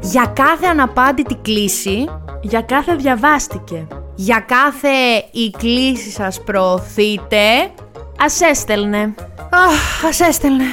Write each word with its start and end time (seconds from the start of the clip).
Για 0.00 0.32
κάθε 0.34 0.66
αναπάντητη 0.66 1.34
κλίση, 1.34 2.08
Για 2.40 2.60
κάθε 2.60 2.94
διαβάστηκε. 2.94 3.86
για 4.14 4.44
κάθε 4.48 4.88
η 5.30 5.50
κλίση 5.58 6.10
σας 6.10 6.42
προωθείτε, 6.44 7.70
Ας 8.18 8.40
έστελνε. 8.40 9.14
αχ, 9.50 10.04
ας 10.08 10.20
έστελνε. 10.20 10.64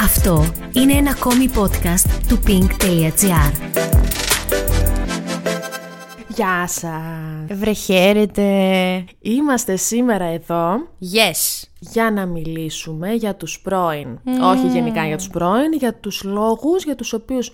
Αυτό 0.00 0.44
είναι 0.72 0.92
ένα 0.92 1.10
ακόμη 1.10 1.50
podcast 1.54 2.10
του 2.28 2.38
pink.gr. 2.46 3.52
Γεια 6.36 6.66
σας. 6.66 7.58
Βρε 7.58 7.72
χαίρετε. 7.72 8.44
Είμαστε 9.20 9.76
σήμερα 9.76 10.24
εδώ 10.24 10.76
Yes. 11.14 11.62
για 11.78 12.10
να 12.10 12.26
μιλήσουμε 12.26 13.12
για 13.12 13.34
τους 13.34 13.60
πρώην. 13.60 14.18
Όχι 14.42 14.66
γενικά 14.66 15.06
για 15.06 15.16
τους 15.16 15.28
πρώην, 15.28 15.72
για 15.72 15.94
τους 15.94 16.22
λόγους 16.22 16.84
για 16.84 16.94
τους 16.94 17.12
οποίους 17.12 17.52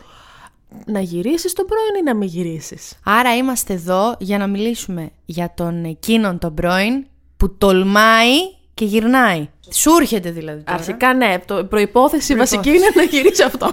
να 0.87 1.01
γυρίσεις 1.01 1.53
τον 1.53 1.67
πρώην 1.67 2.01
ή 2.01 2.03
να 2.05 2.15
μην 2.15 2.29
γυρίσεις. 2.29 2.99
Άρα 3.05 3.37
είμαστε 3.37 3.73
εδώ 3.73 4.15
για 4.19 4.39
να 4.39 4.47
μιλήσουμε 4.47 5.11
για 5.25 5.53
τον 5.57 5.85
εκείνον 5.85 6.39
τον 6.39 6.55
πρώην 6.55 7.07
που 7.37 7.57
τολμάει 7.57 8.37
και 8.75 8.85
γυρνάει. 8.85 9.49
Σου 9.71 9.97
έρχεται 10.01 10.31
δηλαδή 10.31 10.63
τώρα. 10.63 10.79
Αρχικά 10.79 11.15
ναι, 11.15 11.39
το 11.47 11.65
προϋπόθεση 11.65 12.35
βασική 12.35 12.69
είναι 12.69 12.91
να 12.95 13.03
γυρίσει 13.03 13.43
αυτός. 13.43 13.73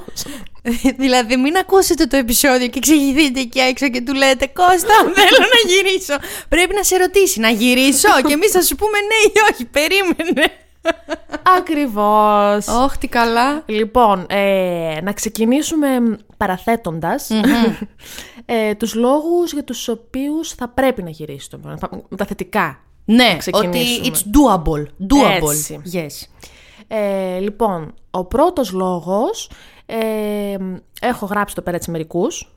δηλαδή 1.03 1.37
μην 1.37 1.57
ακούσετε 1.57 2.05
το 2.05 2.17
επεισόδιο 2.17 2.67
και 2.67 2.77
εξηγηθείτε 2.77 3.39
εκεί 3.39 3.59
έξω 3.59 3.89
και 3.89 4.01
του 4.01 4.13
λέτε 4.13 4.47
Κώστα 4.47 4.95
θέλω 5.17 5.39
να 5.39 5.71
γυρίσω. 5.71 6.15
Πρέπει 6.49 6.75
να 6.75 6.83
σε 6.83 6.97
ρωτήσει 6.97 7.39
να 7.39 7.49
γυρίσω 7.49 8.09
και 8.27 8.33
εμείς 8.33 8.51
θα 8.51 8.61
σου 8.61 8.75
πούμε 8.75 8.97
ναι 8.99 9.31
ή 9.31 9.51
όχι, 9.51 9.65
περίμενε. 9.65 10.51
Ακριβώς. 11.57 12.67
Όχι, 12.67 12.97
τι 12.97 13.07
καλά. 13.07 13.63
Λοιπόν, 13.65 14.25
ε, 14.29 14.99
να 15.03 15.13
ξεκινήσουμε 15.13 15.87
παραθέτοντας 16.37 17.29
ε, 18.45 18.75
τους 18.75 18.95
λόγους 18.95 19.53
για 19.53 19.63
τους 19.63 19.87
οποίους 19.87 20.51
θα 20.51 20.67
πρέπει 20.67 21.03
να 21.03 21.09
γυρίσει 21.09 21.49
τον 21.49 21.61
πρώην. 21.61 21.77
Με 22.09 22.17
τα 22.17 22.25
θετικά. 22.25 22.79
Ναι, 23.15 23.27
ότι 23.29 23.37
ξεκινήσουμε. 23.37 24.07
it's 24.13 24.19
doable. 24.19 24.83
Doable. 25.13 25.49
Έτσι. 25.51 25.81
Yes. 25.93 26.45
Ε, 26.87 27.39
λοιπόν, 27.39 27.93
ο 28.11 28.25
πρώτος 28.25 28.71
λόγος, 28.71 29.49
ε, 29.85 30.55
έχω 31.01 31.25
γράψει 31.25 31.55
το 31.55 31.61
πέρα 31.61 31.77
της 31.77 31.87
μερικούς, 31.87 32.55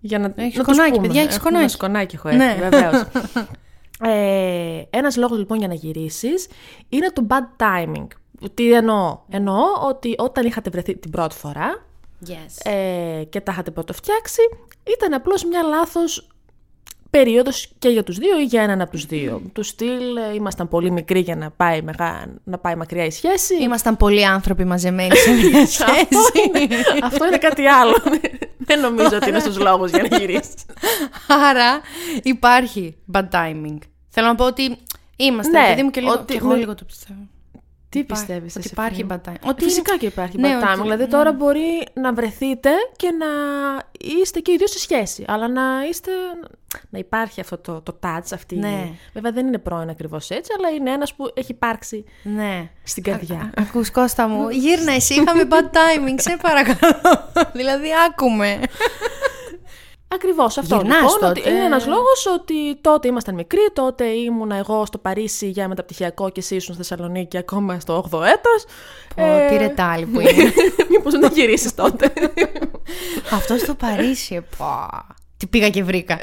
για 0.00 0.18
να, 0.18 0.32
Έχεις 0.36 0.56
να 0.58 0.64
τους 0.64 0.74
σκονάκι, 0.74 0.94
πούμε. 0.94 1.06
παιδιά, 1.06 1.22
έχεις 1.22 1.36
Έχουμε 1.36 1.50
σκονάκι. 1.50 1.72
σκονάκι 1.72 2.14
έχω 2.16 2.30
Ναι. 2.30 2.44
έρθει, 2.44 2.60
βεβαίως. 2.68 3.04
ε, 4.14 4.82
ένας 4.90 5.16
λόγος 5.16 5.38
λοιπόν 5.38 5.58
για 5.58 5.68
να 5.68 5.74
γυρίσεις 5.74 6.46
είναι 6.88 7.10
το 7.12 7.26
bad 7.28 7.62
timing. 7.62 8.06
Τι 8.54 8.72
εννοώ; 8.72 9.18
Εννοώ 9.28 9.56
ότι 9.88 10.14
όταν 10.18 10.46
είχατε 10.46 10.70
βρεθεί 10.70 10.96
την 10.96 11.10
πρώτη 11.10 11.34
φορά 11.34 11.84
Yes. 12.28 12.70
ε, 12.72 13.24
και 13.28 13.40
τα 13.40 13.52
είχατε 13.52 13.70
πρωτοφτιάξει, 13.70 14.40
ήταν 14.96 15.12
απλώς 15.14 15.44
μια 15.44 15.62
λάθος 15.62 16.26
περίοδος 17.18 17.72
και 17.78 17.88
για 17.88 18.02
τους 18.02 18.16
δύο 18.18 18.38
ή 18.40 18.44
για 18.44 18.62
έναν 18.62 18.80
από 18.80 18.90
τους 18.90 19.06
δύο; 19.06 19.42
Του 19.52 19.62
στυλ 19.62 20.16
ε, 20.16 20.34
ήμασταν 20.34 20.68
πολύ 20.68 20.90
μικροί 20.90 21.20
για 21.20 21.36
να 21.36 21.50
πάει, 21.50 21.82
μεγά, 21.82 22.24
να 22.44 22.58
πάει 22.58 22.74
μακριά 22.74 23.04
η 23.04 23.10
σχέση; 23.10 23.62
Ήμασταν 23.62 23.96
πολλοί 23.96 24.26
άνθρωποι 24.26 24.64
μαζεμένοι 24.64 25.16
σε 25.16 25.30
μια 25.30 25.60
Αυτό 25.62 25.84
σχέση. 25.84 26.50
είναι, 26.64 26.74
αυτό 27.02 27.26
είναι 27.26 27.38
κάτι 27.38 27.66
άλλο. 27.66 27.96
Δεν 28.58 28.80
νομίζω 28.80 29.16
ότι 29.16 29.28
είναι 29.28 29.38
στους 29.38 29.58
λόγους 29.58 29.90
για 29.90 30.06
να 30.10 30.16
γυρίσεις. 30.16 30.54
Άρα 31.28 31.80
υπάρχει 32.22 32.96
bad 33.12 33.28
timing. 33.32 33.78
Θέλω 34.08 34.26
να 34.26 34.34
πω 34.34 34.44
ότι 34.44 34.76
είμαστε, 35.16 35.60
Ναι, 35.60 35.66
παιδί 35.68 35.82
μου 35.82 35.90
και 35.90 36.00
λίγο. 36.00 36.12
ότι 36.12 36.32
και 36.32 36.38
εγώ 36.38 36.48
με- 36.48 36.54
λίγο 36.56 36.74
το 36.74 36.84
πιστεύω. 36.84 37.20
Τι 37.88 37.98
Υπάρχει- 37.98 38.24
πιστεύεις 38.26 38.56
Ότι 38.56 38.64
εσύ, 38.64 38.68
υπάρχει 38.72 38.94
φίλη 38.94 39.04
μου; 39.06 39.20
bad 39.24 39.28
timing. 39.28 39.34
Ότι 39.34 39.48
Ότι 39.48 39.64
Φυσικά 39.64 39.90
είναι- 39.92 40.00
και 40.00 40.06
υπάρχει 40.06 40.38
Ναι, 40.38 40.48
bad 40.48 40.62
timing. 40.64 40.72
ότι- 40.72 40.82
Δηλαδή 40.82 41.06
τώρα 41.06 41.32
μπορεί 41.32 41.86
να 41.94 42.12
βρεθείτε 42.12 42.70
και 42.96 43.08
να 43.10 43.26
είστε 44.02 44.40
και 44.40 44.52
οι 44.52 44.56
δύο 44.56 44.66
στη 44.66 44.78
σχέση. 44.78 45.24
Αλλά 45.26 45.48
να 45.48 45.62
είστε. 45.90 46.10
να 46.90 46.98
υπάρχει 46.98 47.40
αυτό 47.40 47.58
το, 47.58 47.80
το 47.80 47.98
touch, 48.02 48.30
αυτή. 48.32 48.56
Ναι. 48.56 48.88
Βέβαια 49.12 49.32
δεν 49.32 49.46
είναι 49.46 49.58
πρώην 49.58 49.88
ακριβώς 49.88 50.30
έτσι, 50.30 50.50
αλλά 50.58 50.68
είναι 50.68 50.90
ένας 50.90 51.14
που 51.14 51.30
έχει 51.34 51.50
υπάρξει 51.50 52.04
Ναι. 52.22 52.70
στην 52.82 53.02
καρδιά. 53.02 53.50
Ακούς 53.56 53.90
Κώστα 53.90 54.28
μου, 54.28 54.48
γύρνα 54.48 54.92
εσύ, 54.92 55.14
είχαμε 55.14 55.48
bad 55.50 55.76
timing, 55.76 56.14
σε 56.16 56.36
παρακαλώ. 56.42 57.00
δηλαδή 57.58 57.88
άκουμε. 58.08 58.60
Ακριβώς 60.14 60.58
αυτό. 60.58 60.76
Γυρνάς 60.76 61.00
λοιπόν, 61.00 61.18
τότε. 61.20 61.40
Ότι 61.40 61.50
είναι 61.50 61.64
ένας 61.64 61.86
λόγος 61.86 62.26
ότι 62.26 62.76
τότε 62.80 63.08
ήμασταν 63.08 63.34
μικροί, 63.34 63.68
τότε 63.72 64.04
ήμουνα 64.04 64.56
εγώ 64.56 64.86
στο 64.86 64.98
Παρίσι 64.98 65.48
για 65.48 65.68
μεταπτυχιακό 65.68 66.30
και 66.30 66.40
εσύ 66.40 66.54
ήσουν 66.54 66.74
στη 66.74 66.84
Θεσσαλονίκη 66.84 67.36
ακόμα 67.36 67.80
στο 67.80 68.04
8ο 68.10 68.22
έτος. 68.22 68.64
Πω, 69.16 69.22
τι 69.48 69.56
ρετάλι 69.56 70.06
που 70.06 70.20
είναι. 70.20 70.52
Μήπως 70.90 71.12
να 71.12 71.26
γυρίσεις 71.26 71.74
τότε. 71.74 72.12
Αυτό 73.38 73.56
στο 73.56 73.74
Παρίσι, 73.74 74.44
πω. 74.58 74.88
Τι 75.36 75.46
πήγα 75.46 75.68
και 75.68 75.82
βρήκα. 75.82 76.18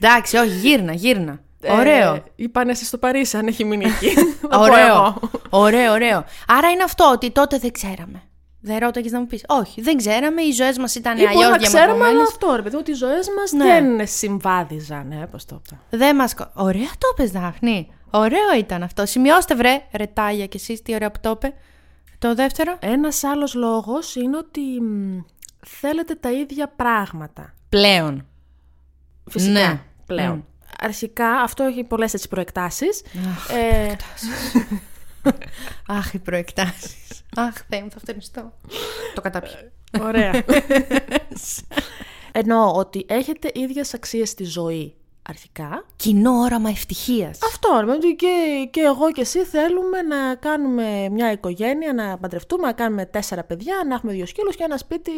Εντάξει, 0.00 0.36
όχι, 0.36 0.48
γύρνα, 0.50 0.92
γύρνα. 0.92 1.40
Ωραίο. 1.68 2.14
Ε, 2.14 2.22
είπανε 2.36 2.70
εσύ 2.70 2.84
στο 2.84 2.98
Παρίσι, 2.98 3.36
αν 3.36 3.46
έχει 3.46 3.64
μείνει 3.64 3.84
εκεί. 3.84 4.14
Θα 4.40 4.48
πω 4.48 4.60
Ωραίο. 4.60 4.86
εγώ. 4.86 5.20
Ωραίο, 5.50 5.92
ωραίο. 5.92 6.24
Άρα 6.46 6.70
είναι 6.70 6.82
αυτό 6.82 7.10
ότι 7.12 7.30
τότε 7.30 7.58
δεν 7.58 7.72
ξέραμε. 7.72 8.22
Δεν 8.62 8.78
ρώταγες 8.78 9.12
να 9.12 9.20
μου 9.20 9.26
πεις. 9.26 9.44
Όχι, 9.48 9.80
δεν 9.80 9.96
ξέραμε. 9.96 10.42
Οι 10.42 10.50
ζωές 10.52 10.78
μας 10.78 10.94
ήταν 10.94 11.16
Ή 11.18 11.20
μπορεί 11.20 11.34
αλλιώς 11.34 11.50
να 11.50 11.56
ξέραμε, 11.56 11.82
αλλά 11.82 11.92
διαμορφωμένε. 11.94 12.22
αυτό 12.28 12.52
ρε 12.56 12.62
παιδί 12.62 12.74
μου, 12.74 12.80
ότι 12.82 12.90
οι 12.90 12.94
ζωές 12.94 13.28
μας 13.38 13.52
Ναι. 13.52 13.64
δεν 13.64 14.06
συμβάδιζαν. 14.06 15.12
Ε, 15.12 15.26
πώς 15.30 15.44
το 15.44 15.62
είπα. 15.66 15.80
Δεν 15.90 16.16
μας. 16.16 16.34
Ωραία 16.54 16.88
το 16.98 17.08
είπε, 17.24 17.38
Δάφνη. 17.38 17.90
Ωραίο 18.10 18.54
ήταν 18.58 18.82
αυτό. 18.82 19.06
Σημειώστε, 19.06 19.54
βρε, 19.54 19.82
ρετάγια 19.92 20.46
κι 20.46 20.56
εσείς, 20.56 20.82
τι 20.82 20.94
ωραία 20.94 21.10
που 21.10 21.18
το 21.22 21.30
είπε. 21.30 21.54
Το 22.18 22.34
δεύτερο. 22.34 22.76
Ένας 22.80 23.24
άλλος 23.24 23.54
λόγος 23.54 24.14
είναι 24.14 24.36
ότι 24.36 24.60
μ, 24.82 25.18
θέλετε 25.66 26.14
τα 26.14 26.30
ίδια 26.32 26.68
πράγματα. 26.76 27.54
Πλέον. 27.68 28.26
Φυσικά, 29.30 29.52
Ναι. 29.52 29.80
πλέον. 30.06 30.34
Μμ. 30.36 30.40
Αρχικά, 30.82 31.30
αυτό 31.30 31.62
έχει 31.64 31.84
πολλές 31.84 32.14
έτσι 32.14 32.28
προεκτάσεις. 32.28 33.02
Ε, 33.50 33.92
Αχ, 35.98 36.12
οι 36.12 36.18
προεκτάσεις. 36.18 37.22
Αχ, 37.36 37.54
Θεέ 37.68 37.82
μου, 37.82 37.90
θα 37.90 37.98
φτενιστώ. 37.98 38.52
το 39.14 39.20
κατάπιω. 39.20 39.52
ωραία. 40.00 40.32
Εννοώ 42.32 42.72
ότι 42.72 43.06
έχετε 43.08 43.50
ίδιες 43.54 43.94
αξίες 43.94 44.28
στη 44.28 44.44
ζωή 44.44 44.94
αρχικά. 45.28 45.84
Κοινό 45.96 46.30
όραμα 46.32 46.70
ευτυχίας. 46.70 47.38
Αυτό, 47.44 47.82
ρε, 47.84 47.92
ότι 47.92 48.14
και, 48.14 48.68
και 48.70 48.80
εγώ 48.80 49.12
και 49.12 49.20
εσύ 49.20 49.44
θέλουμε 49.44 50.02
να 50.02 50.34
κάνουμε 50.34 51.08
μια 51.08 51.32
οικογένεια, 51.32 51.92
να 51.92 52.18
παντρευτούμε, 52.18 52.66
να 52.66 52.72
κάνουμε 52.72 53.06
τέσσερα 53.06 53.44
παιδιά, 53.44 53.74
να 53.88 53.94
έχουμε 53.94 54.12
δύο 54.12 54.26
σκύλους 54.26 54.56
και 54.56 54.62
ένα 54.64 54.76
σπίτι 54.76 55.12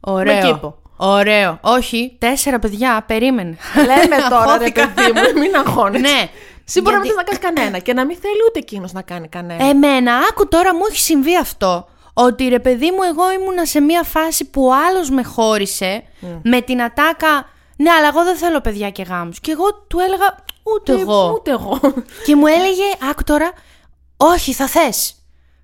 Ωραίο. 0.00 0.34
με 0.34 0.40
κήπο. 0.52 0.78
Ωραίο. 0.96 1.58
Όχι, 1.62 2.16
τέσσερα 2.18 2.58
παιδιά, 2.58 3.04
περίμενε. 3.06 3.56
Λέμε 3.74 4.16
τώρα, 4.30 4.44
ρε 4.44 4.50
Αγχώθηκα. 4.52 4.88
παιδί 4.88 5.12
μου, 5.12 5.40
μην 5.40 5.56
αγχώνεσαι. 5.56 6.00
Ναι. 6.14 6.28
Εσύ 6.68 6.80
μπορεί 6.80 6.96
να 6.96 7.02
Γιατί- 7.02 7.16
μην 7.16 7.26
θες 7.26 7.34
να 7.34 7.38
κάνεις 7.38 7.56
κανένα 7.58 7.78
και 7.78 7.92
να 7.92 8.04
μην 8.04 8.16
θέλει 8.16 8.42
ούτε 8.48 8.58
εκείνος 8.58 8.92
να 8.92 9.02
κάνει 9.02 9.28
κανένα. 9.28 9.64
Εμένα, 9.64 10.16
άκου 10.30 10.48
τώρα, 10.48 10.74
μου 10.74 10.82
έχει 10.90 10.98
συμβεί 11.00 11.36
αυτό. 11.36 11.88
Ότι 12.12 12.48
ρε 12.48 12.58
παιδί 12.58 12.90
μου, 12.90 13.02
εγώ 13.02 13.32
ήμουνα 13.32 13.66
σε 13.66 13.80
μια 13.80 14.02
φάση 14.02 14.44
που 14.44 14.66
ο 14.66 14.74
άλλος 14.74 15.10
με 15.10 15.22
χώρισε 15.22 16.02
με 16.42 16.60
την 16.60 16.82
ατάκα. 16.82 17.48
Ναι, 17.76 17.90
αλλά 17.90 18.08
εγώ 18.08 18.24
δεν 18.24 18.36
θέλω 18.36 18.60
παιδιά 18.60 18.90
και 18.90 19.02
γάμους. 19.02 19.40
Και 19.40 19.50
εγώ 19.50 19.74
του 19.74 19.98
έλεγα 19.98 20.36
ούτε 20.62 20.92
Ούτε 20.92 21.02
εγώ. 21.02 21.32
Ούτε 21.34 21.50
εγώ. 21.50 21.80
Και 22.24 22.36
μου 22.36 22.46
έλεγε, 22.46 22.84
άκου 23.10 23.22
τώρα, 23.22 23.52
όχι, 24.16 24.52
θα 24.52 24.66
θες. 24.66 25.14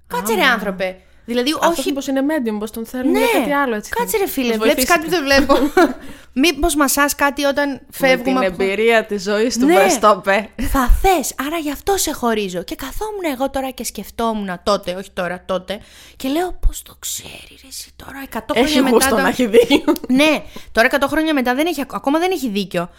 Κάτσε 0.06 0.34
ρε 0.34 0.44
άνθρωπε. 0.44 1.00
Δηλαδή, 1.24 1.50
Αυτό 1.52 1.68
όχι. 1.68 1.88
μήπως 1.88 2.06
είναι 2.06 2.20
medium, 2.28 2.56
πως 2.58 2.70
τον 2.70 2.86
θέλουν 2.86 3.10
Ναι, 3.12 3.18
για 3.18 3.28
κάτι 3.38 3.52
άλλο 3.52 3.74
έτσι. 3.74 3.90
κάτσε 3.90 4.16
ρε 4.16 4.26
φίλε, 4.26 4.48
Μας 4.48 4.56
βλέπεις 4.56 4.84
βοηθήσει. 4.84 4.92
κάτι 4.98 5.04
που 5.04 5.10
δεν 5.10 5.22
βλέπω. 5.24 5.54
Μήπως 6.42 6.74
μασάς 6.74 7.14
κάτι 7.14 7.44
όταν 7.44 7.70
Με 7.70 7.80
φεύγουμε 7.90 8.40
την 8.40 8.52
από. 8.52 8.62
εμπειρία 8.62 9.04
της 9.04 9.22
ζωής 9.22 9.58
του 9.58 9.64
Ναι. 9.66 9.74
Βεστόπε. 9.82 10.48
Θα 10.70 10.88
θες, 11.02 11.34
άρα 11.46 11.56
γι' 11.56 11.70
αυτό 11.70 11.96
σε 11.96 12.12
χωρίζω. 12.12 12.62
Και 12.62 12.74
καθόμουν 12.74 13.22
εγώ 13.34 13.50
τώρα 13.50 13.70
και 13.70 13.84
σκεφτόμουν 13.84 14.60
τότε, 14.62 14.94
όχι 14.94 15.10
τώρα, 15.10 15.42
τότε. 15.46 15.80
Και 16.16 16.28
λέω, 16.28 16.52
πώς 16.66 16.82
το 16.82 16.94
ξέρεις, 16.98 17.60
ρε, 17.62 17.68
εσύ 17.68 17.90
τώρα 17.96 18.22
100 18.32 18.54
χρόνια 18.54 18.68
Έχει 18.70 18.80
μετά. 18.80 18.90
γούστο 18.94 19.14
το- 19.16 19.20
να 19.22 19.28
έχει 19.28 19.46
δίκιο. 19.46 19.84
Ναι, 20.08 20.42
τώρα 20.72 20.88
100 20.90 21.06
χρόνια 21.08 21.34
μετά 21.34 21.54
δεν 21.54 21.66
έχει, 21.66 21.80
ακόμα 21.90 22.18
δεν 22.18 22.30
έχει 22.30 22.48
δίκιο. 22.48 22.90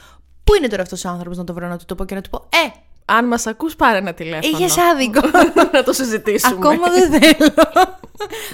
Πού 0.44 0.56
είναι 0.56 0.68
τώρα 0.68 0.82
αυτός 0.82 1.06
ο 1.06 1.10
άνθρωπος 1.10 1.38
να 1.38 1.44
το 1.44 1.54
βρω 1.54 1.68
να 1.68 1.78
του 1.78 1.86
το 1.86 1.96
πω 1.96 2.06
και 2.06 2.16
να 2.16 2.22
του 2.22 2.30
πω, 2.30 2.48
Ε, 2.50 2.70
Αν 3.06 3.28
μας 3.28 3.48
ακούς 3.48 3.76
πάρε 3.76 3.98
ένα 3.98 4.14
τηλέφωνο. 4.14 4.58
είχες 4.58 4.78
άδικο. 4.78 5.22
να 5.74 5.84
το 5.84 5.94
συζητήσουμε. 5.94 6.56
ακόμα 6.68 6.90
δεν 6.90 7.12
θέλω. 7.12 7.54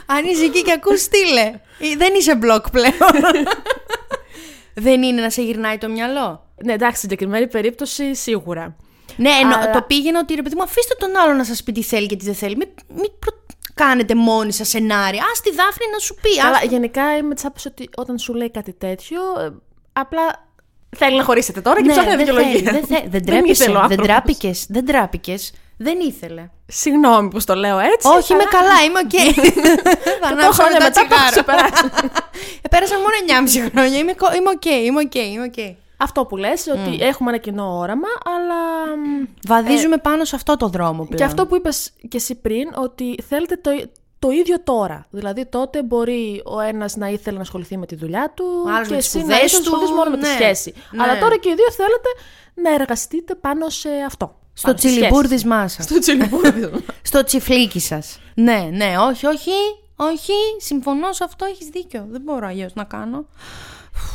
Αν 0.06 0.26
είσαι 0.26 0.44
εκεί 0.44 0.62
και 0.62 0.72
ακούς, 0.72 1.02
στείλε. 1.02 1.42
Ε, 1.80 1.96
Δεν 1.98 2.14
είσαι 2.14 2.36
μπλοκ 2.36 2.70
πλέον. 2.70 2.94
δεν 4.74 5.04
είναι 5.04 5.22
να 5.22 5.30
σε 5.30 5.42
γυρνάει 5.42 5.78
το 5.78 5.90
μυαλό. 5.90 6.48
Ναι, 6.64 6.74
εντάξει, 6.74 6.98
στην 6.98 7.10
συγκεκριμένη 7.10 7.48
περίπτωση 7.48 8.16
σίγουρα. 8.16 8.76
Ναι, 9.16 9.30
εννο- 9.42 9.56
Αλλά- 9.56 9.70
το 9.72 9.82
πήγαινε 9.82 10.18
ότι 10.18 10.34
ρε 10.36 10.42
παιδί 10.42 10.56
μου, 10.56 10.64
αφήστε 10.64 10.96
τον 11.00 11.18
άλλο 11.18 11.34
να 11.34 11.44
σας 11.44 11.64
πει 11.64 11.72
τι 11.72 11.84
θέλει 11.84 12.06
και 12.08 12.16
τι 12.16 12.26
δεν 12.26 12.36
θέλει. 12.36 12.56
Μην, 12.56 12.68
μην 12.88 13.12
προ- 13.20 13.46
κάνετε 13.74 14.16
μόνοι 14.16 14.52
σας 14.54 14.70
σενάρια. 14.70 15.22
Α 15.24 15.32
τη 15.44 15.52
Δάφνη 15.52 15.86
να 15.92 16.00
σου 16.00 16.16
πει. 16.22 16.40
Αλλά 16.42 16.56
Ας... 16.58 16.64
γενικά 16.64 17.18
είμαι 17.18 17.36
τη 17.36 17.42
άποψη 17.46 17.68
ότι 17.68 17.90
όταν 17.98 18.18
σου 18.18 18.34
λέει 18.34 18.52
κάτι 18.52 18.74
τέτοιο, 18.74 19.22
ε, 19.40 19.50
απλά 19.94 20.49
θέλει 20.98 21.18
να 21.18 21.24
χωρίσετε 21.24 21.62
τώρα 21.62 21.82
και 21.82 21.86
Ναι, 21.88 21.92
ψάχνει 21.92 22.10
δεν 22.10 22.18
δικαιολογία. 22.18 22.52
θέλει, 22.52 22.64
δεν, 22.64 22.86
θε- 22.86 23.10
δεν 23.16 23.22
ήθελε 23.24 23.40
τρέπεσαι, 23.42 23.64
ο 23.64 23.66
δεν 23.74 23.78
άνθρωπος. 23.82 24.08
τράπηκες, 24.08 24.66
δεν 24.70 24.86
τράπηκες. 24.86 25.52
Δεν 25.82 26.00
ήθελε. 26.00 26.50
Συγγνώμη 26.68 27.30
που 27.30 27.40
στο 27.40 27.56
λέω 27.56 27.80
έτσι. 27.80 28.08
Όχι, 28.08 28.34
είμαι 28.34 28.42
αλλά- 28.52 28.52
καλά, 28.52 28.84
είμαι 28.86 29.00
οκ. 29.00 29.10
Θα 30.22 30.28
Οκτώ 30.28 30.28
ανάψω 30.28 30.52
χρόνια 30.64 30.80
μετά 30.82 31.02
μετά 31.02 31.08
που 31.08 31.14
έχω 31.14 31.30
τσιγάρο. 31.30 31.32
ξεπεράσει. 31.32 31.86
Ε, 32.62 32.68
Πέρασαν 32.70 32.98
μόνο 33.00 33.46
9,5 33.68 33.72
χρόνια. 33.72 33.98
Είμαι 33.98 34.14
κο- 34.14 34.34
είμαι 34.38 34.50
οκ, 34.50 34.66
είμαι 34.66 35.00
οκ, 35.00 35.16
είμαι 35.16 35.44
οκ. 35.44 35.76
Αυτό 35.98 36.26
που 36.26 36.38
λες, 36.38 36.68
ότι 36.68 37.04
έχουμε 37.04 37.30
ένα 37.30 37.40
κοινό 37.40 37.78
όραμα, 37.78 38.08
αλλά... 38.36 38.56
μ, 38.98 39.26
Βαδίζουμε 39.48 39.98
πάνω 39.98 40.26
σε 40.26 40.36
αυτό 40.36 40.58
το 40.58 40.68
δρόμο 40.68 40.92
πλέον. 41.04 41.16
Και 41.16 41.24
αυτό 41.24 41.46
που 41.48 41.56
είπες 41.56 41.92
και 42.08 42.18
εσύ 42.18 42.36
πριν, 42.36 42.68
ότι 42.76 43.16
θέλετε 43.28 43.56
το, 43.56 43.72
το 44.20 44.30
ίδιο 44.30 44.64
τώρα. 44.64 45.06
Δηλαδή 45.10 45.46
τότε 45.46 45.84
μπορεί 45.84 46.42
ο 46.46 46.60
ένας 46.60 46.96
να 46.96 47.08
ήθελε 47.08 47.36
να 47.36 47.42
ασχοληθεί 47.44 47.78
με 47.78 47.86
τη 47.86 47.96
δουλειά 47.96 48.32
του 48.36 48.46
Ο 48.66 48.70
άλλος 48.70 48.88
και 48.88 48.94
με 48.94 49.00
τις 49.00 49.08
εσύ 49.16 49.18
να 49.18 49.24
σπουδές 49.24 49.52
ήθελες 49.52 49.52
να 49.54 49.60
ασχοληθείς 49.60 49.90
του, 49.90 49.96
μόνο 49.96 50.10
με 50.10 50.18
τη 50.18 50.28
ναι. 50.28 50.34
σχέση. 50.34 50.74
Ναι. 50.92 51.04
Αλλά 51.04 51.20
τώρα 51.20 51.38
και 51.38 51.50
οι 51.50 51.56
δύο 51.56 51.72
θέλετε 51.72 52.10
να 52.54 52.74
εργαστείτε 52.74 53.36
πάνω 53.36 53.70
σε 53.70 53.90
αυτό. 54.06 54.36
Στο 54.54 54.68
πάνω 54.68 54.78
στη 54.78 54.88
τσιλιμπούρ 54.88 55.26
σχέση. 55.26 55.42
τη 55.42 55.48
μάσα. 55.48 55.82
Στο 55.82 56.00
τσιλιμπούρδι. 56.00 56.70
Στο 57.10 57.24
τσιφλίκι 57.24 57.80
σας. 57.80 58.20
Ναι, 58.36 58.70
ναι, 58.72 58.98
όχι, 59.10 59.26
όχι. 59.26 59.52
Όχι, 59.96 60.32
συμφωνώ 60.60 61.14
σε 61.14 61.24
αυτό, 61.24 61.46
έχεις 61.46 61.68
δίκιο. 61.68 62.06
Δεν 62.10 62.22
μπορώ 62.22 62.48
αλλιώς 62.48 62.74
να 62.74 62.84
κάνω. 62.84 63.26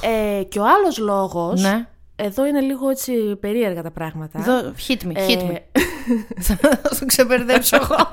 ε, 0.01 0.43
και 0.43 0.59
ο 0.59 0.65
άλλος 0.65 0.99
λόγος, 0.99 1.62
Ναι. 1.62 1.89
εδώ 2.17 2.47
είναι 2.47 2.61
λίγο 2.61 2.89
έτσι 2.89 3.37
περίεργα 3.41 3.83
τα 3.83 3.91
πράγματα. 3.91 4.39
Εδώ, 4.39 4.73
hit 4.89 5.06
me, 5.06 5.29
hit 5.29 5.41
Ε, 5.41 5.53
me. 5.53 5.56
Θα 6.41 6.56
το 6.99 7.06
ξεπερδέψω 7.06 7.77
εγώ. 7.77 7.97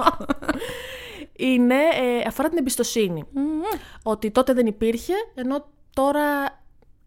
είναι, 1.41 1.75
ε, 1.75 2.27
αφορά 2.27 2.49
την 2.49 2.57
εμπιστοσύνη. 2.57 3.23
Ότι 4.03 4.31
τότε 4.31 4.53
δεν 4.53 4.65
υπήρχε, 4.65 5.13
ενώ 5.35 5.65
τώρα 5.93 6.21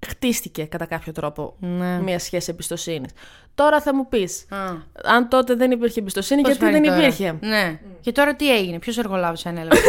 χτίστηκε 0.07 0.65
κατά 0.65 0.87
κάποιο 0.87 1.13
τρόπο 1.13 1.55
Ναι. 1.59 2.01
μια 2.03 2.19
σχέση 2.19 2.51
εμπιστοσύνης. 2.51 3.11
Τώρα 3.55 3.81
θα 3.81 3.95
μου 3.95 4.09
πεις, 4.09 4.47
Α. 4.51 4.57
αν 5.05 5.29
τότε 5.29 5.55
δεν 5.55 5.71
υπήρχε 5.71 6.01
εμπιστοσύνη, 6.01 6.41
Πώς 6.41 6.51
γιατί 6.51 6.65
φάνηκε 6.65 6.81
δεν 6.89 6.91
τώρα; 6.97 7.07
υπήρχε; 7.07 7.39
Ναι. 7.41 7.81
Και 8.01 8.13
τώρα 8.13 8.35
τι 8.35 8.57
έγινε, 8.57 8.79
ποιος 8.79 8.99
εργολάβο 8.99 9.35
ανέλαβε. 9.45 9.81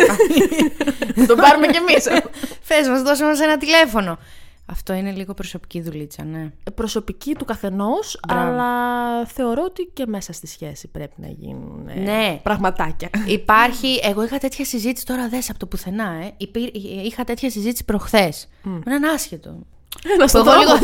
Θα 1.15 1.25
τον 1.27 1.37
πάρουμε 1.37 1.67
κι 1.67 1.77
εμείς. 1.77 2.03
Φε, 2.67 2.89
μας 2.89 3.01
δώσε 3.01 3.23
μας 3.23 3.39
ένα 3.39 3.57
τηλέφωνο. 3.57 4.17
Αυτό 4.65 4.93
είναι 4.93 5.11
λίγο 5.11 5.33
προσωπική 5.33 5.81
δουλίτσα, 5.81 6.23
ναι. 6.23 6.51
Προσωπική 6.75 7.33
του 7.35 7.45
καθενός, 7.45 8.19
Μπράβο. 8.27 8.41
αλλά 8.49 9.25
θεωρώ 9.25 9.63
ότι 9.65 9.89
και 9.93 10.05
μέσα 10.07 10.33
στη 10.33 10.47
σχέση 10.47 10.87
πρέπει 10.87 11.13
να 11.15 11.27
γίνουν 11.27 11.87
ε, 11.87 11.99
Ναι. 11.99 12.39
πραγματάκια. 12.43 13.09
Υπάρχει. 13.27 13.99
Εγώ 14.03 14.23
είχα 14.23 14.37
τέτοια 14.37 14.65
συζήτηση 14.65 15.05
τώρα, 15.05 15.29
δες 15.29 15.49
από 15.49 15.59
το 15.59 15.65
πουθενά, 15.65 16.09
ε. 16.11 16.31
Υπήρ- 16.37 16.75
είχα 17.05 17.23
τέτοια 17.23 17.49
συζήτηση 17.49 17.85
προχθές. 17.85 18.47
Με 18.63 18.79
έναν 18.85 19.03
άσχετο. 19.03 19.59
Ένα 20.03 20.23
Που 20.23 20.27
στον 20.29 20.47
εγώ 20.47 20.51
δρόμο. 20.51 20.79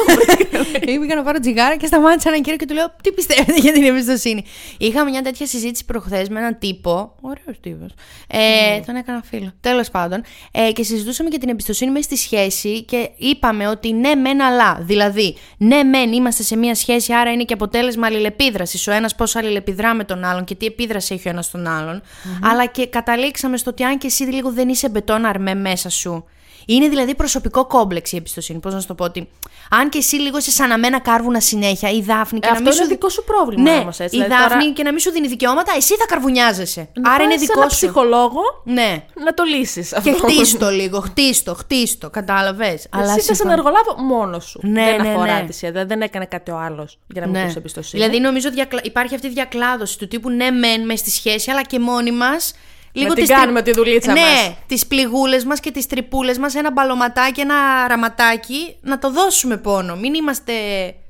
λίγο. 0.86 1.02
Πήγα 1.02 1.16
να 1.16 1.24
πάρω 1.24 1.40
τσιγάρα 1.40 1.76
και 1.76 1.86
σταμάτησα 1.86 2.30
έναν 2.30 2.42
κύριο 2.42 2.58
και 2.58 2.66
του 2.66 2.74
λέω: 2.74 2.94
Τι 3.04 3.12
πιστεύετε 3.12 3.58
για 3.60 3.72
την 3.74 3.84
εμπιστοσύνη; 3.84 4.44
Είχα 4.78 5.04
μια 5.10 5.22
τέτοια 5.22 5.46
συζήτηση 5.48 5.86
προχθές 5.86 6.30
με 6.30 6.40
έναν 6.40 6.58
τύπο. 6.60 7.16
Ωραίος 7.22 7.60
τύπος. 7.62 7.90
Ε, 8.28 8.80
Τον 8.86 8.96
έκανα 8.96 9.22
φίλο. 9.30 9.52
Τέλος 9.62 9.90
πάντων. 9.90 10.24
Ε, 10.52 10.72
και 10.72 10.84
συζητούσαμε 10.84 11.30
για 11.30 11.40
την 11.40 11.50
εμπιστοσύνη 11.50 11.92
μέσα 11.92 12.04
στη 12.04 12.16
σχέση 12.18 12.84
και 12.84 13.10
είπαμε 13.18 13.68
ότι 13.68 13.94
ναι, 13.94 14.16
μεν 14.16 14.42
αλλά. 14.42 14.78
Δηλαδή, 14.82 15.36
ναι, 15.58 15.84
μεν 15.84 16.12
είμαστε 16.12 16.44
σε 16.44 16.56
μια 16.58 16.76
σχέση, 16.76 17.14
άρα 17.14 17.32
είναι 17.32 17.44
και 17.44 17.54
αποτέλεσμα 17.54 18.06
αλληλεπίδρασης. 18.08 18.88
Ο 18.88 18.92
ένας 18.92 19.16
πώς 19.16 19.36
αλληλεπιδρά 19.36 19.94
με 19.94 20.04
τον 20.04 20.24
άλλον 20.24 20.44
και 20.44 20.56
τι 20.56 20.66
επίδραση 20.66 21.14
έχει 21.14 21.28
ο 21.28 21.32
ένας 21.32 21.46
στον 21.46 21.68
άλλον. 21.68 22.02
Αλλά 22.44 22.66
και 22.66 22.88
καταλήξαμε 22.88 23.58
στο 23.58 23.70
ότι 23.70 23.84
αν 23.84 23.98
και 23.98 24.08
εσύ 24.08 24.24
λίγο 24.24 24.52
δεν 24.52 24.70
είσαι 24.70 24.90
μπετόν 24.90 25.26
αρμέ 25.26 25.56
μέσα 25.56 25.90
σου. 25.90 26.26
Είναι 26.66 26.88
δηλαδή 26.90 27.16
προσωπικό 27.16 27.66
κόμπλεξ 27.66 28.12
η 28.12 28.16
εμπιστοσύνη. 28.16 28.60
Πώς 28.60 28.74
να 28.74 28.80
σου 28.80 28.88
το 28.88 28.94
πω 28.94 29.04
ότι. 29.04 29.30
Αν 29.70 29.90
και 29.90 29.98
εσύ 29.98 30.16
λίγο 30.16 30.38
είσαι 30.38 30.52
σαν 30.52 30.70
να 30.70 30.78
μένα 30.78 31.00
κάρβουνα 31.00 31.40
συνέχεια, 31.40 31.90
η 31.90 32.02
Δάφνη 32.02 32.40
και 32.40 32.48
Ε, 32.48 32.52
να 32.52 32.58
αυτό 32.58 32.64
μην 32.70 32.74
είναι 32.74 32.84
σου. 32.84 32.90
δικό 32.90 33.10
σου 33.10 33.24
πρόβλημα 33.24 33.72
ναι, 33.72 33.78
όμως, 33.78 34.00
έτσι. 34.00 34.16
η 34.18 34.22
Δηλαδή, 34.22 34.42
Δάφνη 34.42 34.60
τώρα- 34.62 34.74
και 34.74 34.84
να 34.84 34.90
μην 34.92 35.00
σου 35.00 35.12
δίνει 35.12 35.28
δικαιώματα, 35.28 35.74
εσύ 35.78 35.96
θα 35.96 36.06
καρβουνιάζεσαι. 36.06 36.90
Να 36.94 37.12
Άρα 37.12 37.24
είναι 37.24 37.32
πας 37.34 37.42
σε 37.42 37.46
δικό 37.48 37.62
ένα 37.62 37.70
σου. 37.70 37.76
ψυχολόγο 37.76 38.42
Ναι. 38.64 39.04
να 39.24 39.34
το 39.34 39.44
λύσεις 39.44 39.90
Και 40.04 40.10
αυτό. 40.10 40.28
χτίστο 40.28 40.70
λίγο, 40.70 41.00
χτίστο, 41.00 41.54
χτίστο. 41.56 42.10
Κατάλαβες. 42.10 42.88
Αλλά 42.90 43.14
εσύ 43.14 43.22
θες 43.28 43.40
να 43.40 43.52
εργολάβω 43.54 43.96
μόνος 43.98 44.46
σου. 44.46 44.60
Ναι, 44.64 44.84
δεν 44.86 45.02
ναι, 45.02 45.10
αφορά 45.10 45.40
ναι. 45.42 45.46
τη 45.48 45.54
σχέση. 45.54 45.72
Δεν, 45.72 45.88
δεν 45.88 46.02
έκανε 46.02 46.26
κάτι 46.26 46.52
ο 46.52 46.58
άλλος 46.58 47.00
για 47.08 47.22
να 47.22 47.28
μην 47.28 47.40
Ναι. 47.42 47.46
ναι. 47.46 47.54
εμπιστοσύνη. 47.58 48.04
Δηλαδή, 48.04 48.20
νομίζω 48.22 48.50
διακλα... 48.52 48.80
υπάρχει 48.84 49.16
αυτή 49.16 49.28
η 49.28 49.30
διακλάδωση 49.30 49.98
του 49.98 50.08
τύπου 50.08 50.30
ναι, 50.30 50.52
μεν 50.52 50.86
μες 50.86 51.00
στη 51.00 51.10
σχέση, 51.10 51.52
αλλά 51.52 51.64
και 51.64 51.80
μόνοι 51.80 52.12
μας. 52.12 52.54
Λίγο 52.94 53.14
την 53.14 53.26
τις 53.26 53.36
κάνουμε 53.36 53.62
τη 53.62 53.72
δουλίτσα 53.72 54.12
ναι, 54.12 54.22
μας. 54.22 54.54
τις 54.68 54.88
πληγούλες 54.88 55.44
μας 55.44 55.60
και 55.60 55.72
τις 55.72 55.88
τρυπούλες 55.88 56.38
μας, 56.38 56.56
ένα 56.56 56.72
μπαλωματάκι, 56.72 57.42
ένα 57.42 57.88
ραματάκι, 57.88 58.76
να 58.82 59.00
το 59.00 59.12
δώσουμε 59.12 59.58
πόνο. 59.58 59.96
Μην 59.96 60.14
είμαστε 60.14 60.54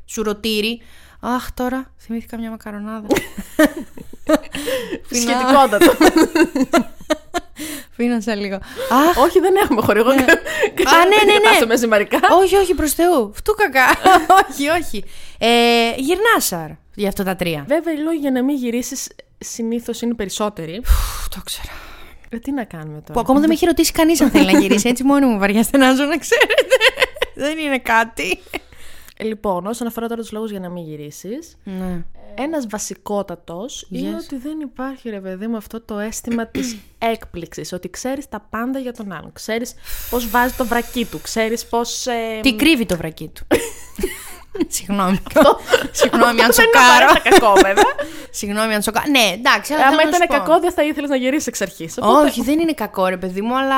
σουρωτήρι. 0.05 0.81
Αχ, 1.19 1.51
τώρα 1.53 1.91
θυμήθηκα 1.99 2.37
μια 2.37 2.49
μακαρονάδα. 2.49 3.07
Σχετικότατο. 5.21 5.93
Φίνασα 7.95 8.35
λίγο. 8.35 8.55
Αχ, 8.89 9.17
Όχι, 9.17 9.39
δεν 9.39 9.55
έχουμε 9.55 9.81
χορηγό. 9.81 10.09
Α, 10.09 10.13
ναι, 10.15 10.23
ναι, 11.25 11.49
ναι. 11.49 11.55
Στο 11.55 11.67
μεσημερικά. 11.67 12.19
όχι, 12.41 12.55
όχι, 12.55 12.73
προς 12.73 12.93
Θεού. 12.93 13.31
Φτού 13.35 13.53
κακά. 13.53 13.85
όχι, 14.49 14.69
όχι. 14.69 15.03
Ε, 15.37 15.47
γυρνάσαρ 15.97 16.69
για 16.95 17.07
αυτά 17.07 17.23
τα 17.23 17.35
τρία. 17.35 17.65
Βέβαια, 17.67 17.93
οι 17.93 17.97
λόγοι 17.97 18.17
για 18.17 18.31
να 18.31 18.43
μην 18.43 18.55
γυρίσεις 18.55 19.07
συνήθως 19.37 20.01
είναι 20.01 20.13
περισσότεροι. 20.13 20.79
Πφ, 20.81 21.27
το 21.27 21.41
ξέρω. 21.45 21.73
Ε, 22.29 22.37
τι 22.39 22.51
να 22.51 22.63
κάνουμε 22.63 22.97
τώρα; 23.01 23.13
Που 23.13 23.19
ακόμα 23.19 23.39
δεν 23.39 23.47
με 23.47 23.53
έχει 23.53 23.65
ρωτήσει 23.65 23.91
κανείς 23.91 24.21
αν 24.21 24.29
θέλει 24.29 24.51
να 24.51 24.59
γυρίσεις. 24.61 24.85
Έτσι 24.91 25.03
μόνο 25.03 25.27
μου 25.27 25.39
βαριά 25.39 25.63
στενάζω, 25.63 26.03
να 26.03 26.17
ξέρετε. 26.17 26.53
δεν 27.35 27.57
είναι 27.57 27.79
κάτι. 27.79 28.39
Ε, 29.17 29.23
Λοιπόν, 29.23 29.65
όσον 29.65 29.87
αφορά 29.87 30.07
τώρα 30.07 30.21
τους 30.21 30.31
λόγους 30.31 30.51
για 30.51 30.59
να 30.59 30.69
μην 30.69 30.83
γυρίσεις, 30.83 31.57
Ναι. 31.63 32.03
ένας 32.35 32.67
βασικότατος 32.69 33.87
είναι 33.89 34.15
ότι 34.23 34.37
δεν 34.37 34.59
υπάρχει, 34.59 35.09
ρε 35.09 35.19
παιδί 35.19 35.47
μου, 35.47 35.57
αυτό 35.57 35.81
το 35.81 35.99
αίσθημα 35.99 36.45
της 36.47 36.77
έκπληξης. 37.13 37.73
Ότι 37.73 37.89
ξέρεις 37.89 38.29
τα 38.29 38.47
πάντα 38.49 38.79
για 38.79 38.93
τον 38.93 39.11
άλλον. 39.11 39.33
Ξέρεις 39.33 39.73
πώς 40.09 40.29
βάζει 40.29 40.53
το 40.53 40.65
βρακί 40.65 41.05
του. 41.05 41.21
Ξέρεις 41.21 41.65
πώς. 41.65 42.05
Ε, 42.07 42.39
Τι 42.41 42.55
κρύβει 42.55 42.85
το 42.85 42.97
βρακί 42.97 43.27
του. 43.27 43.47
Συγγνώμη. 44.67 45.19
Συγγνώμη 45.91 46.25
αν 46.25 46.35
δεν 46.35 46.45
είναι 46.45 46.53
σοκάρω. 46.53 47.05
απαραίτητα 47.09 47.29
κακό, 47.29 47.53
βέβαια. 47.53 47.83
Συγγνώμη 48.29 48.73
αν 48.73 48.81
σοκάρω. 48.81 49.09
Ναι, 49.09 49.33
εντάξει, 49.33 49.73
αλλά 49.73 49.85
Άμα 49.87 49.95
θέλω 49.97 50.09
να 50.09 50.17
ήταν 50.17 50.21
σου 50.21 50.27
πω. 50.27 50.33
κακό, 50.45 50.59
δεν 50.59 50.71
θα 50.71 50.83
ήθελες 50.83 51.09
να 51.09 51.15
γυρίσεις 51.15 51.47
εξ 51.47 51.61
αρχής. 51.61 51.95
Όχι, 51.99 52.41
δεν 52.41 52.59
είναι 52.59 52.73
κακό 52.73 53.07
ρε 53.07 53.17
παιδί 53.17 53.41
μου, 53.41 53.57
αλλά 53.57 53.77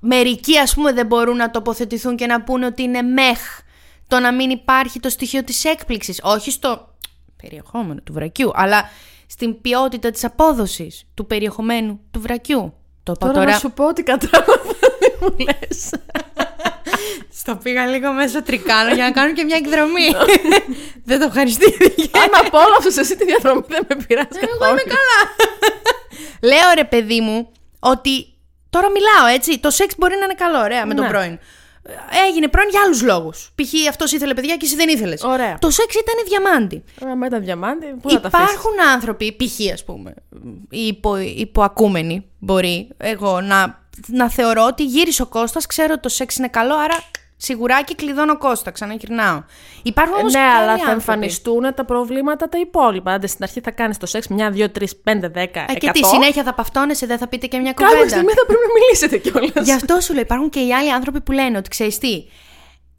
μερικοί 0.00 0.58
ας 0.58 0.74
πούμε 0.74 0.92
δεν 0.92 1.06
μπορούν 1.06 1.36
να 1.36 1.50
τοποθετηθούν 1.50 2.16
και 2.16 2.26
να 2.26 2.42
πούνε 2.42 2.66
ότι 2.66 2.82
είναι 2.82 3.02
μεχ 3.02 3.38
το 4.08 4.18
να 4.18 4.32
μην 4.34 4.50
υπάρχει 4.50 5.00
το 5.00 5.08
στοιχείο 5.08 5.44
της 5.44 5.64
έκπληξης. 5.64 6.20
Όχι 6.22 6.50
στο 6.50 6.88
περιεχόμενο 7.42 8.00
του 8.04 8.12
βρακιού, 8.12 8.50
αλλά 8.54 8.88
στην 9.26 9.60
ποιότητα 9.60 10.10
της 10.10 10.24
απόδοσης 10.24 11.04
του 11.14 11.26
περιεχομένου 11.26 12.00
του 12.10 12.20
βρακιού. 12.20 12.74
Το 13.02 13.12
είπα 13.16 13.26
Τώρα, 13.26 13.32
τώρα. 13.38 13.50
να 13.52 13.58
σου 13.58 13.70
πω 13.72 13.86
ότι 13.86 14.02
κατάλαβα 14.02 14.52
τι 14.98 15.10
μου 15.20 15.36
λες. 15.38 15.90
Στο 17.32 17.56
πήγα 17.62 17.86
λίγο 17.86 18.12
μέσα 18.12 18.42
τρικάνω 18.42 18.94
για 18.94 19.04
να 19.04 19.10
κάνω 19.10 19.32
και 19.32 19.44
μια 19.44 19.56
εκδρομή. 19.56 20.08
δεν 21.04 21.18
το 21.18 21.24
ευχαριστήθηκε. 21.24 22.18
Αν 22.18 22.46
απόλαυσες 22.46 22.96
εσύ 22.96 23.16
τη 23.16 23.24
διαδρομή 23.24 23.64
δεν 23.68 23.86
με 23.88 23.96
πειράζει 24.06 24.28
καθόλου. 24.28 24.58
Εγώ 24.62 24.70
είμαι 24.70 24.82
καλά. 24.82 25.20
Λέω 26.42 26.74
ρε 26.74 26.84
παιδί 26.84 27.20
μου 27.20 27.52
ότι 27.78 28.26
τώρα 28.70 28.90
μιλάω 28.90 29.34
έτσι. 29.34 29.58
Το 29.58 29.70
σεξ 29.70 29.94
μπορεί 29.98 30.14
να 30.18 30.24
είναι 30.24 30.34
καλό, 30.34 30.58
ωραία, 30.58 30.86
με 30.86 30.94
τον 30.94 31.04
Ναι. 31.04 31.10
πρώην. 31.10 31.38
Έγινε 32.28 32.48
πρώην 32.48 32.68
για 32.68 32.80
άλλους 32.84 33.02
λόγους. 33.02 33.50
Π.χ. 33.54 33.88
αυτός 33.88 34.12
ήθελε 34.12 34.34
παιδιά 34.34 34.56
και 34.56 34.66
εσύ 34.66 34.76
δεν 34.76 34.88
ήθελες. 34.88 35.22
Ωραία. 35.22 35.58
Το 35.58 35.70
σεξ 35.70 35.94
ήταν 35.94 36.14
διαμάντι. 36.26 36.84
Άμα 37.02 37.14
με 37.14 37.28
τα 37.28 37.40
διαμάντι, 37.40 37.86
πού 38.02 38.10
θα 38.10 38.20
τα 38.20 38.28
αφήσεις; 38.32 38.50
Υπάρχουν 38.50 38.72
άνθρωποι, 38.92 39.32
π.χ. 39.32 39.72
ας 39.72 39.84
πούμε, 39.84 40.14
οι 40.70 40.86
υπο, 40.86 41.16
υποακούμενοι 41.16 42.26
μπορεί 42.38 42.88
εγώ 42.96 43.40
να, 43.40 43.78
να 44.06 44.30
θεωρώ 44.30 44.64
ότι 44.66 44.84
γύρισε 44.84 45.22
ο 45.22 45.26
Κώστας, 45.26 45.66
ξέρω 45.66 45.92
ότι 45.92 46.02
το 46.02 46.08
σεξ 46.08 46.36
είναι 46.36 46.48
καλό, 46.48 46.74
άρα 46.74 46.96
σιγουράκι 47.42 47.94
κλειδώνω 47.94 48.38
Κώστα, 48.38 48.70
ξαναγυρνάω. 48.70 49.42
Υπάρχουν 49.82 50.16
όμως 50.18 50.32
ναι, 50.32 50.38
και 50.38 50.44
άλλοι 50.44 50.56
αλλά 50.56 50.66
θα 50.66 50.72
άνθρωποι. 50.72 50.92
εμφανιστούν 50.92 51.74
τα 51.74 51.84
προβλήματα 51.84 52.48
τα 52.48 52.58
υπόλοιπα. 52.58 53.12
Άντε 53.12 53.26
στην 53.26 53.44
αρχή 53.44 53.60
θα 53.60 53.70
κάνεις 53.70 53.96
το 53.98 54.06
σεξ 54.06 54.28
μια, 54.28 54.50
δύο, 54.50 54.70
τρεις, 54.70 54.96
πέντε, 54.96 55.28
δέκα, 55.28 55.60
Ε, 55.60 55.64
και 55.64 55.72
εκατό. 55.86 56.00
τι 56.00 56.06
συνέχεια 56.06 56.42
θα 56.42 56.54
παυτώνεσαι, 56.54 57.06
δεν 57.06 57.18
θα 57.18 57.28
πείτε 57.28 57.46
και 57.46 57.58
μια 57.58 57.72
Κάποια 57.72 57.86
κουβέντα. 57.94 58.08
στιγμή 58.08 58.32
θα 58.32 58.46
πρέπει 58.46 58.62
να 58.66 58.72
μιλήσετε 58.80 59.16
κιόλας. 59.18 59.66
Γι' 59.66 59.72
αυτό 59.72 60.00
σου 60.00 60.12
λέω, 60.12 60.22
υπάρχουν 60.22 60.48
και 60.48 60.60
οι 60.60 60.72
άλλοι 60.74 60.92
άνθρωποι 60.92 61.20
που 61.20 61.32
λένε 61.32 61.56
ότι 61.58 61.68
ξέρεις 61.68 61.98
τι. 61.98 62.24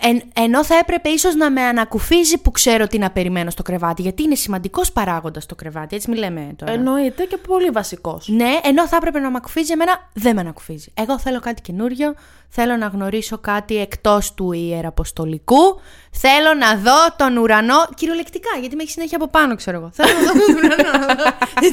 Εν, 0.03 0.21
ενώ 0.33 0.63
θα 0.63 0.75
έπρεπε 0.75 1.09
ίσως 1.09 1.35
να 1.35 1.51
με 1.51 1.61
ανακουφίζει 1.61 2.37
που 2.37 2.51
ξέρω 2.51 2.87
τι 2.87 2.97
να 2.97 3.11
περιμένω 3.11 3.49
στο 3.49 3.63
κρεβάτι, 3.63 4.01
γιατί 4.01 4.23
είναι 4.23 4.35
σημαντικός 4.35 4.91
παράγοντας 4.91 5.45
το 5.45 5.55
κρεβάτι, 5.55 5.95
έτσι 5.95 6.09
μη 6.09 6.17
λέμε 6.17 6.53
τώρα. 6.55 6.71
Εννοείται 6.71 7.23
και 7.23 7.37
πολύ 7.37 7.69
βασικός. 7.69 8.27
Ναι, 8.27 8.59
ενώ 8.63 8.87
θα 8.87 8.95
έπρεπε 8.95 9.19
να 9.19 9.29
με 9.29 9.37
ακουφίζει, 9.37 9.71
εμένα 9.71 10.09
δεν 10.13 10.35
με 10.35 10.41
ανακουφίζει. 10.41 10.91
Εγώ 10.93 11.19
θέλω 11.19 11.39
κάτι 11.39 11.61
καινούριο, 11.61 12.15
θέλω 12.49 12.75
να 12.75 12.87
γνωρίσω 12.87 13.37
κάτι 13.37 13.77
εκτός 13.77 14.33
του 14.33 14.51
ιεραποστολικού, 14.51 15.79
θέλω 16.11 16.53
να 16.53 16.75
δω 16.75 17.15
τον 17.15 17.37
ουρανό. 17.37 17.87
Κυριολεκτικά, 17.95 18.49
γιατί 18.59 18.75
με 18.75 18.83
έχει 18.83 18.91
συνέχεια 18.91 19.17
από 19.17 19.27
πάνω, 19.27 19.55
ξέρω 19.55 19.77
εγώ. 19.77 19.89
Θέλω 19.93 20.09
να 20.13 20.31
δω 20.31 20.45
τον 20.45 20.55
ουρανό. 20.55 21.05
να 21.07 21.15
δω 21.15 21.23
τι 21.59 21.67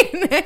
είναι, 0.00 0.36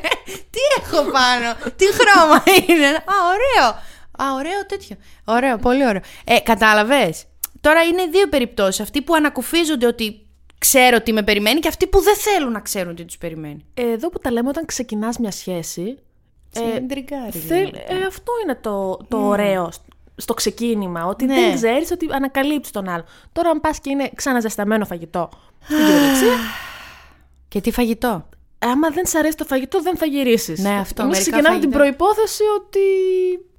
τι 0.51 0.61
έχω 0.79 1.03
πάνω, 1.11 1.55
τι 1.77 1.87
χρώμα 1.93 2.43
είναι. 2.67 2.87
Α, 2.87 3.15
ωραίο. 3.35 3.75
Α, 4.19 4.25
ωραίο 4.35 4.67
τέτοιο. 4.69 4.97
Ωραίο, 5.25 5.57
πολύ 5.59 5.87
ωραίο. 5.87 6.01
Ε, 6.25 6.39
κατάλαβες; 6.41 7.25
Τώρα 7.61 7.83
είναι 7.83 8.07
δύο 8.07 8.29
περιπτώσεις. 8.29 8.81
Αυτοί 8.81 9.03
που 9.03 9.15
ανακουφίζονται 9.15 9.87
ότι 9.87 10.27
ξέρω 10.59 11.01
τι 11.01 11.13
με 11.13 11.23
περιμένει 11.23 11.61
και 11.61 11.69
αυτοί 11.69 11.87
που 11.87 12.01
δεν 12.01 12.17
θέλουν 12.17 12.53
να 12.53 12.61
ξέρουν 12.61 12.95
τι 12.95 13.05
τους 13.05 13.19
περιμένει. 13.19 13.65
Εδώ 13.75 14.09
που 14.09 14.19
τα 14.19 14.31
λέμε 14.33 14.49
όταν 14.49 14.65
ξεκινάς 14.67 15.19
μια 15.19 15.31
σχέση, 15.31 15.99
Ε, 16.55 16.81
Τριγκάρι, 16.81 17.39
θέλ- 17.39 17.75
ε, 17.77 18.05
αυτό 18.09 18.33
είναι 18.43 18.55
το, 18.61 18.97
το 19.09 19.17
ωραίο 19.27 19.71
σ- 19.73 19.81
στο 20.17 20.35
ξεκίνημα, 20.35 21.07
ότι 21.07 21.25
Ναι. 21.25 21.35
δεν 21.35 21.55
ξέρεις 21.55 21.91
ότι 21.91 22.09
ανακαλύπτεις 22.11 22.71
τον 22.71 22.89
άλλο. 22.89 23.05
Τώρα 23.33 23.51
αν 23.51 23.61
πας 23.61 23.81
και 23.81 23.91
είναι 23.91 24.11
ξαναζεσταμένο 24.15 24.85
φαγητό 24.85 25.29
στην 25.65 25.77
κυριολεξία, 25.77 26.37
Και 27.49 27.61
τι 27.61 27.71
φαγητό; 27.71 28.29
Άμα 28.63 28.89
δεν 28.91 29.07
σ' 29.07 29.15
αρέσει 29.15 29.37
το 29.37 29.45
φαγητό 29.45 29.81
δεν 29.83 29.97
θα 29.97 30.07
γυρίσεις. 30.07 30.59
Ναι, 30.61 30.69
αυτό, 30.81 31.03
Εμείς 31.03 31.17
μερικά 31.19 31.31
ξεκινάμε 31.31 31.61
την 31.61 31.73
φαγητά. 31.73 31.79
προϋπόθεση 31.79 32.43
ότι 32.59 32.79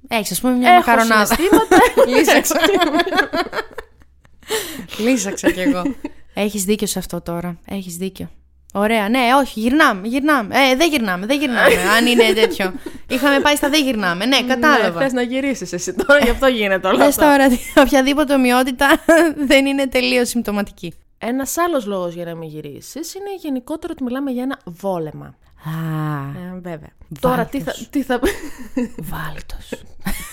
Έχεις, 0.08 0.30
ας 0.30 0.40
πούμε, 0.40 0.52
μια 0.54 0.70
έχω 0.72 0.78
μακαρονάδα. 0.90 1.34
συναισθήματα. 1.34 1.76
Λύσαξα. 2.18 2.56
Λύσαξα 4.98 5.50
κι 5.50 5.60
εγώ. 5.60 5.82
Έχεις 6.34 6.64
δίκιο 6.64 6.86
σε 6.86 6.98
αυτό 6.98 7.20
τώρα. 7.20 7.58
Έχεις 7.68 7.96
δίκιο. 7.96 8.30
Ωραία, 8.76 9.08
ναι, 9.08 9.18
όχι, 9.40 9.60
γυρνάμε, 9.60 10.06
γυρνάμε. 10.08 10.54
Ε, 10.70 10.76
δεν 10.76 10.90
γυρνάμε, 10.90 11.26
δεν 11.26 11.38
γυρνάμε. 11.38 11.74
αν 11.98 12.06
είναι 12.06 12.32
τέτοιο. 12.32 12.72
Είχαμε 13.08 13.40
πάει 13.40 13.56
στα 13.56 13.68
δεν 13.68 13.84
γυρνάμε. 13.84 14.26
Ναι, 14.26 14.40
Ναι, 14.40 14.46
κατάλαβα. 14.46 15.00
θες 15.00 15.12
να 15.12 15.22
γυρίσεις 15.22 15.72
εσύ 15.72 15.94
τώρα, 15.94 16.18
γι' 16.24 16.30
αυτό 16.30 16.46
γίνεται 16.46 16.86
όλο 16.88 16.96
Πες 16.96 17.06
αυτό. 17.06 17.20
τώρα 17.22 17.44
ότι 17.44 17.58
οποιαδήποτε 17.86 18.34
ομοιότητα 18.34 18.88
δεν 19.36 19.66
είναι 19.66 19.86
τελείως 19.88 20.28
συμπτωματική. 20.28 20.94
Ένας 21.26 21.58
άλλος 21.58 21.86
λόγος 21.86 22.14
για 22.14 22.24
να 22.24 22.34
μην 22.34 22.48
γυρίσεις 22.48 23.14
είναι 23.14 23.34
γενικότερο 23.38 23.92
ότι 23.96 24.02
μιλάμε 24.04 24.30
για 24.30 24.42
ένα 24.42 24.58
βόλεμα. 24.64 25.26
Α, 25.26 25.70
Ε, 26.38 26.60
βέβαια. 26.60 26.90
Τώρα 27.20 27.44
τι 27.44 27.60
θα, 27.60 27.72
τι 27.90 28.02
θα... 28.02 28.20
βάλτος. 28.96 29.82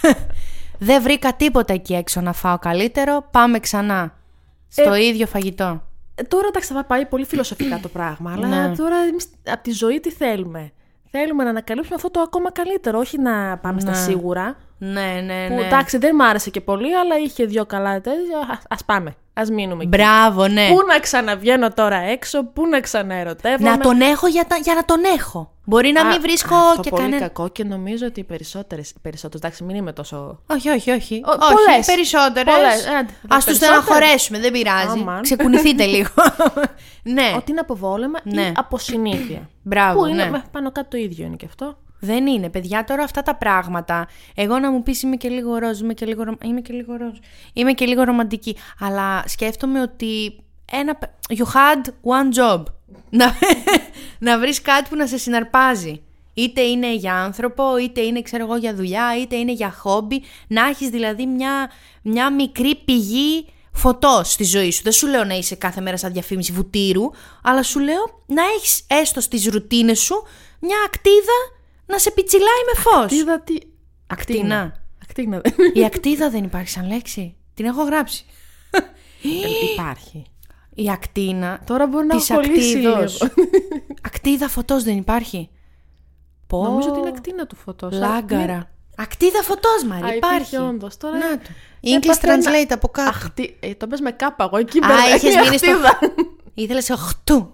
δεν 0.88 1.02
βρήκα 1.02 1.34
τίποτα 1.34 1.74
εκεί 1.74 1.94
έξω 1.96 2.22
να 2.22 2.34
φάω 2.34 2.58
καλύτερο. 2.60 3.28
Πάμε 3.32 3.60
ξανά. 3.60 4.14
Στο 4.68 4.96
ίδιο 4.96 5.28
φαγητό. 5.28 5.84
Ε, 6.16 6.24
Τώρα 6.24 6.48
εντάξει 6.48 6.74
θα 6.74 6.84
πάει 6.86 7.06
πολύ 7.06 7.26
φιλοσοφικά 7.26 7.80
το 7.80 7.88
πράγμα, 7.88 8.32
αλλά 8.34 8.48
Ναι. 8.68 8.76
τώρα 8.76 8.96
εμείς 8.96 9.28
από 9.46 9.64
τη 9.64 9.72
ζωή 9.72 10.00
τι 10.00 10.12
θέλουμε; 10.12 10.72
Θέλουμε 11.12 11.44
να 11.44 11.50
ανακαλύψουμε 11.50 11.96
αυτό 11.96 12.12
το 12.12 12.20
ακόμα 12.20 12.52
καλύτερο, 12.52 13.00
όχι 13.00 13.20
να 13.20 13.58
πάμε 13.58 13.80
στα 13.80 13.94
σίγουρα. 13.94 14.56
Ναι, 14.78 15.22
ναι, 15.26 15.48
Που 15.48 15.54
ναι. 15.54 15.66
εντάξει 15.66 15.98
δεν 15.98 16.16
μ' 16.16 16.22
άρεσε 16.22 16.50
και 16.50 16.62
πολύ, 16.62 16.96
αλλά 16.98 17.18
είχε 17.18 17.46
δύο 17.46 17.66
καλά 17.66 18.02
τέτοια. 18.02 18.38
Α 18.40 18.58
ας 18.70 18.86
πάμε. 18.86 19.16
Α 19.34 19.44
μείνουμε 19.52 19.84
εκεί. 19.84 19.88
Μπράβο, 19.98 20.48
ναι. 20.48 20.68
Πού 20.70 20.78
να 20.88 21.00
ξαναβγαίνω 21.00 21.70
τώρα 21.74 21.96
έξω, 21.98 22.44
πού 22.46 22.68
να 22.68 22.80
ξαναερωτεύομαι. 22.80 23.70
Να 23.70 23.78
τον 23.78 24.02
έχω 24.02 24.28
για, 24.28 24.46
τα, 24.46 24.56
για 24.56 24.74
να 24.74 24.86
τον 24.86 24.98
έχω. 25.18 25.52
Μπορεί 25.66 25.92
να 25.92 26.02
Α, 26.02 26.06
μην 26.06 26.22
βρίσκω 26.22 26.56
αυτό 26.56 26.82
και 26.82 26.90
πολύ 26.90 27.02
κανένα. 27.02 27.22
κακό 27.22 27.48
και 27.50 27.64
νομίζω 27.64 28.06
ότι 28.06 28.20
οι 28.20 28.24
περισσότερε. 28.24 28.82
Περισσότερες, 29.02 29.42
εντάξει, 29.46 29.64
μην 29.64 29.76
είμαι 29.76 29.94
τόσο. 29.94 30.40
Όχι, 30.48 30.70
όχι, 30.70 30.92
όχι. 30.92 31.22
Ο- 31.26 31.30
όχι 31.32 31.54
πολλές. 31.54 31.86
Περισσότερες. 31.86 32.54
Πολλές. 32.56 32.86
Ε, 32.86 32.90
Α 32.90 33.06
τους 33.06 33.18
περισσότερες. 33.28 33.56
στεναχωρέσουμε, 33.58 34.40
δεν 34.40 34.52
πειράζει. 34.52 35.00
Αμάν. 35.00 35.22
Ξεκουνηθείτε 35.22 35.86
λίγο. 35.96 36.10
ναι, 37.04 37.34
Ότι 37.36 37.52
είναι 37.52 37.60
από 37.60 37.76
βόλεμα 37.76 38.20
Ναι. 38.24 38.42
ή 38.42 38.52
από 38.56 38.78
συνήθεια. 38.78 39.50
μπράβο. 39.64 40.00
Που 40.00 40.06
είναι 40.06 40.24
ναι. 40.24 40.30
με- 40.30 40.44
πάνω 40.52 40.72
κάτω 40.72 40.88
το 40.90 40.98
ίδιο 40.98 41.26
είναι 41.26 41.36
και 41.36 41.46
αυτό. 41.46 41.78
Δεν 42.04 42.28
είναι, 42.28 42.50
παιδιά, 42.50 42.84
τώρα 42.84 43.04
αυτά 43.04 43.22
τα 43.22 43.36
πράγματα. 43.36 44.08
Εγώ 44.36 44.60
να 44.60 44.72
μου 44.72 44.84
πεις 44.84 45.02
είμαι 45.02 45.16
και 45.16 45.30
λίγο 45.30 45.58
ροζ, 45.58 45.80
είμαι 45.80 45.94
και 45.94 46.06
λίγο, 46.06 46.24
ρωμα- 46.24 46.38
είμαι 46.44 46.62
και 46.62 46.74
λίγο 46.74 46.96
ροζ, 46.96 47.18
είμαι 47.54 47.74
και 47.74 47.86
λίγο 47.86 48.04
ρομαντική. 48.04 48.56
Αλλά 48.80 49.24
σκέφτομαι 49.28 49.82
ότι 49.82 50.36
ένα, 50.72 50.96
π- 50.96 51.10
you 51.28 51.44
had 51.46 51.86
one 52.04 52.38
job. 52.40 52.64
να, 53.20 53.34
να 54.20 54.40
βρεις 54.40 54.62
κάτι 54.62 54.90
που 54.90 54.96
να 54.96 55.08
σε 55.08 55.18
συναρπάζει. 55.18 56.02
Είτε 56.34 56.62
είναι 56.62 56.94
για 56.96 57.14
άνθρωπο, 57.16 57.78
είτε 57.78 58.02
είναι 58.02 58.22
ξέρω 58.22 58.44
εγώ 58.44 58.56
για 58.56 58.76
δουλειά, 58.76 59.18
είτε 59.22 59.36
είναι 59.36 59.52
για 59.52 59.72
χόμπι. 59.72 60.24
Να 60.48 60.68
έχεις 60.68 60.90
δηλαδή 60.90 61.26
μια, 61.26 61.70
μια 62.02 62.32
μικρή 62.34 62.76
πηγή 62.76 63.46
φωτός 63.74 64.32
στη 64.32 64.44
ζωή 64.44 64.72
σου. 64.72 64.84
Δεν 64.84 64.92
σου 64.92 65.08
λέω 65.08 65.24
να 65.24 65.34
είσαι 65.34 65.56
κάθε 65.56 65.82
μέρα 65.82 65.98
σαν 65.98 66.14
διαφήμιση 66.14 66.52
βουτύρου, 66.52 67.10
αλλά 67.44 67.64
σου 67.64 67.80
λέω 67.80 68.22
να 68.26 68.42
έχεις 68.58 68.84
έστω 68.88 69.22
στις 69.22 69.46
ρουτίνες 69.48 70.00
σου 70.00 70.24
μια 70.60 70.78
ακτίδα 70.86 71.60
να 71.92 71.98
σε 71.98 72.12
πιτσιλάει 72.12 72.62
με 72.76 72.82
φως. 72.82 73.12
Είδα 73.20 73.40
τι. 73.42 73.56
Ακτίνα. 74.08 74.74
Ακτίνα. 75.04 75.42
Η 75.74 75.86
ακτίδα 75.86 76.30
δεν 76.30 76.44
υπάρχει 76.44 76.70
σαν 76.70 76.88
λέξη. 76.88 77.36
Την 77.54 77.66
έχω 77.66 77.84
γράψει. 77.84 78.26
Ε, 79.24 79.72
Υπάρχει. 79.74 80.24
Η 80.76 80.90
ακτίνα. 80.90 81.62
Τώρα 81.66 81.88
μπορεί 81.88 82.06
να 82.06 82.16
της 82.18 82.30
έχω 82.30 82.42
κολλήσει 82.42 82.74
ακτίδος. 82.76 83.22
λίγο. 83.22 83.34
Ακτίδα 84.02 84.48
φωτός 84.50 84.84
δεν 84.84 84.98
υπάρχει. 84.98 85.50
Πω. 86.48 86.64
Νομίζω 86.64 86.90
ότι 86.90 87.00
είναι 87.00 87.08
ακτίνα 87.10 87.46
του 87.46 87.56
φωτός. 87.56 87.94
Λάγκαρα. 87.94 88.70
Ακτίδα 88.96 89.42
φωτός, 89.44 89.84
Μαρή, 89.88 90.04
Α, 90.06 90.14
υπάρχει. 90.16 90.38
υπήρχε 90.38 90.58
όντως. 90.60 90.98
Τώρα- 90.98 91.18
Να 91.18 91.38
το. 91.38 91.48
Ε, 91.82 91.90
English 91.98 92.04
έπαθα 92.04 92.32
ένα- 92.34 92.44
translate 92.44 92.72
από 92.72 92.88
κάτω. 92.88 93.10
Αχτί... 93.10 93.58
Ε, 93.60 93.74
το 93.76 93.88
πες 93.88 94.00
με 94.02 94.12
κάπα, 94.12 94.44
εγώ 94.44 94.58
εκεί 94.58 94.78
Α, 94.78 94.88
μπερδεύω. 94.88 95.16
είχες 95.16 95.34
Είναι 95.34 95.42
μείνει 95.42 95.58
στο... 95.58 95.72
ακτίδα. 95.72 96.00
Ήθελες 96.54 96.90
οχτού. 96.90 97.54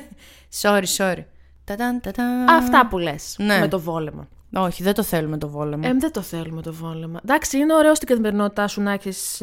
sorry, 0.62 0.84
sorry. 0.96 1.24
Ταταν, 1.68 2.00
ταταν. 2.00 2.48
Αυτά 2.48 2.86
που 2.88 2.98
λες 2.98 3.36
Ναι. 3.38 3.58
με 3.58 3.68
το 3.68 3.80
βόλεμα. 3.80 4.28
Όχι, 4.52 4.82
δεν 4.82 4.94
το 4.94 5.02
θέλουμε 5.02 5.38
το 5.38 5.48
βόλεμα. 5.48 5.86
Ε, 5.88 5.92
δεν 5.98 6.12
το 6.12 6.20
θέλουμε 6.20 6.62
το 6.62 6.72
βόλεμα. 6.72 7.20
Εντάξει, 7.24 7.58
είναι 7.58 7.74
ωραίο 7.74 7.94
στην 7.94 8.08
καθημερινότητά 8.08 8.68
σου 8.68 8.80
να 8.82 8.92
έχεις. 8.92 9.42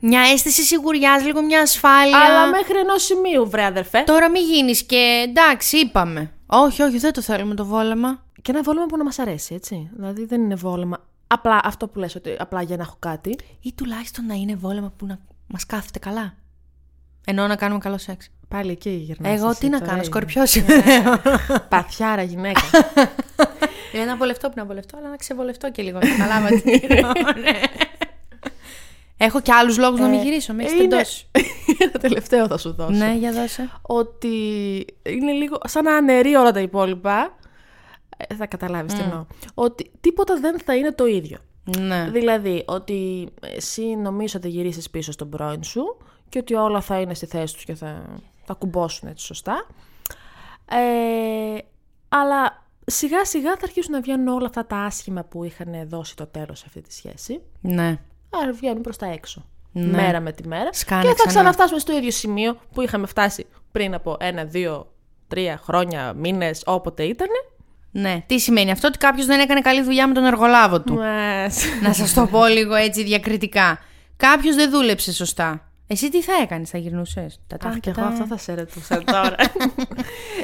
Μια 0.00 0.20
αίσθηση 0.32 0.62
σιγουριάς, 0.62 1.24
λίγο 1.24 1.42
μια 1.42 1.60
ασφάλεια. 1.60 2.18
Αλλά 2.18 2.46
μέχρι 2.46 2.78
ενός 2.78 3.02
σημείου, 3.04 3.50
βρε 3.50 3.64
αδερφέ. 3.64 4.02
Τώρα 4.06 4.30
μην 4.30 4.42
γίνεις 4.42 4.82
και 4.82 5.24
εντάξει, 5.28 5.76
είπαμε. 5.76 6.30
Όχι, 6.46 6.82
όχι, 6.82 6.98
δεν 6.98 7.12
το 7.12 7.20
θέλουμε 7.20 7.54
το 7.54 7.64
βόλεμα. 7.64 8.22
Και 8.42 8.50
ένα 8.50 8.62
βόλεμα 8.62 8.86
που 8.86 8.96
να 8.96 9.04
μας 9.04 9.18
αρέσει, 9.18 9.54
έτσι. 9.54 9.90
Δηλαδή 9.96 10.24
δεν 10.24 10.40
είναι 10.42 10.54
βόλεμα. 10.54 10.98
Απλά 11.26 11.60
αυτό 11.64 11.88
που 11.88 11.98
λες 11.98 12.14
ότι 12.14 12.36
απλά 12.38 12.62
για 12.62 12.76
να 12.76 12.82
έχω 12.82 12.96
κάτι. 12.98 13.38
Ή 13.60 13.72
τουλάχιστον 13.72 14.26
να 14.26 14.34
είναι 14.34 14.54
βόλεμα 14.54 14.92
που 14.96 15.06
να 15.06 15.18
μας 15.46 15.66
κάθεται 15.66 15.98
καλά. 15.98 16.34
Ενώ 17.26 17.46
να 17.46 17.56
κάνουμε 17.56 17.78
καλό 17.80 17.98
σεξ. 17.98 18.30
Πάλι 18.48 18.70
εκεί 18.70 18.90
γυρνάς 18.90 19.38
Εγώ 19.38 19.50
εσύ 19.50 19.60
τι 19.60 19.68
να 19.68 19.78
τώρα, 19.78 19.90
κάνω, 19.90 20.00
ε. 20.00 20.04
σκορπιός 20.04 20.62
Παθιάρα 21.68 22.22
γυναίκα. 22.22 22.60
Είναι 23.94 24.04
να 24.04 24.16
βολευτώ 24.16 24.48
που 24.48 24.54
να 24.56 24.64
βολευτώ, 24.64 24.96
αλλά 24.98 25.08
να 25.08 25.16
ξεβολευτώ 25.16 25.70
και 25.70 25.82
λίγο. 25.82 25.98
Καταλάβατε. 25.98 26.62
Ναι. 27.42 27.60
Έχω 29.16 29.40
και 29.40 29.52
άλλους 29.52 29.78
λόγους 29.78 30.00
να 30.00 30.06
μην 30.08 30.22
γυρίσω, 30.22 30.52
με 30.52 30.62
έχεις 30.62 30.74
είναι- 30.74 30.88
τεντώσει. 30.88 31.26
Ένα 31.78 31.90
τελευταίο 31.92 32.46
θα 32.46 32.58
σου 32.58 32.72
δώσω. 32.74 32.90
Ναι, 32.98 33.14
για 33.18 33.32
δώσε. 33.32 33.70
Ότι 33.82 34.28
είναι 35.02 35.32
λίγο 35.32 35.58
σαν 35.64 35.84
να 35.84 35.96
αναιρεί 35.96 36.34
όλα 36.34 36.52
τα 36.52 36.60
υπόλοιπα. 36.60 37.34
Ε, 38.16 38.34
θα 38.34 38.46
καταλάβεις 38.46 38.94
τι 38.94 39.00
εννοώ. 39.02 39.26
Ότι 39.54 39.90
τίποτα 40.00 40.36
δεν 40.40 40.58
θα 40.64 40.74
είναι 40.76 40.92
το 40.92 41.06
ίδιο. 41.06 41.38
Ναι. 41.78 42.08
Δηλαδή, 42.12 42.62
ότι 42.66 43.28
εσύ 43.56 43.82
νομίζω 43.82 44.38
ότι 44.38 44.48
γυρίσεις 44.48 44.90
πίσω 44.90 45.12
στον 45.12 45.28
πρώην 45.28 45.62
σου 45.62 45.96
και 46.28 46.38
ότι 46.38 46.54
όλα 46.54 46.80
θα 46.80 47.00
είναι 47.00 47.14
στη 47.14 47.26
θέση 47.26 47.54
τους 47.54 47.64
και 47.64 47.74
θα, 47.74 48.04
θα 48.46 48.54
κουμπώσουν 48.54 49.08
έτσι 49.08 49.24
σωστά. 49.24 49.66
Ε, 50.70 51.58
αλλά 52.08 52.64
σιγά 52.86 53.24
σιγά 53.24 53.50
θα 53.50 53.60
αρχίσουν 53.62 53.92
να 53.92 54.00
βγαίνουν 54.00 54.28
όλα 54.28 54.46
αυτά 54.46 54.66
τα 54.66 54.76
άσχημα 54.76 55.24
που 55.24 55.44
είχαν 55.44 55.88
δώσει 55.88 56.16
το 56.16 56.26
τέλος 56.26 56.58
σε 56.58 56.64
αυτή 56.66 56.80
τη 56.80 56.94
σχέση. 56.94 57.40
Ναι. 57.60 57.98
Άρα 58.30 58.52
βγαίνουν 58.52 58.82
προς 58.82 58.96
τα 58.96 59.06
έξω. 59.06 59.44
Ναι. 59.72 59.86
Μέρα 59.86 60.20
με 60.20 60.32
τη 60.32 60.48
μέρα. 60.48 60.72
Σκάνε 60.72 61.02
και 61.02 61.08
θα 61.08 61.14
ξανά. 61.14 61.28
ξαναφτάσουμε 61.28 61.78
στο 61.78 61.96
ίδιο 61.96 62.10
σημείο 62.10 62.56
που 62.72 62.82
είχαμε 62.82 63.06
φτάσει 63.06 63.46
πριν 63.72 63.94
από 63.94 64.16
ένα, 64.20 64.44
δύο, 64.44 64.92
τρία 65.28 65.60
χρόνια, 65.62 66.12
μήνες, 66.12 66.62
όποτε 66.66 67.02
ήταν. 67.02 67.28
Ναι. 67.90 68.24
Τι 68.26 68.38
σημαίνει 68.38 68.70
αυτό, 68.70 68.86
ότι 68.86 68.98
κάποιος 68.98 69.26
δεν 69.26 69.40
έκανε 69.40 69.60
καλή 69.60 69.82
δουλειά 69.82 70.08
με 70.08 70.14
τον 70.14 70.24
εργολάβο 70.24 70.80
του. 70.80 70.94
Μας... 70.94 71.64
να 71.82 71.92
σας 71.92 72.14
το 72.14 72.26
πω 72.26 72.46
λίγο 72.46 72.74
έτσι 72.74 73.02
διακριτικά. 73.04 73.78
Κάποιος 74.16 74.54
δεν 74.54 74.70
δούλεψε 74.70 75.12
σωστά. 75.12 75.68
Εσύ 75.86 76.08
τι 76.10 76.22
θα 76.22 76.32
έκανες, 76.42 76.70
θα 76.70 76.78
γυρνούσες; 76.78 77.40
Αχ, 77.64 77.78
και 77.80 77.90
εγώ 77.90 78.02
αυτό 78.06 78.26
θα 78.26 78.36
σε 78.36 78.54
ρωτούσα 78.54 79.02
τώρα. 79.04 79.34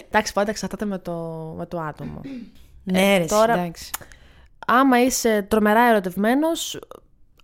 Εντάξει, 0.08 0.32
πάντα 0.32 0.50
εξαρτάται 0.50 0.84
με 0.84 0.98
το, 0.98 1.12
με 1.58 1.66
το 1.66 1.80
άτομο. 1.80 2.20
Ναι, 2.84 3.18
ρε, 3.18 3.24
τώρα- 3.24 3.52
εντάξει. 3.52 3.90
Άμα 4.66 5.02
είσαι 5.02 5.46
τρομερά 5.48 5.80
ερωτευμένος, 5.88 6.78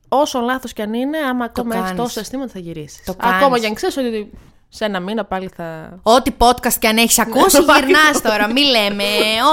όσο 0.08 0.40
λάθος 0.40 0.72
κι 0.72 0.82
αν 0.82 0.94
είναι, 0.94 1.18
άμα 1.18 1.44
ακόμα 1.44 1.74
έχεις 1.74 1.86
κάνεις. 1.86 2.02
τόσο 2.02 2.20
αισθήματα, 2.20 2.50
θα 2.52 2.58
γυρίσεις. 2.58 3.04
Το 3.04 3.14
Ακόμα 3.18 3.40
κάνεις. 3.40 3.60
κι 3.60 3.66
αν 3.66 3.74
ξέρεις 3.74 3.96
ότι 3.96 4.30
σε 4.68 4.84
ένα 4.84 5.00
μήνα 5.00 5.24
πάλι 5.24 5.50
θα. 5.56 5.98
Ό,τι 6.02 6.30
podcast 6.38 6.72
και 6.78 6.88
αν 6.88 6.96
έχεις 6.96 7.18
ακούσει, 7.18 7.62
γυρνάς 7.62 8.20
τώρα. 8.22 8.52
Μη 8.52 8.60
λέμε. 8.60 9.04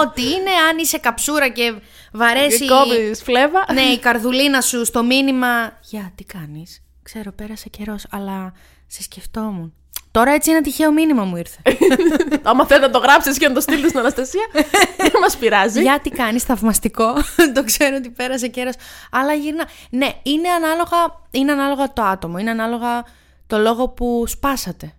Ό,τι 0.03 0.21
είναι, 0.21 0.49
αν 0.69 0.77
είσαι 0.77 0.97
καψούρα 0.97 1.49
και 1.49 1.73
βαρέσεις. 2.11 2.69
Κόβεις 2.69 3.23
φλέβα. 3.23 3.65
ναι, 3.73 3.81
η 3.81 3.99
καρδουλίνα 3.99 4.61
σου 4.61 4.85
στο 4.85 5.03
μήνυμα. 5.03 5.77
Για, 5.81 6.11
τι 6.15 6.23
κάνεις; 6.23 6.81
Ξέρω, 7.03 7.31
πέρασε 7.31 7.69
καιρός, 7.69 8.05
αλλά 8.09 8.53
σε 8.87 9.01
σκεφτόμουν. 9.01 9.73
Τώρα 10.11 10.31
έτσι 10.31 10.51
ένα 10.51 10.61
τυχαίο 10.61 10.91
μήνυμα 10.91 11.23
μου 11.23 11.37
ήρθε. 11.37 11.61
Άμα 12.49 12.65
θέλει 12.65 12.81
να 12.81 12.89
το 12.89 12.97
γράψεις 12.97 13.37
και 13.37 13.47
να 13.47 13.53
το 13.53 13.61
στείλεις 13.61 13.87
στην 13.87 13.99
Αναστασία, 13.99 14.47
δεν 15.11 15.21
μας 15.21 15.37
πειράζει. 15.37 15.81
Για 15.81 15.99
τι 15.99 16.09
κάνει 16.09 16.39
θαυμαστικό. 16.39 17.13
το 17.55 17.63
ξέρω 17.63 17.95
ότι 17.95 18.09
πέρασε 18.09 18.47
καιρός. 18.47 18.73
Αλλά 19.11 19.33
γυρνά. 19.33 19.67
Ναι, 19.89 20.11
είναι 20.23 20.49
ανάλογα, 20.49 20.97
είναι 21.31 21.51
ανάλογα 21.51 21.93
το 21.93 22.01
άτομο. 22.01 22.37
Είναι 22.37 22.49
ανάλογα 22.49 23.05
το 23.47 23.57
λόγο 23.57 23.89
που 23.89 24.23
σπάσατε. 24.27 24.93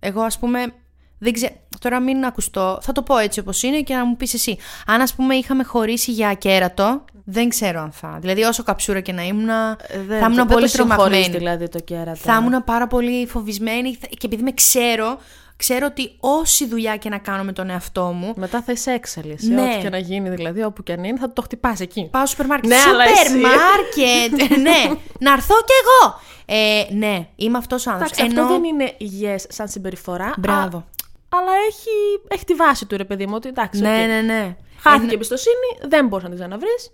Εγώ, 0.00 0.22
ας 0.22 0.38
πούμε, 0.38 0.72
δεν 1.18 1.32
ξέρω. 1.32 1.54
Τώρα 1.80 2.00
μην 2.00 2.24
ακουστώ. 2.24 2.78
Θα 2.82 2.92
το 2.92 3.02
πω 3.02 3.18
έτσι 3.18 3.40
όπως 3.40 3.62
είναι 3.62 3.80
και 3.80 3.94
να 3.94 4.04
μου 4.04 4.16
πεις 4.16 4.34
εσύ. 4.34 4.58
Αν, 4.86 5.00
ας 5.00 5.14
πούμε, 5.14 5.34
είχαμε 5.34 5.64
χωρίσει 5.64 6.12
για 6.12 6.28
ακέρατο, 6.28 7.04
Δεν 7.28 7.48
ξέρω 7.48 7.80
αν 7.80 7.90
θα. 7.92 8.18
Δηλαδή, 8.20 8.42
όσο 8.42 8.62
καψούρα 8.62 9.00
και 9.00 9.12
να 9.12 9.22
ήμουν, 9.22 9.48
Ε, 9.48 9.76
δεν- 10.06 10.18
θα 10.18 10.24
ήμουν 10.24 10.34
δεν 10.34 10.46
πολύ 10.46 10.60
το 10.62 10.68
συγχωρείς, 10.68 10.96
τρομαγμένη. 10.96 11.36
δηλαδή 11.36 11.68
το 11.68 11.78
κέρατα. 11.80 12.14
Θα 12.14 12.36
ήμουν 12.36 12.64
πάρα 12.64 12.86
πολύ 12.86 13.26
φοβισμένη 13.26 13.96
και 13.96 14.26
επειδή 14.26 14.42
με 14.42 14.52
ξέρω, 14.52 15.18
ξέρω 15.56 15.86
ότι 15.90 16.16
όση 16.20 16.66
δουλειά 16.66 16.96
και 16.96 17.08
να 17.08 17.18
κάνω 17.18 17.42
με 17.44 17.52
τον 17.52 17.70
εαυτό 17.70 18.02
μου, 18.04 18.32
Μετά 18.36 18.62
θα 18.62 18.72
είσαι 18.72 18.90
έξαλλης. 18.90 19.42
Σε 19.44 19.52
Ναι. 19.52 19.62
ό,τι 19.62 19.78
και 19.82 19.88
να 19.88 19.98
γίνει, 19.98 20.28
δηλαδή, 20.30 20.62
όπου 20.62 20.82
και 20.82 20.92
αν 20.92 21.04
είναι, 21.04 21.18
θα 21.18 21.32
το 21.32 21.42
χτυπάς 21.42 21.80
εκεί. 21.80 22.08
πάω 22.10 22.26
στο 22.26 22.30
σούπερ 22.30 22.46
μάρκετ. 22.46 22.70
Ναι, 22.70 22.76
αλλά 22.88 23.06
σούπερ 23.06 23.26
εσύ. 23.26 23.36
μάρκετ! 23.38 24.58
ναι, 24.58 24.94
να 25.26 25.32
έρθω 25.32 25.54
κι 25.54 25.72
εγώ! 25.82 26.20
Ε, 26.48 26.94
ναι, 26.94 27.28
είμαι 27.36 27.58
αυτός 27.58 27.86
ο 27.86 27.90
άνθρωπος. 27.90 28.18
Εντάξει, 28.18 28.38
αυτό 28.40 28.52
δεν 28.52 28.64
είναι 28.64 28.96
yes 29.22 29.44
σαν 29.48 29.68
συμπεριφορά. 29.68 30.34
Μπράβο. 30.38 30.76
α- 30.76 30.84
αλλά 31.28 31.50
έχει, 31.68 31.90
έχει 32.28 32.44
τη 32.44 32.54
βάση 32.54 32.86
του 32.86 32.96
ρε 32.96 33.04
παιδί 33.04 33.26
μου. 33.26 33.32
Ότι 33.36 33.48
εντάξει, 33.48 33.80
Ναι, 33.80 34.00
οκ. 34.02 34.06
ναι, 34.08 34.20
ναι. 34.20 34.56
Χάθηκε 34.78 35.10
η 35.10 35.14
εμπιστοσύνη, 35.14 35.88
δεν 35.88 36.06
μπορείς 36.06 36.24
να 36.24 36.30
την 36.30 36.38
ξαναβρείς. 36.38 36.90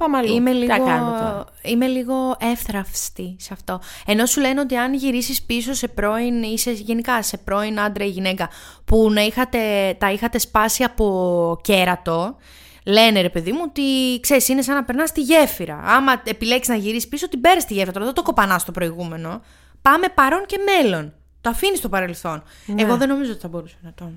Πάμε 0.00 0.16
αλλού. 0.18 0.34
Είμαι 0.34 0.50
Τι 0.50 0.56
λίγο, 0.56 0.76
να 0.76 0.78
κάνουμε 0.78 1.18
τώρα; 1.18 1.44
είμαι 1.62 1.86
λίγο 1.86 2.36
εύθραυστη 2.38 3.36
σε 3.38 3.52
αυτό. 3.52 3.80
Ενώ 4.06 4.26
σου 4.26 4.40
λένε 4.40 4.60
ότι 4.60 4.76
αν 4.76 4.94
γυρίσεις 4.94 5.42
πίσω 5.42 5.72
σε 5.72 5.88
πρώην 5.88 6.42
ή 6.42 6.58
σε, 6.58 6.70
γενικά 6.70 7.22
σε 7.22 7.36
πρώην 7.36 7.80
άντρα 7.80 8.04
ή 8.04 8.08
γυναίκα 8.08 8.48
που 8.84 9.10
να 9.12 9.20
είχατε, 9.20 9.58
τα 9.98 10.12
είχατε 10.12 10.38
σπάσει 10.38 10.82
από 10.82 11.58
κέρατο, 11.62 12.36
λένε 12.84 13.20
ρε 13.20 13.28
παιδί 13.28 13.52
μου 13.52 13.60
ότι 13.62 13.82
ξέρεις, 14.20 14.48
είναι 14.48 14.62
σαν 14.62 14.74
να 14.74 14.84
περνάς 14.84 15.12
τη 15.12 15.20
γέφυρα. 15.20 15.80
Άμα 15.84 16.22
επιλέξεις 16.24 16.68
να 16.68 16.74
γυρίσεις 16.80 17.08
πίσω, 17.08 17.28
την 17.28 17.40
παίρνεις 17.40 17.64
τη 17.64 17.74
γέφυρα. 17.74 17.92
Τώρα 17.92 18.04
δεν 18.04 18.14
το 18.14 18.22
κοπανάς 18.22 18.62
στο 18.62 18.72
προηγούμενο. 18.72 19.40
Πάμε 19.82 20.06
παρόν 20.14 20.46
και 20.46 20.56
μέλλον. 20.64 21.12
Το 21.40 21.50
αφήνεις 21.50 21.78
στο 21.78 21.88
παρελθόν. 21.88 22.42
Ναι. 22.66 22.82
Εγώ 22.82 22.96
δεν 22.96 23.08
νομίζω 23.08 23.30
ότι 23.30 23.40
θα 23.40 23.48
μπορούσα 23.48 23.76
να 23.80 23.92
το. 23.94 24.10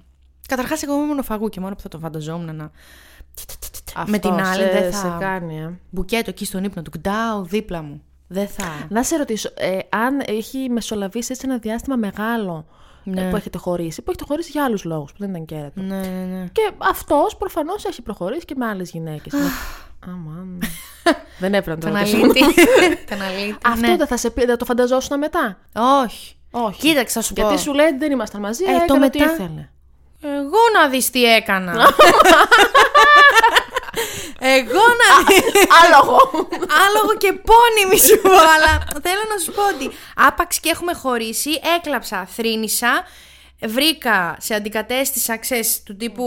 Καταρχάς, 0.48 0.84
εγώ 0.84 0.96
είμαι 0.96 1.06
μονοφαγού 1.06 1.50
και 1.50 1.60
μόνο 1.60 1.76
που 1.76 1.82
θα 1.82 1.90
το 1.90 2.00
φανταζόμουν 2.00 2.56
να. 2.56 2.72
Με 4.08 4.18
την 4.18 4.30
Αυτός 4.32 4.48
άλλη 4.48 4.64
σε, 4.64 4.70
δεν 4.80 4.92
θα. 4.92 4.98
σε 4.98 5.16
κάνει, 5.20 5.60
ε. 5.60 5.80
Μπουκέτο 5.90 6.30
εκεί 6.30 6.46
στον 6.46 6.64
ύπνο 6.64 6.82
του, 6.82 6.92
κτάω 6.92 7.42
δίπλα 7.44 7.82
μου. 7.82 8.04
Δεν 8.28 8.48
θα. 8.48 8.64
Να 8.90 9.04
σε 9.04 9.16
ρωτήσω, 9.18 9.50
ε, 9.56 9.78
αν 9.90 10.22
έχει 10.26 10.70
μεσολαβήσει 10.70 11.32
έτσι 11.32 11.46
ένα 11.50 11.58
διάστημα 11.58 11.96
μεγάλο 11.96 12.66
Ναι. 13.04 13.22
ε, 13.22 13.30
που 13.30 13.36
έχετε 13.36 13.58
χωρίσει, 13.58 14.02
που 14.02 14.10
έχετε 14.12 14.26
χωρίσει 14.28 14.52
για 14.52 14.64
άλλους 14.64 14.84
λόγους, 14.84 15.12
που 15.12 15.18
δεν 15.20 15.30
ήταν 15.30 15.46
κέρατο. 15.46 15.82
Ναι, 15.82 15.96
ναι, 15.96 16.36
ναι. 16.38 16.46
Και 16.52 16.72
αυτός 16.78 17.36
προφανώς 17.38 17.86
έχει 17.86 18.02
προχωρήσει 18.02 18.46
και 18.46 18.56
με 18.58 18.66
άλλες 18.66 18.90
γυναίκες. 18.90 19.34
Αμάν. 20.06 20.60
δεν 21.40 21.54
έπρεπε 21.54 21.70
να 21.72 21.78
το 21.80 21.88
Τον 21.88 21.98
ρωτήσω. 21.98 22.18
αλήτη. 22.18 22.40
Τον 23.10 23.22
αλήτη. 23.22 23.58
Αυτό 23.66 23.88
ναι. 23.88 23.96
δεν 23.98 24.08
θα 24.08 24.18
σε 24.18 24.30
πει, 24.30 24.46
δεν 24.46 24.58
το 24.58 24.66
φανταζόσουν 24.66 25.18
μετά. 25.18 25.58
Όχι. 26.04 26.36
Όχι. 26.52 26.80
Κοίταξε, 26.80 27.14
θα 27.20 27.26
σου 27.26 27.34
πω. 27.34 27.42
Γιατί 27.42 27.60
σου 27.62 27.74
λέει 27.74 27.86
ότι 27.88 27.98
δεν 27.98 28.12
ήμασταν 28.12 28.42
μαζί, 28.42 28.64
Ε, 28.64 28.70
ε, 28.70 28.74
το 28.78 28.84
έκανε 28.84 29.06
ό,τι 29.06 29.20
μετά- 29.20 29.32
ήθελε. 29.34 29.70
Εγώ 30.24 30.60
να 30.74 30.88
δεις 30.88 31.10
τι 31.10 31.24
έκανα. 31.24 31.94
Εγώ 34.40 34.82
να 35.02 35.24
δεις. 35.28 35.44
Άλογο! 35.84 36.18
Άλογο 36.86 37.18
και 37.18 37.34
πόνιμη 37.34 38.00
σου 38.00 38.22
πω, 38.22 38.32
αλλά 38.32 38.84
θέλω 39.02 39.22
να 39.30 39.38
σου 39.44 39.52
πω 39.52 39.62
ότι 39.68 39.98
άπαξ 40.16 40.60
και 40.60 40.70
έχουμε 40.70 40.94
χωρίσει, 40.94 41.62
έκλαψα, 41.78 42.28
θρύνησα, 42.36 43.06
βρήκα, 43.68 44.38
σε 44.40 44.54
αντικατέστησα, 44.54 45.38
ξέρεις, 45.38 45.84
του 45.84 45.96
τύπου 45.96 46.24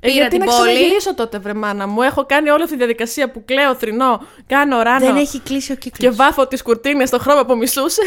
Ε, 0.00 0.08
πήρα 0.08 0.12
γιατί 0.14 0.30
την 0.38 0.38
να 0.38 0.44
πόλη. 0.44 0.56
ξαναγυρίσω 0.72 1.14
τότε, 1.14 1.38
βρε 1.38 1.54
μάνα 1.54 1.86
μου. 1.86 2.02
Έχω 2.02 2.26
κάνει 2.26 2.50
όλη 2.50 2.62
αυτή 2.62 2.72
τη 2.74 2.78
διαδικασία 2.78 3.30
που 3.30 3.44
κλαίω, 3.44 3.74
θρυνώ, 3.74 4.26
κάνω 4.46 4.82
ράνο. 4.82 5.06
Δεν 5.06 5.16
έχει 5.16 5.40
κλείσει 5.40 5.72
ο 5.72 5.74
κύκλος. 5.74 6.10
Και 6.10 6.16
βάφω 6.16 6.46
τις 6.46 6.62
κουρτίνες 6.62 7.08
στο 7.08 7.18
χρώμα 7.18 7.44
που 7.46 7.56
μισούσε. 7.56 8.02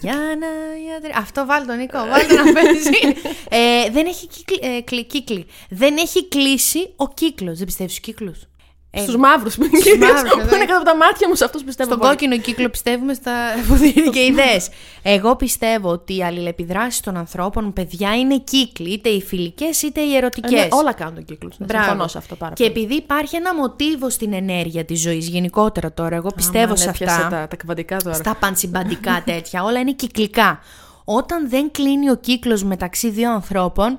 Για 0.00 0.12
να 0.14 0.46
ιατρε- 0.92 1.16
Αυτό 1.18 1.46
βάλει 1.46 1.66
τον 1.66 1.76
Νίκο, 1.76 1.98
βάλει 2.10 2.26
τον 2.26 2.36
να 2.44 2.52
παίζει. 2.52 2.90
ε, 3.86 3.90
δεν 3.90 4.06
έχει 4.06 4.26
κύκλι, 4.26 4.58
ε, 4.76 4.80
κλει- 4.80 5.06
κύκλι. 5.06 5.46
Δεν 5.70 5.96
έχει 5.96 6.28
κλείσει 6.28 6.92
ο 6.96 7.08
κύκλος. 7.08 7.56
Δεν 7.56 7.66
πιστεύεις 7.66 7.92
στους 7.94 8.04
κύκλους; 8.04 8.47
Ε, 8.90 9.00
Στους 9.00 9.16
μαύρους 9.16 9.54
που 9.56 9.64
είναι 9.64 9.78
Στους 9.80 9.92
κυρίως, 9.92 10.12
μαύρους, 10.12 10.32
που 10.32 10.40
εδώ. 10.40 10.56
είναι 10.56 10.64
κάτω 10.64 10.76
από 10.80 10.84
τα 10.90 10.96
μάτια 10.96 11.28
μου, 11.28 11.34
σε 11.34 11.44
αυτούς 11.44 11.64
πιστεύω. 11.64 11.88
Στον 11.90 12.00
πολύ. 12.00 12.10
κόκκινο 12.10 12.38
κύκλο 12.38 12.68
πιστεύουμε 12.68 13.14
στα 13.14 13.32
που 13.68 13.74
δίνει 13.74 14.08
και 14.10 14.24
ιδέες. 14.24 14.68
Εγώ 15.02 15.36
πιστεύω 15.36 15.88
ότι 15.90 16.16
οι 16.16 16.24
αλληλεπιδράσεις 16.24 17.00
των 17.00 17.16
ανθρώπων, 17.16 17.72
παιδιά, 17.72 18.16
είναι 18.16 18.38
κύκλοι. 18.38 18.90
Είτε 18.92 19.08
οι 19.08 19.22
φιλικές 19.22 19.82
είτε 19.82 20.00
οι 20.00 20.14
Ε, 20.14 20.16
ερωτικέ. 20.16 20.54
ναι, 20.56 20.66
όλα 20.70 20.92
κάνουν 20.92 21.14
τον 21.14 21.24
κύκλο. 21.24 21.50
Ναι, 21.58 21.66
συμφωνώ 21.78 22.08
σε 22.08 22.18
αυτό 22.18 22.34
πάρα 22.36 22.52
Και 22.54 22.64
πολύ. 22.70 22.76
επειδή 22.76 22.94
υπάρχει 22.94 23.36
ένα 23.36 23.54
μοτίβο 23.54 24.10
στην 24.10 24.32
ενέργεια 24.32 24.84
της 24.84 25.00
ζωής, 25.00 25.28
γενικότερα 25.28 25.92
τώρα, 25.92 26.16
εγώ 26.16 26.30
πιστεύω 26.36 26.64
Αμάν, 26.64 26.76
σε 26.76 26.88
έπιασε 26.88 27.14
αυτά. 27.22 27.28
Τα, 27.36 27.48
τα 27.48 27.56
κβαντικά 27.56 27.96
τώρα. 27.96 28.14
Στα 28.16 28.34
πανσυμπαντικά 28.34 29.22
τέτοια, 29.26 29.62
όλα 29.64 29.78
είναι 29.80 29.92
κυκλικά. 29.92 30.60
Όταν 31.04 31.48
δεν 31.48 31.70
κλείνει 31.70 32.10
ο 32.10 32.16
κύκλος 32.16 32.64
μεταξύ 32.64 33.10
δύο 33.10 33.32
ανθρώπων. 33.32 33.98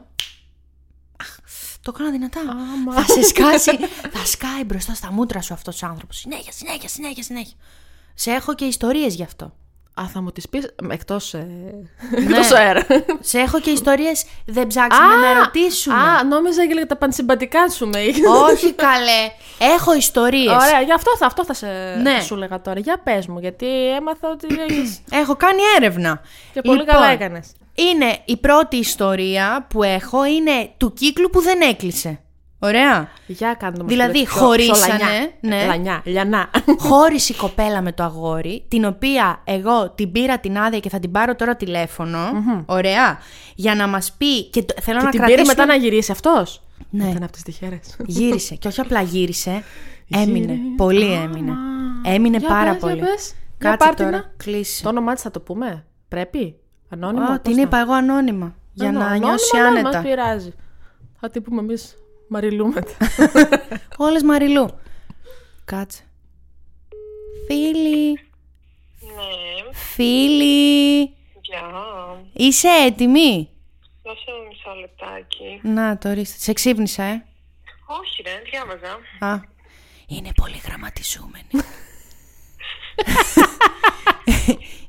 Αχ, 1.80 1.94
το 1.94 1.94
έκανα 1.96 2.12
δυνατά. 2.12 2.40
Άμα. 2.40 2.94
Θα 2.94 3.14
σε 3.14 3.24
σκάσει, 3.24 3.78
θα 4.12 4.26
σκάει 4.26 4.64
μπροστά 4.64 4.94
στα 4.94 5.12
μούτρα 5.12 5.42
σου 5.42 5.54
αυτός 5.54 5.84
ο 5.84 5.86
άνθρωπος. 5.86 6.18
Συνέχεια, 6.18 6.52
συνέχεια, 6.52 6.90
συνέχεια, 6.90 7.24
συνέχεια. 7.24 7.58
Σε 8.14 8.32
έχω 8.32 8.56
και 8.56 8.66
ιστορίες 8.66 9.16
γι' 9.16 9.24
αυτό. 9.24 9.54
Α, 10.02 10.08
θα 10.14 10.22
μου 10.22 10.32
τις 10.32 10.50
πεις. 10.50 10.76
Εκτός. 10.90 11.34
Ε... 11.34 11.48
Ναι. 12.12 12.20
εκτός 12.20 12.52
αέρας. 12.52 12.86
Σε 13.20 13.40
έχω 13.40 13.60
και 13.60 13.70
ιστορίες 13.70 14.26
δεν 14.46 14.68
ψάξαμε 14.68 15.16
να 15.16 15.34
ρωτήσουμε. 15.34 15.96
Α, 15.96 16.24
νόμιζα 16.24 16.64
για 16.64 16.88
τα 16.88 16.96
πανσυμπαντικά 16.96 17.70
σου 17.70 17.88
με 17.88 18.00
είχε. 18.00 18.28
Όχι 18.28 18.74
καλέ. 18.74 19.32
Έχω 19.76 19.94
ιστορίες. 19.96 20.52
Ωραία, 20.54 20.82
γι' 20.82 20.94
αυτό 20.94 21.18
θα, 21.18 21.26
αυτό 21.26 21.46
θα 21.46 21.54
σε 21.54 21.68
Ναι. 22.02 22.14
θα 22.14 22.22
σου 22.22 22.36
λέγα 22.36 22.62
τώρα. 22.62 22.80
Για 22.80 23.00
πες 23.04 23.28
μου, 23.28 23.40
γιατί 23.40 23.90
έμαθα 23.96 24.30
ότι 24.30 24.48
έχεις... 24.70 25.02
Έχω 25.12 25.36
κάνει 25.36 25.62
έρευνα. 25.78 26.22
και 26.54 26.62
πολύ 26.62 26.80
Λοιπόν, 26.80 26.94
καλά 26.94 27.08
έκανες. 27.12 27.52
Είναι 27.80 28.18
η 28.26 28.38
πρώτη 28.38 28.76
ιστορία 28.78 29.66
που 29.70 29.84
έχω 29.84 30.26
είναι 30.26 30.70
του 30.78 30.94
κύκλου 30.94 31.30
που 31.30 31.42
δεν 31.42 31.62
έκλεισε. 31.62 32.20
Ωραία. 32.62 33.08
Για 33.28 33.54
κάντε 33.54 33.78
μας 33.84 33.88
Δηλαδή, 33.88 34.18
λίγο 34.18 34.26
πιο- 34.30 34.42
χωρίσανε, 34.42 34.98
πιο 34.98 35.06
λανιά. 35.06 35.30
ναι. 35.42 35.66
Λανιά, 35.66 36.02
λιανά. 36.06 36.50
Χώρισε 36.90 37.34
η 37.34 37.36
κοπέλα 37.36 37.82
με 37.82 37.92
το 37.92 38.04
αγόρι, 38.04 38.64
την 38.68 38.86
οποία 38.86 39.42
εγώ 39.44 39.90
την 39.90 40.12
πήρα 40.12 40.40
την 40.40 40.58
άδεια 40.58 40.80
και 40.80 40.90
θα 40.90 41.00
την 41.00 41.12
πάρω 41.12 41.36
τώρα 41.36 41.56
τηλέφωνο. 41.56 42.20
Ωραία. 42.66 43.20
Για 43.56 43.76
να 43.76 43.88
μας 43.88 44.14
πει. 44.18 44.44
Και 44.44 44.64
το- 44.64 44.74
θέλω 44.82 44.98
Και 45.00 45.06
να 45.06 45.10
την 45.12 45.20
κρατήσουμε... 45.20 45.54
πήρε 45.54 45.62
μετά 45.62 45.66
να 45.74 45.76
γυρίσει 45.84 46.12
αυτός; 46.12 46.62
Ναι. 46.90 47.04
Ήταν 47.10 47.24
από 47.24 47.32
τις 47.32 47.42
τυχερέ. 47.44 47.80
Γύρισε. 48.06 48.56
Και 48.56 48.68
όχι 48.68 48.80
απλά 48.82 49.02
γύρισε. 49.02 49.64
Έμεινε. 50.22 50.54
Γύρι. 50.54 50.74
Πολύ 50.78 51.12
έμεινε. 51.14 51.54
Έμεινε 52.06 52.38
Για 52.38 52.48
πάρα 52.48 52.72
πες, 52.72 52.80
για 52.80 52.90
πολύ. 52.90 53.00
πες. 53.00 53.34
Για 53.60 53.70
Κάτσε 53.70 53.78
πάρ' 53.86 53.96
την 53.96 54.06
τώρα. 54.06 54.18
να. 54.18 54.34
Κλείσει. 54.38 54.84
Το 54.84 54.90
όνομά 54.90 55.14
της 55.14 55.22
θα 55.24 55.32
το 55.32 55.40
πούμε. 55.40 55.86
Πρέπει; 56.08 56.56
Ανώνυμο. 56.90 57.24
Α, 57.24 57.28
πώς 57.28 57.40
την 57.42 57.56
θα- 57.56 57.62
είπα 57.62 57.78
εγώ 57.80 57.94
ανώνυμα. 57.94 58.56
Για 58.74 58.88
Ανώ- 58.88 59.00
να 59.00 59.06
ανώνυμο, 59.06 59.28
νιώσει 59.30 59.56
ναι, 59.58 59.62
άνετα. 59.64 59.90
Μας 59.92 60.02
πειράζει. 60.04 60.54
Θα 61.20 61.30
την 61.30 61.44
πούμε 61.44 61.62
εμείς 61.62 61.96
Μαριλού 62.28 62.68
μετά. 62.68 62.92
Όλες 64.06 64.24
Μαριλού. 64.24 64.70
Κάτσε. 65.66 66.04
Φίλοι. 67.48 68.12
Ναι, 68.12 69.72
Φίλοι. 69.74 71.02
γεια. 71.42 71.62
Είσαι 72.34 72.68
έτοιμη; 72.86 73.50
Δώσε 74.04 74.32
μου 74.42 74.48
μισό 74.48 74.74
λεπτάκι. 74.80 75.60
Να 75.64 75.98
το 75.98 76.10
ορίστε. 76.10 76.38
Σε 76.40 76.54
ξύπνησα, 76.54 77.04
ε; 77.04 77.26
Όχι 77.86 78.22
ρε, 78.22 78.42
διάβαζα. 78.52 79.00
Α. 79.34 79.40
Είναι 80.08 80.30
πολύ 80.36 80.62
γραμματιζούμενη. 80.66 81.48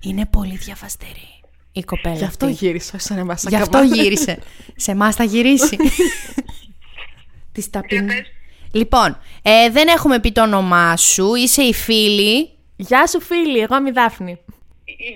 Είναι 0.06 0.26
πολύ 0.26 0.56
διαφαστερή 0.56 1.39
η 1.72 1.82
κοπέλα 1.82 2.14
Γι' 2.14 2.24
αυτό 2.24 2.46
αυτή. 2.46 2.64
γύρισα, 2.64 2.98
σαν 2.98 3.18
εμά. 3.18 3.36
Γι' 3.48 3.56
αυτό 3.56 3.82
γύρισε. 3.82 4.38
Σε 4.76 4.90
εμάς 4.90 5.14
θα 5.14 5.24
γυρίσει. 5.24 5.76
Της 7.52 7.70
ταπεινή. 7.70 8.06
πες. 8.06 8.22
Λοιπόν, 8.72 9.18
ε, 9.42 9.70
δεν 9.70 9.88
έχουμε 9.88 10.18
πει 10.20 10.32
το 10.32 10.42
όνομά 10.42 10.96
σου. 10.96 11.34
Είσαι 11.34 11.62
η 11.62 11.72
φίλη. 11.74 12.50
Γεια 12.76 13.06
σου, 13.06 13.20
φίλη. 13.20 13.58
Εγώ 13.58 13.76
είμαι 13.76 13.88
η 13.88 13.92
Δάφνη. 13.92 14.38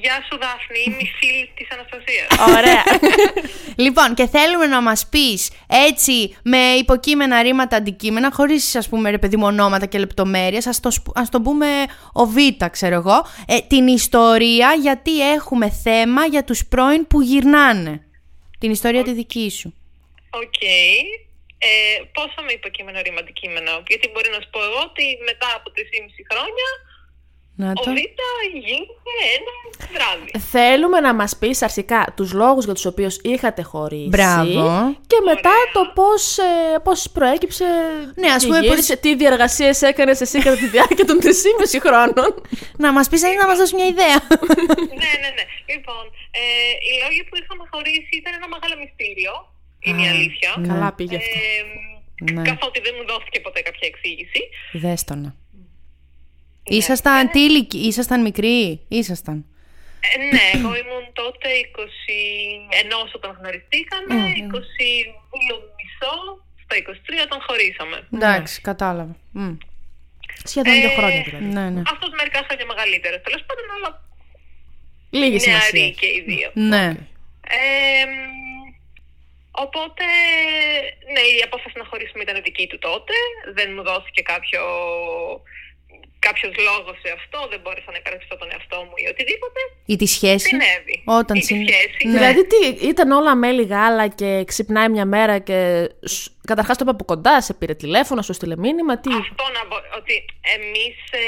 Γεια 0.03 0.25
σου 0.31 0.39
Δάφνη, 0.41 0.79
είμαι 0.87 0.97
η 0.97 1.11
φίλη 1.19 1.51
της 1.55 1.69
Αναστασίας. 1.71 2.29
Ωραία. 2.59 2.83
Λοιπόν, 3.85 4.15
και 4.15 4.27
θέλουμε 4.27 4.67
να 4.67 4.83
μας 4.83 5.07
πεις 5.09 5.51
έτσι 5.89 6.37
με 6.43 6.59
υποκείμενα 6.59 7.43
ρήματα 7.43 7.77
αντικείμενα, 7.77 8.31
χωρίς 8.33 8.77
ας 8.77 8.89
πούμε 8.89 9.11
ρε 9.11 9.19
παιδί 9.19 9.37
μου 9.37 9.47
ονόματα 9.47 9.87
και 9.87 9.99
λεπτομέρειες, 9.99 10.67
ας 10.67 10.81
το, 10.81 10.91
σπ- 10.91 11.19
ας 11.19 11.29
το 11.31 11.41
πούμε 11.41 11.67
ο 12.13 12.25
Β, 12.27 12.37
ξέρω 12.71 12.95
εγώ, 12.95 13.27
ε, 13.47 13.59
την 13.61 13.87
ιστορία 13.87 14.73
γιατί 14.73 15.33
έχουμε 15.33 15.71
θέμα 15.71 16.27
για 16.27 16.45
τους 16.45 16.67
πρώην 16.67 17.07
που 17.07 17.21
γυρνάνε. 17.21 18.03
Την 18.59 18.71
ιστορία 18.71 19.03
τη 19.03 19.13
δική 19.13 19.51
σου. 19.51 19.75
Οκ. 20.31 20.63
Ε, 21.59 22.03
πόσα 22.17 22.41
με 22.47 22.53
υποκείμενο 22.61 22.99
ρήμα 23.07 23.21
αντικείμενο. 23.25 23.73
Γιατί 23.91 24.07
μπορεί 24.13 24.29
να 24.37 24.41
σου 24.43 24.51
πω 24.55 24.61
εγώ 24.69 24.81
ότι 24.91 25.05
μετά 25.31 25.49
από 25.59 25.67
3,5 25.77 26.23
χρόνια 26.31 26.69
Να 27.57 27.71
ο 27.71 27.73
το... 27.73 27.91
Β 27.91 27.95
γίνεται 28.67 29.25
ένα 29.37 29.53
βράδυ. 29.93 30.31
Θέλουμε 30.51 31.01
να 31.01 31.15
μας 31.15 31.37
πεις 31.39 31.63
αρχικά 31.63 32.13
τους 32.17 32.33
λόγους 32.33 32.65
για 32.65 32.75
τους 32.75 32.85
οποίους 32.85 33.17
είχατε 33.23 33.63
χωρίσει. 33.63 34.09
Μπράβο. 34.09 34.97
Και 35.07 35.19
μετά 35.25 35.55
το 35.73 35.83
πώς, 35.95 36.39
ε, 36.39 36.79
πώς 36.83 37.11
προέκυψε 37.11 37.65
Ναι, 38.15 38.29
ας 38.29 38.43
και 38.43 38.47
πούμε 38.47 38.61
γύρισε, 38.61 38.97
τι 38.97 39.17
διαργασίες 39.17 39.83
έκανες 39.83 40.21
εσύ 40.21 40.39
κατά 40.39 40.57
τη 40.57 40.67
διάρκεια 40.67 41.05
των 41.05 41.19
3,5 41.21 41.81
χρόνων. 41.85 42.31
Να 42.77 42.93
μας 42.93 43.09
πεις 43.09 43.23
έτσι 43.23 43.37
να 43.37 43.47
μας 43.47 43.57
δώσεις 43.59 43.75
μια 43.75 43.87
ιδέα. 43.87 44.19
ναι, 45.03 45.13
ναι, 45.23 45.31
ναι. 45.39 45.45
Λοιπόν, 45.75 46.05
ε, 46.31 46.43
οι 46.87 46.93
λόγοι 47.03 47.21
που 47.29 47.35
είχαμε 47.41 47.65
χωρίσει 47.73 48.13
ήταν 48.21 48.33
ένα 48.39 48.49
μεγάλο 48.55 48.75
μυστήριο. 48.83 49.33
Είναι 49.87 50.03
η 50.03 50.09
αλήθεια. 50.15 50.51
Καλά 50.69 50.93
πήγε 50.93 51.17
αυτό. 51.17 51.39
Ε, 51.39 52.33
Ναι. 52.33 52.43
Καθότι 52.51 52.79
δεν 52.87 52.95
μου 52.99 53.05
δόθηκε 53.11 53.39
ποτέ 53.41 53.61
κάποια 53.69 53.89
εξήγηση. 53.93 54.41
Δέστονα. 54.73 55.31
Ήσασταν 56.65 57.31
τι 57.31 57.41
ηλικία, 57.41 57.81
ήσασταν 57.89 58.21
μικροί, 58.23 58.81
ήσασταν. 58.89 59.45
Ε, 60.01 60.19
ναι, 60.35 60.45
εγώ 60.55 60.69
ήμουν 60.83 61.07
τότε 61.13 61.49
21 61.77 63.09
όταν 63.15 63.37
γνωριστήκαμε, 63.41 64.15
22 64.15 65.55
μισό 65.79 66.15
στα 66.65 66.75
23 66.77 67.25
όταν 67.25 67.39
χωρίσαμε. 67.47 68.09
Εντάξει, 68.15 68.61
κατάλαβα. 68.61 69.17
Μμ. 69.33 69.55
Σχεδόν 70.45 70.73
δύο 70.81 70.91
Ε, 70.91 70.95
χρόνια 70.99 71.23
δηλαδή. 71.27 71.45
Ναι, 71.45 71.71
ναι. 71.71 71.83
Αυτός 71.93 72.11
μερικά 72.19 72.41
χρόνια 72.47 72.67
μεγαλύτερος. 72.67 73.21
Τέλος 73.27 73.43
πάντων, 73.47 73.67
αλλά 73.77 73.91
Λίγη 75.11 75.39
σημασία. 75.41 75.71
νεαροί 75.81 75.95
και 76.01 76.07
οι 76.07 76.21
δύο. 76.27 76.49
Ναι. 76.73 76.87
Ε, 77.59 78.05
μ, 78.13 78.17
οπότε, 79.65 80.05
ναι, 81.15 81.21
η 81.37 81.41
απόφαση 81.49 81.75
να 81.79 81.85
χωρίσουμε 81.91 82.23
ήταν 82.23 82.43
δική 82.49 82.67
του 82.71 82.79
τότε. 82.79 83.15
Δεν 83.57 83.69
μου 83.75 83.83
δόθηκε 83.83 84.23
κάποιο 84.33 84.61
κάποιος 86.29 86.53
λόγος 86.69 86.97
σε 87.05 87.11
αυτό, 87.19 87.39
δεν 87.51 87.61
μπόρεσα 87.63 87.91
να 87.95 87.99
υπερασπιστώ 88.03 88.37
τον 88.43 88.49
εαυτό 88.55 88.77
μου 88.87 88.95
ή 89.03 89.05
οτιδήποτε. 89.13 89.61
Ή 89.93 89.97
τη 89.97 90.07
σχέση. 90.17 90.49
Συνέβη. 90.49 90.97
Όταν 91.21 91.37
Ή 91.37 91.41
τη 91.41 91.47
συν- 91.47 91.69
σχέση. 91.69 92.01
Ναι. 92.07 92.13
Δηλαδή 92.17 92.43
τι, 92.51 92.61
ήταν 92.93 93.09
όλα 93.21 93.35
μέλι 93.43 93.65
γάλα 93.73 94.07
και 94.21 94.31
ξυπνάει 94.51 94.89
μια 94.89 95.07
μέρα 95.15 95.35
και 95.49 95.59
σ- 96.13 96.31
καταρχάς 96.51 96.77
το 96.77 96.83
είπε 96.87 96.95
από 96.97 97.05
κοντά, 97.05 97.35
σε 97.47 97.53
πήρε 97.55 97.75
τηλέφωνο, 97.75 98.21
σου 98.23 98.33
στείλε 98.39 98.57
μήνυμα, 98.57 98.95
τι; 99.03 99.11
Αυτό 99.25 99.45
να 99.57 99.63
πω, 99.71 99.77
ότι 100.01 100.15
εμείς 100.57 100.97
ε, 101.11 101.25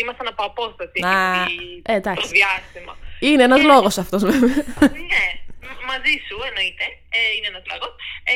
ήμασταν 0.00 0.26
από 0.32 0.42
απόσταση 0.50 0.98
Α, 1.06 1.12
εκείνη 1.42 1.82
ε, 1.92 1.94
εντάξει. 2.00 2.22
το 2.22 2.28
διάστημα. 2.38 2.92
Είναι 3.20 3.42
ένας 3.48 3.62
λόγος 3.72 3.94
αυτός 3.98 4.20
βέβαια. 4.28 4.64
ναι, 5.12 5.24
μ- 5.66 5.82
μαζί 5.90 6.14
σου 6.26 6.36
εννοείται, 6.48 6.86
ε, 7.16 7.20
είναι 7.36 7.48
ένας 7.52 7.64
λόγος. 7.72 7.92
Ε, 8.32 8.34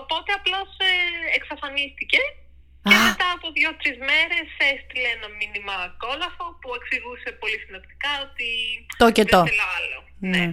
οπότε 0.00 0.30
απλώς 0.38 0.68
ε, 0.88 0.90
εξαφανίστηκε 1.38 2.20
και 2.88 2.96
Α. 3.00 3.02
μετά 3.10 3.28
από 3.36 3.46
δύο-τρεις 3.58 3.96
μέρες 4.10 4.46
έστειλε 4.72 5.08
ένα 5.16 5.28
μήνυμα 5.40 5.74
κόλαφο 6.04 6.44
που 6.60 6.68
εξηγούσε 6.78 7.28
πολύ 7.40 7.58
συνοπτικά 7.64 8.10
ότι 8.26 8.48
Το 9.02 9.06
και 9.16 9.22
δεν 9.24 9.32
το. 9.34 9.40
θέλω 9.50 9.66
άλλο. 9.78 9.98
Ναι. 10.34 10.44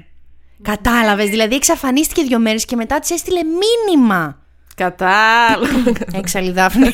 Κατάλαβες, 0.72 1.30
δηλαδή 1.30 1.56
εξαφανίστηκε 1.56 2.22
δύο 2.30 2.40
μέρες 2.46 2.66
και 2.66 2.76
μετά 2.82 2.96
της 3.00 3.10
έστειλε 3.12 3.42
μήνυμα. 3.62 4.22
Κατάλαβα. 4.76 5.68
Έξαλλη 6.22 6.52
Δάφνη. 6.52 6.90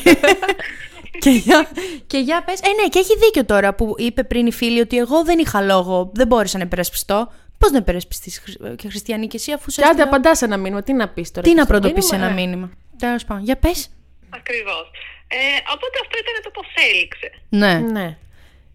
και, 1.22 1.30
για, 1.30 1.68
και 2.06 2.18
για 2.18 2.42
πες. 2.44 2.60
Ε, 2.60 2.68
ναι, 2.82 2.88
και 2.88 2.98
έχει 2.98 3.16
δίκιο 3.18 3.44
τώρα 3.44 3.74
που 3.74 3.94
είπε 3.98 4.24
πριν 4.24 4.46
η 4.46 4.52
φίλη 4.52 4.80
ότι 4.80 4.96
εγώ 4.98 5.24
δεν 5.24 5.38
είχα 5.38 5.60
λόγο, 5.60 6.10
δεν 6.14 6.26
μπόρεσα 6.26 6.58
να 6.58 6.64
υπερασπιστώ. 6.64 7.32
Πώς 7.58 7.70
να 7.70 7.78
υπερασπιστείς 7.78 8.38
Χρυσ- 8.38 8.74
και 8.76 8.88
χριστιανή 8.88 9.26
και 9.26 9.36
εσύ 9.36 9.52
αφού 9.52 9.70
σε 9.70 9.80
Και 9.80 9.86
άντε 9.86 9.96
έστειλα- 10.02 10.16
απαντάς 10.18 10.42
ένα 10.42 10.56
μήνυμα, 10.56 10.82
τι 10.82 10.92
να 10.92 11.08
πεις 11.08 11.30
τώρα. 11.30 11.42
Τι 11.42 11.48
και 11.48 11.54
να 11.56 11.62
στο 11.64 11.72
πρωτοποιήσει 11.72 12.14
μήνυμα, 12.14 12.30
ένα 12.30 12.40
ε; 12.40 12.44
μήνυμα. 12.44 12.70
Τέλος 12.98 13.24
πάντων. 13.24 13.44
Για 13.44 13.56
πες. 13.56 13.88
Ακριβώς. 14.30 14.90
Ε, 15.34 15.58
οπότε 15.74 15.96
αυτό 16.02 16.14
ήταν 16.22 16.42
το 16.42 16.50
πώς 16.50 16.66
έληξε. 16.88 17.28
Ναι. 17.48 17.74
Ναι. 17.78 18.16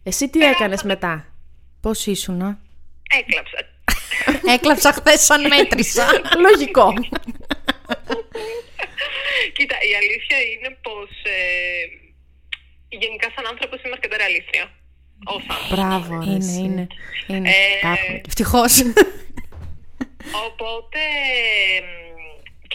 Εσύ 0.03 0.29
τι 0.29 0.39
έκανες 0.39 0.83
μετά; 0.83 1.25
Πώς 1.81 2.05
ήσουνα. 2.05 2.59
Έκλαψα. 3.19 3.57
Έκλαψα 4.53 4.91
χθες 4.91 5.21
σαν 5.21 5.47
μέτρησα. 5.47 6.05
Λογικό. 6.45 6.93
Κοίτα, 9.53 9.75
η 9.89 9.95
αλήθεια 10.01 10.37
είναι 10.51 10.77
πως 10.81 11.09
ε, 11.23 11.37
γενικά 12.89 13.31
σαν 13.35 13.45
άνθρωπος 13.47 13.81
είμαι 13.81 13.93
αρκετά 13.93 14.17
ρεαλίστρια. 14.17 14.71
Ως 15.25 15.43
άνθρωπος. 15.49 15.69
Μπράβο, 15.71 16.19
ρε, 16.19 16.25
είναι, 16.25 16.37
εσύ. 16.37 16.59
είναι. 16.59 16.87
είναι. 17.27 17.49
Ε, 17.49 17.79
Τα 17.81 17.87
έχουμε. 17.91 18.21
Ευτυχώς. 18.27 18.79
Οπότε. 20.45 20.99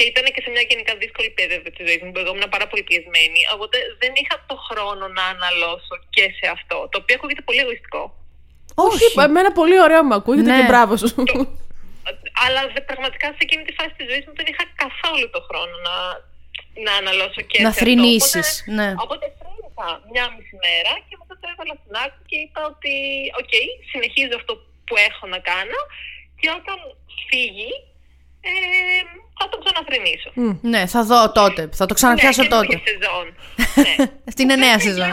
Μ, 0.02 0.04
Και 0.04 0.08
ήταν 0.12 0.24
και 0.34 0.42
σε 0.44 0.50
μια 0.54 0.64
γενικά 0.70 0.92
δύσκολη 1.02 1.30
περίοδο 1.38 1.68
της 1.74 1.82
ζωής 1.88 2.00
μου 2.02 2.10
που 2.12 2.18
εγώ 2.22 2.30
ήμουν 2.34 2.48
πάρα 2.54 2.66
πολύ 2.70 2.82
πιεσμένη. 2.88 3.40
Οπότε 3.54 3.76
δεν 4.02 4.12
είχα 4.20 4.36
το 4.50 4.56
χρόνο 4.68 5.04
να 5.18 5.24
αναλώσω 5.34 5.94
και 6.14 6.24
σε 6.38 6.46
αυτό. 6.56 6.76
Το 6.92 6.96
οποίο 7.00 7.14
ακούγεται 7.18 7.42
πολύ 7.48 7.60
εγωιστικό. 7.64 8.02
Όχι, 8.88 9.04
εμένα 9.28 9.50
πολύ 9.60 9.76
ωραίο 9.86 10.02
μου 10.08 10.14
ακούγεται 10.20 10.50
Ναι. 10.52 10.58
και 10.60 10.66
μπράβο 10.70 10.92
σου. 11.00 11.08
Αλλά 12.44 12.60
δε- 12.74 12.84
πραγματικά 12.90 13.26
σε 13.36 13.42
εκείνη 13.46 13.62
τη 13.68 13.72
φάση 13.78 13.92
της 13.98 14.06
ζωής 14.10 14.22
μου 14.26 14.32
δεν 14.38 14.46
είχα 14.50 14.64
καθόλου 14.84 15.26
το 15.36 15.40
χρόνο 15.48 15.74
να, 15.88 15.94
να 16.86 16.92
αναλώσω 17.00 17.40
και 17.50 17.58
Να 17.66 17.70
σε 17.72 17.78
θρηνήσεις, 17.80 18.46
αυτό. 18.50 18.62
Οπότε, 18.62 18.76
ναι. 18.78 18.88
οπότε 19.04 19.24
θρήνησα 19.38 19.86
μια 20.12 20.24
μισή 20.34 20.56
μέρα 20.66 20.92
και 21.08 21.14
μετά 21.20 21.34
το 21.40 21.46
έβαλα 21.52 21.74
στην 21.80 21.92
άκρη 22.04 22.22
και 22.30 22.36
είπα 22.44 22.60
ότι 22.72 22.92
οκ, 23.40 23.52
συνεχίζω 23.92 24.34
αυτό 24.40 24.52
που 24.86 24.94
έχω 25.08 25.24
να 25.34 25.38
κάνω 25.52 25.80
και 26.40 26.48
όταν 26.60 26.78
φύγει 27.28 27.70
ε, 27.72 27.78
θα 27.78 27.82
το 27.82 27.91
ξαναθρηνήσω. 30.30 30.68
ναι, 30.72 30.82
θα 30.94 31.00
δω 31.11 31.32
τότε. 31.40 31.62
Θα 31.72 31.87
το 31.87 31.94
ξαναπιάσω 31.98 32.42
ναι, 32.42 32.48
τότε. 32.54 32.66
καινούργια 32.66 32.92
σεζόν. 32.94 33.26
ναι. 33.85 33.94
Αυτή 34.28 34.40
είναι 34.42 34.56
νέα 34.66 34.78
σεζόν. 34.87 35.12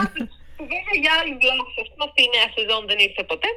Που 0.56 0.64
Βέβαια 0.74 0.96
για 1.02 1.12
άλλου 1.20 1.36
λόγου 1.48 1.66
αυτή 2.08 2.20
η 2.26 2.30
νέα 2.36 2.48
σεζόν 2.56 2.82
δεν 2.90 2.98
ήρθε 3.06 3.22
ποτέ 3.32 3.50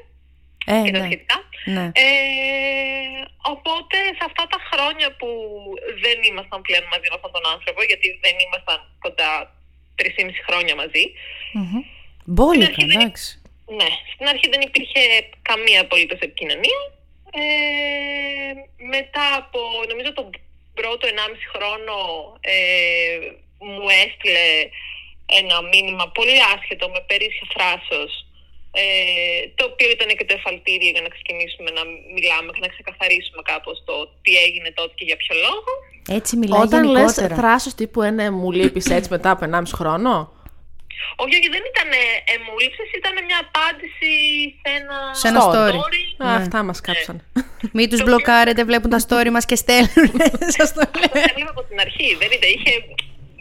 Ε, 0.73 0.75
και 0.85 0.91
τα 0.95 0.99
ναι. 1.01 1.07
σχετικά. 1.09 1.37
ναι. 1.75 1.85
Ε, 2.03 2.05
οπότε 3.53 3.97
σε 4.17 4.23
αυτά 4.29 4.43
τα 4.53 4.59
χρόνια 4.69 5.07
που 5.19 5.27
δεν 6.03 6.17
ήμασταν 6.29 6.59
πλέον 6.67 6.85
μαζί 6.93 7.07
με 7.11 7.15
αυτόν 7.19 7.31
τον 7.37 7.45
άνθρωπο, 7.53 7.79
γιατί 7.89 8.07
δεν 8.25 8.35
ήμασταν 8.45 8.77
κοντά 9.05 9.29
3,5 9.99 10.39
χρόνια 10.47 10.73
μαζί, 10.81 11.03
Μπόλικα, 12.33 12.65
στην 12.65 12.75
αρχή 12.75 12.85
δεν- 12.91 12.99
εντάξει. 13.01 13.27
ναι, 13.79 13.89
στην 14.13 14.25
αρχή 14.33 14.47
δεν 14.53 14.61
υπήρχε 14.69 15.01
καμία 15.49 15.79
απολύτως 15.85 16.19
επικοινωνία. 16.27 16.81
Ε, 17.43 18.53
μετά 18.95 19.25
από, 19.41 19.59
νομίζω, 19.91 20.09
τον 20.13 20.27
πρώτο 20.79 21.03
1,5 21.07 21.13
χρόνο 21.53 21.95
ε, 22.55 22.57
μου 23.67 23.87
έστειλε 24.03 24.47
ένα 25.41 25.57
μήνυμα 25.73 26.05
πολύ 26.17 26.37
άσχετο 26.53 26.85
με 26.93 26.99
περίσσια 27.09 27.47
θράσος 27.53 28.11
ε, 28.75 28.85
το 29.55 29.63
οποίο 29.71 29.89
ήταν 29.89 30.07
και 30.17 30.25
το 30.25 30.33
εφαλτήριο 30.39 30.89
για 30.95 31.01
να 31.01 31.07
ξεκινήσουμε 31.15 31.69
να 31.77 31.83
μιλάμε 32.15 32.49
και 32.53 32.63
να 32.65 32.67
ξεκαθαρίσουμε 32.75 33.41
κάπως 33.51 33.83
το 33.85 33.95
τι 34.23 34.31
έγινε 34.45 34.69
τότε 34.79 34.93
και 34.95 35.05
για 35.09 35.17
ποιο 35.21 35.35
λόγο. 35.45 35.69
Έτσι 36.19 36.31
μιλάει 36.37 36.61
Όταν 36.61 36.83
λες 36.83 37.01
γενικότερα. 37.01 37.35
θράσος 37.35 37.73
τύπου 37.75 38.01
ένα 38.01 38.31
μου 38.31 38.51
λείπεις 38.51 38.85
έτσι 38.89 39.09
μετά 39.09 39.29
από 39.31 39.45
1,5 39.51 39.61
χρόνο; 39.79 40.31
Όχι, 41.23 41.35
όχι, 41.39 41.49
δεν 41.55 41.63
ήταν 41.71 41.89
εμούληψης, 42.35 42.89
ήταν 42.99 43.13
μια 43.27 43.39
απάντηση 43.47 44.11
σε 44.63 44.69
ένα, 44.79 44.97
Σε 45.21 45.27
ένα 45.31 45.41
story. 45.49 45.79
Α, 46.25 46.35
Αυτά 46.41 46.63
μας 46.63 46.79
κάψαν. 46.87 47.17
Μην 47.77 47.89
τους 47.89 48.01
μπλοκάρετε, 48.03 48.61
βλέπουν 48.69 48.89
τα 48.95 49.01
story 49.07 49.29
μας 49.35 49.45
και 49.49 49.55
στέλνουν. 49.63 50.11
Σας 50.57 50.73
το 50.73 50.81
λέω. 50.99 51.09
Δεν 51.17 51.23
έβλεπα 51.29 51.51
από 51.55 51.63
την 51.69 51.79
αρχή. 51.85 52.09
Δεν 52.21 52.29
ήταν. 52.37 52.49
Είχε, 52.55 52.73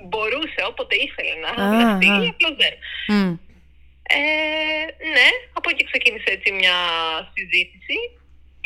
μπορούσε 0.09 0.61
όποτε 0.71 0.95
ήθελε 1.07 1.35
να 1.45 1.51
Α, 1.63 1.65
γραφτεί, 1.73 2.07
α. 2.09 2.17
απλώς 2.33 2.55
δεν. 2.63 2.75
Μμ. 3.17 3.33
Ε, 4.21 4.21
ναι, 5.17 5.29
από 5.59 5.67
εκεί 5.73 5.85
ξεκίνησε 5.91 6.29
έτσι 6.37 6.49
μια 6.61 6.77
συζήτηση. 7.37 7.97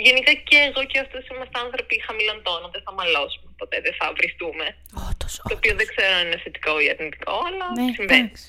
Γενικά 0.07 0.33
και 0.49 0.57
εγώ 0.69 0.81
και 0.91 0.99
αυτός 1.05 1.23
είμαστε 1.31 1.57
άνθρωποι 1.65 1.95
χαμηλών 2.07 2.39
τόνων. 2.47 2.69
Δεν 2.75 2.83
θα 2.87 2.93
μαλώσουμε 2.99 3.49
ποτέ, 3.61 3.77
δεν 3.87 3.95
θα 4.01 4.07
βριστούμε. 4.19 4.67
Όντως, 5.09 5.33
Το 5.51 5.55
οποίο 5.59 5.73
δεν 5.81 5.87
ξέρω 5.93 6.13
αν 6.19 6.25
είναι 6.27 6.41
θετικό 6.45 6.73
ή 6.85 6.87
αρνητικό, 6.95 7.35
αλλά 7.49 7.67
Ναι, 7.79 7.87
συμβαίνει. 7.97 8.21
εντάξει. 8.29 8.45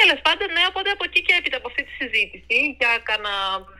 Τέλος 0.00 0.18
πάντων, 0.26 0.46
ναι, 0.56 0.62
οπότε 0.70 0.88
από 0.96 1.04
εκεί 1.08 1.20
και 1.26 1.34
έπειτα 1.38 1.56
από 1.60 1.68
αυτή 1.70 1.82
τη 1.88 1.92
συζήτηση, 2.00 2.56
για 2.80 2.90
κάνα 3.08 3.32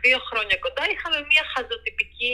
δύο 0.05 0.19
χρόνια 0.29 0.57
κοντά, 0.65 0.83
είχαμε 0.93 1.19
μια 1.31 1.45
χαζοτυπική 1.53 2.31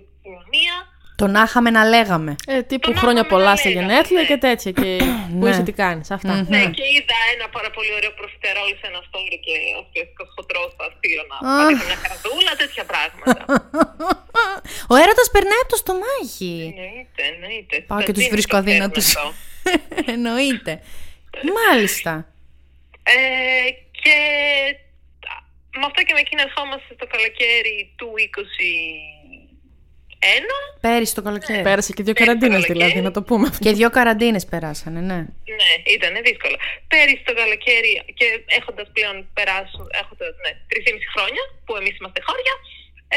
επικοινωνία. 0.00 0.74
Το 1.20 1.26
να 1.34 1.40
είχαμε 1.46 1.70
να 1.78 1.82
λέγαμε. 1.94 2.32
Ε, 2.52 2.62
τύπου 2.70 2.86
Τον 2.90 2.96
χρόνια 3.02 3.22
άκουγα 3.24 3.34
πολλά 3.34 3.50
να 3.54 3.56
σε 3.62 3.68
λέγαμε, 3.68 3.86
γενέθλια 3.86 4.20
ναι. 4.22 4.26
και 4.30 4.38
τέτοια. 4.46 4.70
Και 4.80 4.90
πού 5.38 5.44
Ναι. 5.44 5.50
είσαι, 5.50 5.62
τι 5.68 5.72
κάνεις. 5.82 6.06
Αυτά. 6.16 6.32
Ναι, 6.54 6.62
και 6.78 6.84
είδα 6.96 7.18
ένα 7.34 7.46
πάρα 7.56 7.70
πολύ 7.76 7.92
ωραίο 7.98 8.12
προφιτερόλ 8.20 8.70
σε 8.80 8.86
ένα 8.90 9.00
story 9.08 9.36
και 9.46 9.54
ο 9.80 9.82
κλασικό 9.92 10.24
χοντρός 10.34 10.70
θα 10.78 10.86
στείλω 10.96 11.22
να 11.32 11.36
Αχ. 11.48 11.56
πάρει 11.60 11.74
μια 11.88 11.98
καρδούλα, 12.06 12.52
τέτοια 12.62 12.84
πράγματα. 12.92 13.40
Ο 14.92 14.94
έρωτας 15.02 15.28
περνάει 15.34 15.60
από 15.64 15.72
το 15.74 15.78
στομάχι. 15.84 16.52
εννοείται, 16.70 17.22
εννοείται. 17.32 17.76
Πάω 17.88 17.98
Στα 17.98 18.06
και 18.06 18.12
τους 18.16 18.24
jeans 18.26 18.30
βρίσκω 18.34 18.56
το 18.56 18.62
ξέρουμε 18.62 18.84
αδύνατους. 18.84 19.06
αυτό. 19.16 19.26
Εννοείται. 20.14 20.72
Μάλιστα. 21.58 22.12
Ε, 23.02 23.14
και 24.02 24.16
με 25.78 25.84
αυτό 25.88 26.00
και 26.06 26.12
με 26.16 26.20
εκείνη 26.20 26.40
ερχόμαστε 26.48 26.90
στο 26.98 27.06
καλοκαίρι 27.14 27.76
του 27.98 28.08
21. 28.16 28.18
Πέρυσι 30.80 31.14
το 31.14 31.22
καλοκαίρι. 31.28 31.62
Πέρασε 31.68 31.92
και 31.96 32.02
δύο 32.02 32.12
Πέρασε 32.12 32.32
το 32.32 32.38
καραντίνες 32.38 32.64
καλοκαίρι. 32.66 32.78
δηλαδή, 32.78 33.00
να 33.08 33.12
το 33.16 33.22
πούμε 33.28 33.46
αυτό. 33.50 33.62
Και 33.64 33.72
δύο 33.78 33.90
καραντίνες 33.96 34.44
περάσανε, 34.52 35.00
ναι. 35.10 35.18
Ναι, 35.60 35.72
ήταν 35.96 36.12
δύσκολο. 36.28 36.56
Πέρυσι 36.92 37.22
το 37.28 37.34
καλοκαίρι 37.40 37.92
και 38.18 38.26
έχοντας 38.58 38.86
πλέον 38.96 39.16
περάσει 39.36 39.78
έχοντας, 40.02 40.32
ναι, 40.44 40.52
3,5 40.70 41.06
χρόνια 41.14 41.42
που 41.64 41.72
εμείς 41.80 41.94
είμαστε 41.98 42.20
χώρια, 42.28 42.54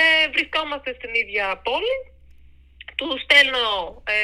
ε, 0.01 0.03
βρισκόμαστε 0.33 0.89
στην 0.97 1.11
ίδια 1.21 1.45
πόλη. 1.67 1.95
Του 2.99 3.07
στέλνω, 3.23 3.65
ε, 4.13 4.15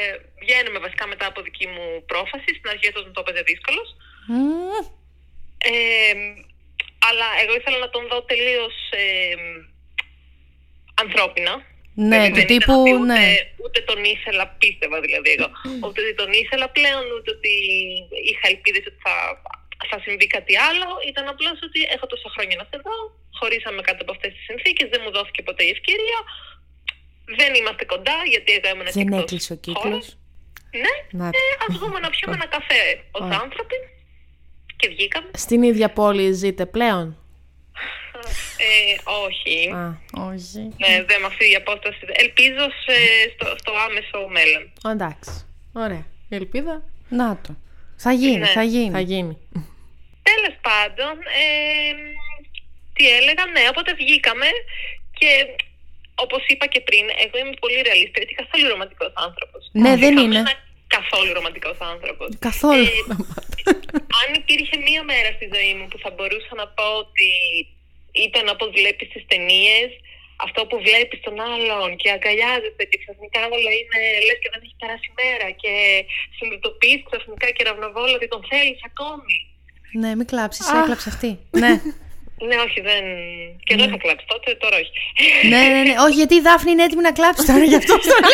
βγαίνουμε 0.42 0.78
βασικά 0.86 1.04
μετά 1.12 1.24
από 1.30 1.38
δική 1.48 1.66
μου 1.74 1.84
πρόφαση. 2.10 2.50
Στην 2.58 2.68
αρχή 2.72 2.86
αυτός 2.90 3.04
μου 3.06 3.12
το 3.16 3.20
έπαιζε 3.24 3.42
δύσκολος. 3.50 3.88
Μμμ. 4.28 4.84
Ε, 5.70 6.14
αλλά 7.08 7.26
εγώ 7.42 7.52
ήθελα 7.60 7.78
να 7.78 7.90
τον 7.90 8.04
δω 8.10 8.22
τελείως 8.22 8.74
ε, 8.90 9.34
ανθρώπινα. 11.04 11.54
Ναι, 11.94 12.04
Δηλαδή 12.08 12.28
του 12.30 12.34
δεν 12.36 12.44
ήταν 12.44 12.58
τύπου, 12.58 12.80
ότι 12.80 12.92
ούτε, 12.94 13.12
ναι. 13.12 13.26
ούτε 13.64 13.80
τον 13.90 14.00
ήθελα, 14.14 14.44
πίστευα 14.60 14.98
δηλαδή 15.06 15.30
εγώ. 15.36 15.48
Ούτε 15.86 15.98
ότι 16.04 16.14
τον 16.22 16.30
ήθελα 16.42 16.66
πλέον, 16.76 17.04
ούτε 17.16 17.30
ότι 17.36 17.52
είχα 18.30 18.46
ελπίδες 18.52 18.84
ότι 18.90 19.00
θα 19.06 19.14
θα 19.90 19.98
συμβεί 20.06 20.26
κάτι 20.36 20.54
άλλο. 20.68 20.88
Ήταν 21.10 21.24
απλώς 21.32 21.58
ότι 21.68 21.80
έχω 21.94 22.06
τόσα 22.12 22.28
χρόνια 22.34 22.56
να 22.60 22.66
σε 22.70 22.76
δω. 22.84 22.96
Χωρίσαμε 23.38 23.80
κάτω 23.88 24.00
από 24.04 24.12
αυτές 24.16 24.30
τις 24.34 24.44
συνθήκες. 24.48 24.86
Δεν 24.92 25.00
μου 25.04 25.10
δόθηκε 25.16 25.40
ποτέ 25.48 25.62
η 25.68 25.72
ευκαιρία. 25.76 26.18
Δεν 27.40 27.50
είμαστε 27.58 27.84
κοντά 27.92 28.16
γιατί 28.32 28.50
εγώ 28.58 28.68
ήμουν 28.74 28.88
Δεν 28.98 29.02
εκτός 29.06 29.22
έκλεισε 29.22 29.52
ο 29.52 29.56
χώρας. 29.62 29.82
κύκλος. 29.82 30.06
Ναι, 30.84 30.94
Να- 31.18 31.26
ε, 31.40 31.44
ας 31.64 31.72
βγούμε 31.78 31.98
να 32.04 32.10
πιούμε 32.14 32.34
ένα 32.40 32.48
καφέ 32.56 32.82
ως 33.18 33.26
άνθρωποι. 33.44 33.76
Και 34.82 34.88
βγήκαμε. 34.88 35.30
Στην 35.34 35.62
ίδια 35.62 35.88
πόλη 35.92 36.32
ζείτε 36.32 36.66
πλέον; 36.66 37.06
Ε, 38.58 38.94
όχι. 39.26 39.56
Α, 39.74 40.00
Όχι. 40.32 40.58
Ναι, 40.82 40.92
δεν 41.08 41.20
με 41.20 41.26
αυτή 41.26 41.50
η 41.50 41.54
απόσταση. 41.54 41.98
Ελπίζω 42.24 42.64
σε- 42.84 43.30
στο, 43.34 43.46
στο 43.58 43.72
άμεσο 43.86 44.18
μέλλον. 44.36 44.64
εντάξει. 44.94 45.30
Ωραία. 45.84 46.04
Η 46.28 46.34
ελπίδα 46.40 46.74
Να 47.08 47.28
το. 47.46 47.56
Θα 47.96 48.12
γίνει, 48.12 48.38
Ναι, 48.38 48.46
θα 48.46 48.62
γίνει. 48.62 48.90
θα 48.90 49.00
γίνει. 49.00 49.34
Τέλος 50.30 50.54
πάντων, 50.68 51.14
ε, 51.42 51.46
τι 52.96 53.04
έλεγα, 53.18 53.44
ναι, 53.54 53.62
οπότε 53.72 53.90
βγήκαμε 54.02 54.46
και 55.18 55.30
όπως 56.24 56.42
είπα 56.46 56.66
και 56.72 56.80
πριν, 56.80 57.04
εγώ 57.24 57.36
είμαι 57.38 57.56
πολύ 57.60 57.78
ρεαλιστή 57.86 58.20
και 58.28 58.34
καθόλου 58.42 58.68
ρομαντικός 58.72 59.12
άνθρωπος. 59.26 59.62
Ναι, 59.72 59.90
Και 59.90 60.00
δεν 60.04 60.14
θα 60.16 60.20
είναι. 60.22 60.34
ήμουν 60.38 60.48
Καθόλου 60.96 61.30
ρομαντικός 61.38 61.78
άνθρωπος. 61.92 62.28
Καθόλου. 62.48 62.86
Ε, 62.86 63.72
αν 64.20 64.28
υπήρχε 64.40 64.76
μία 64.88 65.02
μέρα 65.10 65.30
στη 65.36 65.46
ζωή 65.54 65.72
μου 65.78 65.86
που 65.90 65.98
θα 66.04 66.10
μπορούσα 66.14 66.52
να 66.60 66.66
πω 66.76 66.86
ότι 67.04 67.30
ήταν 68.26 68.44
όπως 68.54 68.68
βλέπεις 68.78 69.06
στις 69.12 69.24
ταινίες, 69.30 69.90
αυτό 70.46 70.60
που 70.68 70.76
βλέπεις 70.86 71.18
τον 71.26 71.36
άλλον 71.54 71.88
και 72.00 72.08
αγκαλιάζεται 72.16 72.82
και 72.90 72.98
ξαφνικά 73.02 73.40
όλα 73.56 73.70
είναι 73.80 74.00
λες 74.26 74.38
και 74.42 74.50
δεν 74.52 74.60
έχει 74.64 74.76
περάσει 74.82 75.06
η 75.12 75.14
μέρα 75.22 75.48
και 75.62 75.72
συνειδητοποιείς 76.36 77.00
ξαφνικά 77.08 77.46
και 77.54 77.62
ραυνοβόλα 77.68 78.14
ότι 78.18 78.28
τον 78.34 78.42
θέλεις 78.50 78.80
ακόμη. 78.90 79.36
Ναι, 80.00 80.10
μην 80.18 80.26
κλάψεις, 80.32 80.66
Αχ. 80.68 80.80
έκλαψε 80.80 81.08
αυτή. 81.14 81.30
ναι. 81.62 81.72
Ναι, 82.48 82.56
όχι, 82.66 82.80
δεν. 82.88 83.04
Και 83.66 83.74
δεν 83.80 83.88
θα 83.92 83.98
κλάψει 84.02 84.26
τότε, 84.32 84.48
τώρα 84.62 84.76
όχι. 84.82 84.92
ναι, 85.52 85.62
ναι, 85.72 85.80
ναι. 85.88 85.94
Όχι, 86.04 86.16
γιατί 86.22 86.34
η 86.40 86.44
Δάφνη 86.46 86.70
είναι 86.72 86.84
έτοιμη 86.88 87.02
να 87.08 87.12
κλάψει 87.18 87.42
τώρα, 87.50 87.64
γι' 87.72 87.80
αυτό 87.82 87.94
το 88.04 88.08
λέω. 88.22 88.30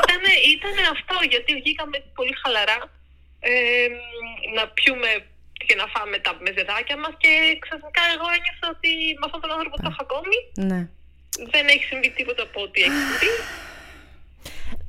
ήτανε, 0.00 0.32
ήτανε 0.54 0.82
αυτό, 0.96 1.14
γιατί 1.32 1.50
βγήκαμε 1.60 1.96
πολύ 2.18 2.34
χαλαρά 2.42 2.78
ε, 3.50 3.52
να 4.56 4.62
πιούμε 4.76 5.10
και 5.66 5.74
να 5.80 5.86
φάμε 5.94 6.16
τα 6.26 6.32
μεζεδάκια 6.44 6.96
μας 7.02 7.14
και 7.22 7.30
ξαφνικά 7.64 8.02
εγώ 8.14 8.26
ένιωσα 8.36 8.66
ότι 8.74 8.90
με 9.20 9.24
αυτόν 9.28 9.40
τον 9.44 9.52
άνθρωπο 9.56 9.74
το 9.82 9.88
έχω 9.92 10.02
ακόμη. 10.08 10.36
ναι. 10.70 10.80
Δεν 11.54 11.64
έχει 11.74 11.84
συμβεί 11.90 12.10
τίποτα 12.18 12.42
από 12.48 12.58
ό,τι 12.66 12.78
έχει 12.86 12.98
συμβεί. 13.08 13.30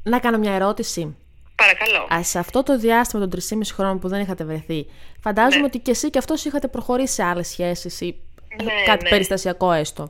Να 0.03 0.19
κάνω 0.19 0.37
μια 0.37 0.53
ερώτηση. 0.53 1.17
Παρακαλώ. 1.55 2.07
Α, 2.13 2.23
σε 2.23 2.39
αυτό 2.39 2.63
το 2.63 2.77
διάστημα 2.77 3.27
των 3.27 3.39
3,5 3.49 3.59
χρόνων 3.73 3.99
που 3.99 4.07
δεν 4.07 4.21
είχατε 4.21 4.43
βρεθεί, 4.43 4.85
φαντάζομαι 5.21 5.57
Ναι. 5.57 5.65
ότι 5.65 5.79
και 5.79 5.91
εσύ 5.91 6.09
και 6.09 6.17
αυτός 6.17 6.45
είχατε 6.45 6.67
προχωρήσει 6.67 7.13
σε 7.13 7.23
άλλες 7.23 7.47
σχέσεις 7.47 8.01
ή 8.01 8.15
Ναι, 8.63 8.83
κάτι 8.85 9.03
ναι. 9.03 9.09
περιστασιακό 9.09 9.71
έστω. 9.71 10.03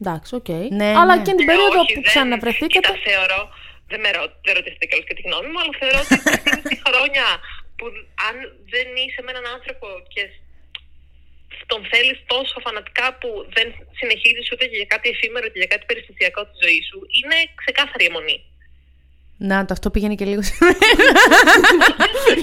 Εντάξει, 0.00 0.30
οκ. 0.40 0.48
Ναι, 0.80 0.90
Αλλά 1.00 1.14
ναι. 1.16 1.22
και 1.26 1.32
την 1.38 1.46
Ε, 1.48 1.50
περίοδο 1.50 1.78
όχι, 1.80 1.92
που 1.94 2.00
δεν- 2.02 2.10
ξαναβρεθήκατε. 2.10 2.74
Κοίτα, 2.92 2.94
θεωρώ, 3.10 3.40
δεν, 3.90 4.00
με 4.04 4.10
ρω, 4.16 4.22
δεν 4.46 4.54
ρωτήσατε 4.58 4.84
κιόλας 4.88 5.06
και 5.08 5.14
τη 5.18 5.22
γνώμη 5.28 5.48
μου, 5.52 5.58
αλλά 5.62 5.72
θεωρώ 5.80 5.98
ότι 6.04 6.12
είναι 6.14 6.60
στη 6.66 6.76
χρόνια 6.86 7.26
που 7.76 7.84
αν 8.28 8.36
δεν 8.72 8.86
είσαι 9.02 9.20
με 9.24 9.30
έναν 9.34 9.46
άνθρωπο 9.56 9.86
και 10.14 10.22
τον 11.72 11.80
θέλεις 11.92 12.18
τόσο 12.32 12.56
φανατικά 12.66 13.06
που 13.20 13.28
δεν 13.56 13.66
συνεχίζεις 14.00 14.46
ούτε 14.52 14.64
και 14.70 14.76
για 14.80 14.90
κάτι 14.94 15.06
εφήμερο 15.14 15.46
και 15.52 15.60
για 15.62 15.70
κάτι 15.74 15.84
περιστασιακό 15.90 16.40
τη 16.48 16.54
ζωή 16.64 16.80
σου, 16.88 16.98
είναι 17.18 17.38
ξεκάθαρη 17.60 18.04
εμμονή. 18.08 18.38
Να 19.50 19.56
το, 19.66 19.72
αυτό 19.76 19.88
πήγαινε 19.94 20.14
και 20.20 20.26
λίγο 20.32 20.42
σε 20.48 20.54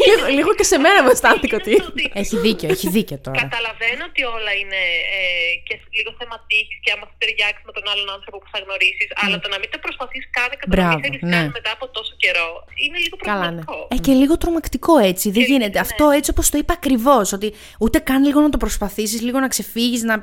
λίγο, 0.01 0.25
λίγο 0.37 0.51
και 0.59 0.65
σε 0.71 0.77
μένα 0.83 0.99
με 1.05 1.09
αισθάνθηκα 1.15 1.55
ότι. 1.61 1.69
Είναι 1.75 1.85
ότι 1.93 2.03
Έχει 2.21 2.35
δίκιο, 2.45 2.67
έχει 2.75 2.87
δίκιο 2.97 3.17
τώρα. 3.25 3.37
Καταλαβαίνω 3.45 4.03
ότι 4.11 4.21
όλα 4.35 4.51
είναι 4.61 4.79
ε, 5.17 5.21
και 5.67 5.75
λίγο 5.97 6.11
θέμα 6.19 6.35
τύχης 6.49 6.77
και 6.83 6.89
άμα 6.95 7.05
θα 7.09 7.15
ταιριάξεις 7.21 7.63
με 7.69 7.73
τον 7.77 7.85
άλλον 7.91 8.07
άνθρωπο 8.15 8.37
που 8.41 8.49
θα 8.53 8.59
γνωρίσεις, 8.65 9.07
αλλά 9.23 9.35
το 9.43 9.47
να 9.53 9.57
μην 9.61 9.69
το 9.73 9.77
προσπαθείς 9.85 10.23
καν 10.35 10.49
και 10.59 10.65
το 10.69 10.69
να 10.69 10.73
Μπράβο, 10.75 10.93
μην 10.95 11.03
θέλει 11.05 11.19
ναι. 11.31 11.35
καν 11.35 11.45
μετά 11.57 11.71
από 11.77 11.85
τόσο 11.97 12.13
καιρό 12.23 12.49
είναι 12.83 12.97
λίγο 13.05 13.15
Καλά, 13.31 13.47
ναι. 13.51 13.61
προβληματικό. 13.61 13.95
Ε, 13.95 13.97
και 14.05 14.13
λίγο 14.21 14.33
τρομακτικό 14.43 14.93
έτσι. 15.11 15.25
Δεν 15.35 15.43
Και- 15.43 15.49
γίνεται. 15.51 15.77
ναι. 15.79 15.85
Αυτό 15.87 16.03
έτσι 16.17 16.29
όπως 16.33 16.45
το 16.51 16.57
είπα 16.61 16.73
ακριβώς. 16.79 17.27
Ότι 17.37 17.47
ούτε 17.83 17.97
καν 18.09 18.19
λίγο 18.27 18.39
να 18.45 18.49
το 18.53 18.57
προσπαθήσεις, 18.63 19.19
λίγο 19.27 19.37
να 19.45 19.49
ξεφύγεις, 19.53 20.01
να. 20.09 20.15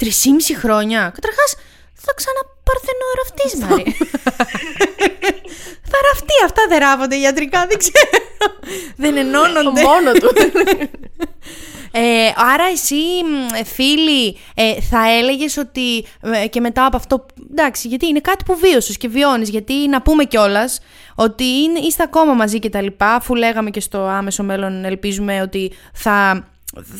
Τρισήμιση 0.00 0.52
χρόνια. 0.62 1.00
Καταρχάς, 1.18 1.50
θα 2.04 2.12
ξαναπαρθενώ 2.18 3.06
ραφτή, 3.20 3.46
Μαρή. 3.64 3.84
θα 5.96 6.08
ραφτεί. 6.12 6.34
Αυτά 6.44 6.62
δεν 6.68 6.78
ράβονται 6.78 7.16
ιατρικά, 7.16 7.66
δεν 7.68 7.78
ξέρω. 7.78 8.24
δεν 9.02 9.16
ενώνονται. 9.16 9.82
Μόνο 9.82 10.12
του. 10.12 10.30
Ε, 11.98 12.32
άρα 12.52 12.64
εσύ, 12.72 12.94
μ, 12.94 13.64
φίλοι, 13.64 14.36
ε, 14.54 14.80
θα 14.80 15.10
έλεγες 15.10 15.56
ότι 15.56 16.04
ε, 16.20 16.46
και 16.46 16.60
μετά 16.60 16.86
από 16.86 16.96
αυτό, 16.96 17.26
εντάξει, 17.50 17.88
γιατί 17.88 18.06
είναι 18.06 18.20
κάτι 18.20 18.44
που 18.44 18.56
βίωσες 18.56 18.96
και 18.96 19.08
βιώνεις, 19.08 19.48
γιατί 19.48 19.88
να 19.88 20.02
πούμε 20.02 20.24
κιόλας 20.24 20.80
ότι 21.14 21.44
είναι, 21.44 21.78
είστε 21.78 22.02
ακόμα 22.02 22.32
μαζί 22.32 22.58
και 22.58 22.68
τα 22.68 22.82
λοιπά, 22.82 23.14
αφού 23.14 23.34
λέγαμε 23.34 23.70
και 23.70 23.80
στο 23.80 23.98
άμεσο 23.98 24.42
μέλλον 24.42 24.84
ελπίζουμε 24.84 25.40
ότι 25.40 25.72
θα, 25.92 26.48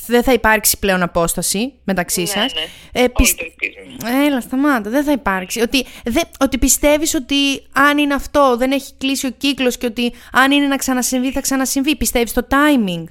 δεν 0.06 0.22
θα 0.22 0.32
υπάρξει 0.32 0.78
πλέον 0.78 1.02
απόσταση 1.02 1.72
μεταξύ 1.84 2.20
Ναι, 2.20 2.26
σας. 2.26 2.54
ναι. 2.54 2.60
Ε, 2.92 3.00
Όλοι 3.00 3.12
πισ- 3.16 3.38
το 3.38 3.44
ελπίζουμε. 3.44 4.24
Έλα, 4.26 4.40
σταμάτα, 4.40 4.90
δεν 4.90 5.04
θα 5.04 5.12
υπάρξει. 5.12 5.60
Ότι, 5.60 5.84
δε, 6.04 6.20
ότι 6.40 6.58
πιστεύεις 6.58 7.14
ότι 7.14 7.66
αν 7.72 7.98
είναι 7.98 8.14
αυτό 8.14 8.56
δεν 8.56 8.72
έχει 8.72 8.92
κλείσει 8.98 9.26
ο 9.26 9.30
κύκλος 9.30 9.78
και 9.78 9.86
ότι 9.86 10.12
αν 10.32 10.50
είναι 10.50 10.66
να 10.66 10.76
ξανασυμβεί 10.76 11.32
θα 11.32 11.40
ξανασυμβεί. 11.40 11.96
Πιστεύεις 11.96 12.32
το 12.32 12.46
timing; 12.50 13.04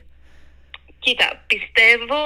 Κοίτα, 0.99 1.43
πιστεύω. 1.47 2.17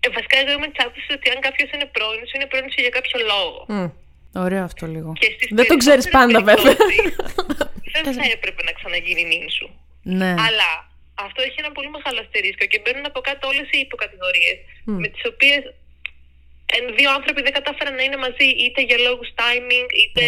Ε, 0.00 0.08
βασικά, 0.16 0.36
εγώ 0.38 0.52
είμαι 0.52 0.66
της 0.68 0.80
άποψης 0.84 1.06
ότι 1.16 1.30
αν 1.30 1.40
κάποιος 1.40 1.70
είναι 1.74 1.86
πρώην 1.94 2.20
σου, 2.26 2.34
είναι 2.36 2.46
πρώην 2.46 2.64
σου 2.72 2.80
για 2.80 2.88
κάποιο 2.98 3.16
λόγο. 3.32 3.58
Μμ. 3.68 3.88
Ωραίο 4.44 4.64
αυτό 4.64 4.86
λίγο. 4.86 5.12
Και 5.20 5.28
στις 5.34 5.48
Δεν 5.58 5.66
το 5.66 5.76
ξέρεις 5.76 6.04
περισσότερες 6.08 6.42
πάντα, 6.42 6.64
βέβαια. 6.64 6.76
περιπτώσεις, 6.90 7.92
δεν 8.04 8.14
θα 8.18 8.24
έπρεπε 8.36 8.60
να 8.68 8.72
ξαναγίνει 8.78 9.24
νυν 9.24 9.50
σου. 9.56 9.66
Ναι. 10.02 10.30
Αλλά 10.46 10.70
αυτό 11.28 11.40
έχει 11.46 11.58
ένα 11.62 11.72
πολύ 11.76 11.90
μεγάλο 11.96 12.18
αστερίσκο 12.24 12.64
και 12.70 12.78
μπαίνουν 12.80 13.06
από 13.10 13.20
κάτω 13.28 13.42
όλες 13.52 13.66
οι 13.74 13.78
υποκατηγορίες 13.86 14.58
με 15.02 15.08
τις 15.12 15.24
οποίες 15.32 15.62
δύο 16.98 17.10
άνθρωποι 17.18 17.40
δεν 17.46 17.54
κατάφεραν 17.58 17.94
να 17.98 18.02
είναι 18.06 18.18
μαζί 18.26 18.48
είτε 18.64 18.80
για 18.88 18.98
λόγους 19.06 19.28
timing, 19.40 19.88
είτε 20.02 20.24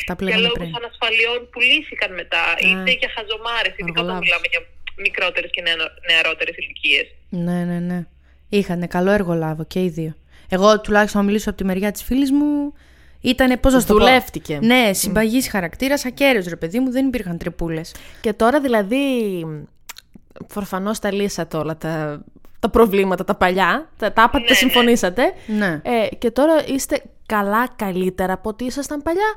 αυτά 0.00 0.12
που 0.16 0.24
για 0.24 0.36
λέγαμε 0.36 0.48
λόγους 0.48 0.68
πριν. 0.70 0.80
ανασφαλιών 0.80 1.38
που 1.50 1.58
λύθηκαν 1.68 2.10
μετά, 2.20 2.44
είτε 2.66 2.90
για 3.00 3.10
χαζομάρες, 3.16 3.74
ειδικά 3.80 4.00
όταν 4.00 4.16
Αργολάβους. 4.16 4.24
μιλάμε 4.26 4.46
για 4.52 4.62
μικρότερες 5.06 5.50
και 5.54 5.62
νεαρότερες 6.10 6.54
ηλικίες. 6.62 7.06
Ναι, 7.46 7.58
ναι, 7.70 7.78
ναι. 7.88 8.00
Είχανε 8.48 8.86
καλό 8.96 9.10
εργολάβο 9.10 9.62
και 9.72 9.80
οι 9.84 9.88
δύο. 9.88 10.12
Εγώ 10.48 10.80
τουλάχιστον 10.80 11.20
να 11.20 11.26
μιλήσω 11.26 11.48
από 11.50 11.58
τη 11.58 11.64
μεριά 11.64 11.90
της 11.90 12.02
φίλης 12.02 12.30
μου. 12.30 12.74
Ήταν, 13.20 13.60
πώς 13.60 13.72
να 13.72 13.80
σου 13.80 13.86
το 13.86 13.94
πω. 13.94 13.98
Δουλεύτηκε. 13.98 14.58
Ναι, 14.62 14.92
συμπαγής 14.92 15.48
χαρακτήρας, 15.48 16.04
ακέραιος 16.04 16.46
ρε 16.46 16.56
παιδί 16.56 16.78
μου, 16.80 16.90
δεν 16.90 17.06
υπήρχαν 17.06 17.38
τρυπούλες. 17.38 17.94
Και 18.20 18.32
τώρα 18.32 18.60
δηλαδή. 18.60 18.96
Προφανώς 20.54 20.98
τα 20.98 21.12
λύσατε 21.12 21.56
όλα 21.56 21.76
τα, 21.76 22.24
τα 22.60 22.70
προβλήματα, 22.70 23.24
τα 23.24 23.34
παλιά. 23.34 23.90
Τα, 23.98 24.12
τα 24.12 24.22
άπατε, 24.22 24.44
τα 24.44 24.50
ναι. 24.50 24.56
συμφωνήσατε. 24.56 25.34
Ναι. 25.46 25.80
Ε, 25.84 26.08
και 26.18 26.30
τώρα 26.30 26.66
είστε 26.66 27.02
καλά, 27.26 27.68
καλύτερα 27.76 28.32
από 28.32 28.48
ό,τι 28.48 28.64
ήσασταν 28.64 29.02
παλιά. 29.02 29.30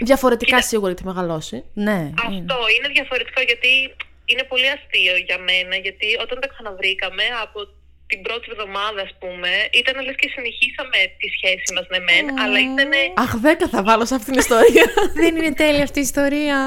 Διαφορετικά 0.00 0.62
σίγουρα 0.62 0.88
γιατί 0.88 1.06
μεγαλώσει. 1.06 1.64
Ναι. 1.74 2.10
Αυτό 2.16 2.56
είναι 2.76 2.88
διαφορετικό 2.92 3.40
γιατί 3.40 3.94
είναι 4.24 4.44
πολύ 4.48 4.68
αστείο 4.76 5.16
για 5.26 5.38
μένα. 5.48 5.76
Γιατί 5.76 6.08
όταν 6.24 6.40
τα 6.40 6.48
ξαναβρήκαμε 6.52 7.24
από 7.42 7.60
την 8.06 8.22
πρώτη 8.22 8.46
εβδομάδα, 8.52 9.00
ας 9.08 9.14
πούμε, 9.20 9.50
ήταν 9.80 9.94
λες 10.04 10.16
και 10.20 10.28
συνεχίσαμε 10.34 10.98
τη 11.20 11.26
σχέση 11.36 11.68
μας, 11.74 11.86
ναι, 11.92 12.00
μεν, 12.06 12.24
αλλά 12.42 12.58
ήταν. 12.68 12.92
Αχ, 13.24 13.32
δέκα 13.46 13.66
θα 13.74 13.82
βάλω 13.82 14.04
σε 14.06 14.14
αυτήν 14.14 14.32
την 14.32 14.40
ιστορία. 14.44 14.86
δεν 15.22 15.36
είναι 15.36 15.52
τέλεια 15.62 15.82
αυτή 15.82 15.98
η 15.98 16.08
ιστορία. 16.10 16.58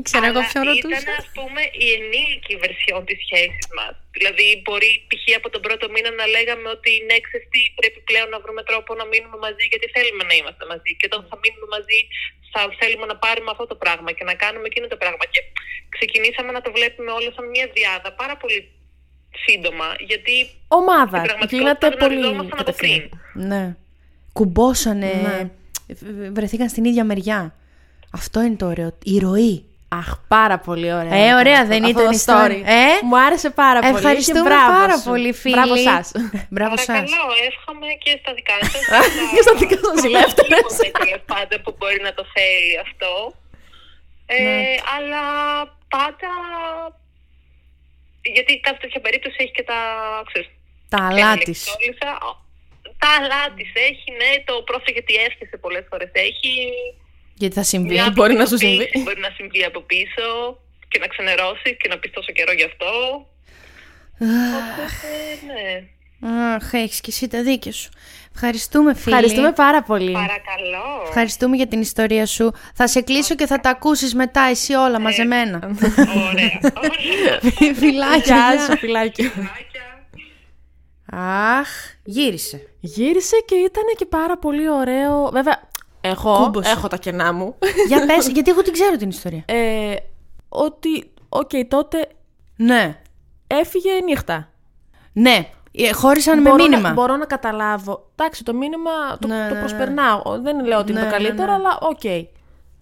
Ήξερα 0.00 0.26
εγώ 0.32 0.40
ποιον 0.50 0.64
Ήταν, 0.64 0.74
ρωτούσα. 0.74 1.12
ας 1.22 1.28
πούμε, 1.38 1.62
η 1.84 1.86
ενήλικη 1.96 2.54
βερσιόν 2.62 3.02
της 3.08 3.18
σχέσης 3.24 3.66
μας. 3.76 3.92
Δηλαδή, 4.16 4.46
μπορεί 4.64 4.90
π.χ. 5.08 5.24
από 5.40 5.48
τον 5.54 5.60
πρώτο 5.66 5.84
μήνα 5.94 6.10
να 6.20 6.26
λέγαμε 6.34 6.66
ότι 6.76 6.90
ναι, 7.08 7.16
ξέρεις 7.26 7.46
τι, 7.52 7.60
πρέπει 7.78 7.98
πλέον 8.08 8.28
να 8.34 8.38
βρούμε 8.44 8.62
τρόπο 8.70 8.90
να 9.00 9.04
μείνουμε 9.12 9.36
μαζί, 9.46 9.64
γιατί 9.72 9.86
θέλουμε 9.96 10.22
να 10.30 10.34
είμαστε 10.38 10.64
μαζί. 10.72 10.90
Και 10.98 11.06
όταν 11.10 11.20
θα 11.30 11.36
μείνουμε 11.42 11.66
μαζί, 11.76 11.98
θα 12.52 12.60
θέλουμε 12.80 13.06
να 13.12 13.16
πάρουμε 13.24 13.50
αυτό 13.54 13.64
το 13.72 13.76
πράγμα 13.82 14.10
και 14.16 14.24
να 14.30 14.34
κάνουμε 14.42 14.66
εκείνο 14.70 14.86
το 14.92 14.96
πράγμα. 15.02 15.24
Και 15.32 15.40
ξεκινήσαμε 15.96 16.50
να 16.56 16.60
το 16.64 16.70
βλέπουμε 16.76 17.10
όλο 17.18 17.28
σαν 17.36 17.44
μια 17.54 17.66
διάδα 17.76 18.10
πάρα 18.20 18.34
πολύ 18.42 18.60
σύντομα, 19.44 19.88
γιατί 20.10 20.34
Ομάδα. 20.80 21.16
στην 21.18 21.26
πραγματικότητα 21.28 21.56
Γίνατε 21.56 21.86
πολύ 22.02 22.14
γνωριζόμασταν 22.18 22.58
από 22.62 22.72
πριν. 22.80 22.98
κατευθείαν. 23.00 23.48
Ναι. 23.50 23.62
Κουμπόσανε. 24.38 25.10
Ναι. 25.26 25.38
β- 26.00 26.32
Βρεθήκαν 26.36 26.68
στην 26.68 26.84
ίδια 26.90 27.04
μεριά. 27.10 27.40
Αυτό 28.20 28.38
είναι 28.42 28.56
το 28.62 28.66
ωραίο. 28.66 28.90
Η 29.04 29.18
ροή. 29.18 29.56
Αχ, 29.88 30.08
πάρα 30.28 30.58
πολύ 30.58 30.92
ωραία. 30.92 31.14
Ε, 31.14 31.24
ήταν 31.26 31.38
ωραία 31.38 31.58
αυτό- 31.60 31.68
δεν 31.74 31.84
αυτό 31.84 32.00
ήταν 32.00 32.04
το 32.12 32.16
η 32.18 32.20
story. 32.26 32.60
Ε; 32.82 32.86
Μου 33.08 33.18
άρεσε 33.26 33.50
πάρα 33.50 33.80
πολύ. 33.80 33.94
Ευχαριστούμε 33.96 34.40
και 34.40 34.48
μπράβο 34.48 34.72
πάρα 34.80 34.96
σου. 34.98 35.08
πολύ, 35.10 35.32
φίλοι. 35.32 35.54
Μπράβο 35.54 35.76
σας. 35.88 36.06
Μπράβο 36.56 36.76
σας. 36.76 36.86
Παρακαλώ, 36.86 37.26
εύχομαι 37.48 37.88
και 38.04 38.12
στα 38.20 38.30
δικά 38.38 38.56
σας. 38.72 38.82
Και 39.34 39.42
στα 39.46 39.54
δικά 39.60 39.76
σας 39.86 39.98
οι 40.04 40.08
λεύτερες. 40.16 40.64
τέλος 41.00 41.22
πάντων 41.32 41.58
που 41.64 41.72
μπορεί 41.78 41.98
να 42.08 42.12
το 42.18 42.24
θέλει 42.34 42.72
αυτό. 42.86 43.10
Ε, 44.26 44.42
Ναι. 44.42 44.74
Αλλά 44.94 45.22
πάντα 45.94 46.30
γιατί 48.34 48.52
κάθε 48.66 48.78
τέτοια 48.82 49.00
περίπτωση 49.00 49.36
έχει 49.44 49.54
και 49.58 49.66
τα. 49.70 49.78
Ξέρεις, 50.30 50.48
Τα 50.94 51.00
αλά 51.08 51.18
Ένα 51.32 51.36
της. 51.46 51.58
λεξόλισσα. 51.66 52.10
Τα 53.02 53.10
αλά 53.18 53.42
της 53.56 53.70
έχει, 53.88 54.08
ναι, 54.20 54.30
το 54.48 54.54
πρόσεχε 54.68 55.00
τι 55.06 55.14
έφτιασε 55.26 55.56
πολλές 55.64 55.84
φορές. 55.90 56.10
Έχει. 56.28 56.52
Γιατί 57.38 57.54
θα 57.54 57.62
συμβεί. 57.62 57.92
Μια 57.92 58.10
μπορεί 58.14 58.34
να 58.34 58.46
σου 58.46 58.54
απεικονοποίηση 58.54 58.90
συμβεί. 58.90 59.04
Μπορεί 59.04 59.20
να 59.20 59.30
συμβεί 59.36 59.64
από 59.64 59.80
πίσω 59.80 60.58
και 60.88 60.98
να 60.98 61.06
ξενερώσει 61.06 61.76
και 61.80 61.88
να 61.88 61.98
πει 61.98 62.10
τόσο 62.10 62.32
καιρό 62.32 62.52
γι' 62.52 62.64
αυτό. 62.64 62.90
Οπότε, 64.20 65.10
ναι. 65.46 65.82
Αχ, 66.54 66.72
έχεις 66.72 67.00
και 67.00 67.10
εσύ 67.10 67.28
τα 67.28 67.42
δίκια 67.42 67.72
σου. 67.72 67.90
Ευχαριστούμε, 68.34 68.94
φίλοι. 68.94 69.14
Ευχαριστούμε 69.14 69.52
πάρα 69.52 69.82
πολύ. 69.82 70.12
Παρακαλώ. 70.12 71.02
Ευχαριστούμε 71.06 71.56
για 71.56 71.66
την 71.66 71.80
ιστορία 71.80 72.26
σου. 72.26 72.52
Θα 72.74 72.86
σε 72.86 73.00
κλείσω 73.00 73.34
και 73.34 73.46
θα 73.46 73.60
τα 73.60 73.70
ακούσεις 73.70 74.14
μετά 74.14 74.40
εσύ 74.40 74.74
όλα 74.74 75.00
μαζεμένα. 75.00 75.60
Ωραία. 75.62 76.60
Ωραία. 76.60 77.74
Φιλάκια. 77.80 78.36
Γεια 78.36 78.60
σου, 78.60 78.76
φιλάκι. 78.78 79.22
Φιλάκια. 79.22 79.78
Αχ, 81.12 81.68
γύρισε. 82.04 82.68
Γύρισε 82.80 83.36
και 83.46 83.54
ήταν 83.54 83.84
και 83.96 84.06
πάρα 84.06 84.38
πολύ 84.38 84.70
ωραίο. 84.70 85.30
Βέβαια, 85.32 85.68
εγώ 86.08 86.36
Κούμπωσε. 86.44 86.70
έχω 86.70 86.88
τα 86.88 86.96
κενά 86.96 87.32
μου. 87.32 87.54
Για 87.88 88.06
πες, 88.06 88.28
γιατί 88.28 88.50
εγώ 88.50 88.62
την 88.62 88.72
ξέρω 88.72 88.96
την 88.96 89.08
ιστορία. 89.08 89.42
ε, 89.46 89.94
ότι, 90.48 91.10
οκ, 91.28 91.50
τότε 91.68 92.08
Ναι, 92.56 93.00
έφυγε 93.46 93.90
νύχτα. 94.04 94.48
ναι. 95.12 95.48
Ε, 95.72 95.92
Χώρισαν 95.92 96.40
με 96.42 96.50
μπορώ 96.50 96.62
μήνυμα. 96.62 96.88
Να, 96.88 96.92
μπορώ 96.94 97.16
να 97.16 97.24
καταλάβω. 97.24 98.08
Εντάξει, 98.16 98.44
το 98.44 98.54
μήνυμα 98.54 98.90
το, 99.20 99.26
Ναι, 99.26 99.46
το 99.48 99.54
ναι, 99.54 99.60
προσπερνάω. 99.60 100.22
Δεν 100.42 100.64
λέω 100.66 100.78
ότι 100.78 100.90
είναι 100.90 101.00
Ναι, 101.00 101.06
το 101.06 101.12
ναι, 101.12 101.18
καλύτερο, 101.18 101.46
ναι. 101.50 101.54
αλλά 101.54 101.78
οκ. 101.80 102.00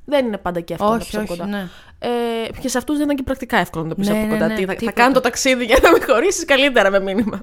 Δεν 0.04 0.26
είναι 0.26 0.38
πάντα 0.38 0.60
και 0.60 0.72
εύκολο 0.72 0.90
να 0.90 0.96
Όχι, 0.96 1.10
πει 1.10 1.16
από 1.16 1.32
όχι, 1.32 1.40
κοντά. 1.40 1.46
ναι. 1.56 1.68
Ε, 1.98 2.08
και 2.60 2.68
σε 2.68 2.78
αυτούς 2.78 2.96
δεν 2.96 3.04
είναι 3.04 3.14
και 3.14 3.22
πρακτικά 3.22 3.56
εύκολο 3.58 3.84
να 3.84 3.88
το 3.90 3.94
πεις 3.94 4.08
Ναι, 4.08 4.16
από 4.18 4.26
ναι, 4.26 4.32
κοντά. 4.32 4.46
ναι, 4.46 4.54
Τι, 4.54 4.60
θα, 4.60 4.66
θα 4.72 4.74
τίποτα. 4.78 5.00
κάνω 5.00 5.12
το 5.14 5.20
ταξίδι 5.20 5.64
για 5.64 5.78
να 5.82 5.90
με 5.90 5.98
χωρίσει 6.06 6.44
καλύτερα 6.44 6.90
με 6.90 7.00
μήνυμα. 7.00 7.40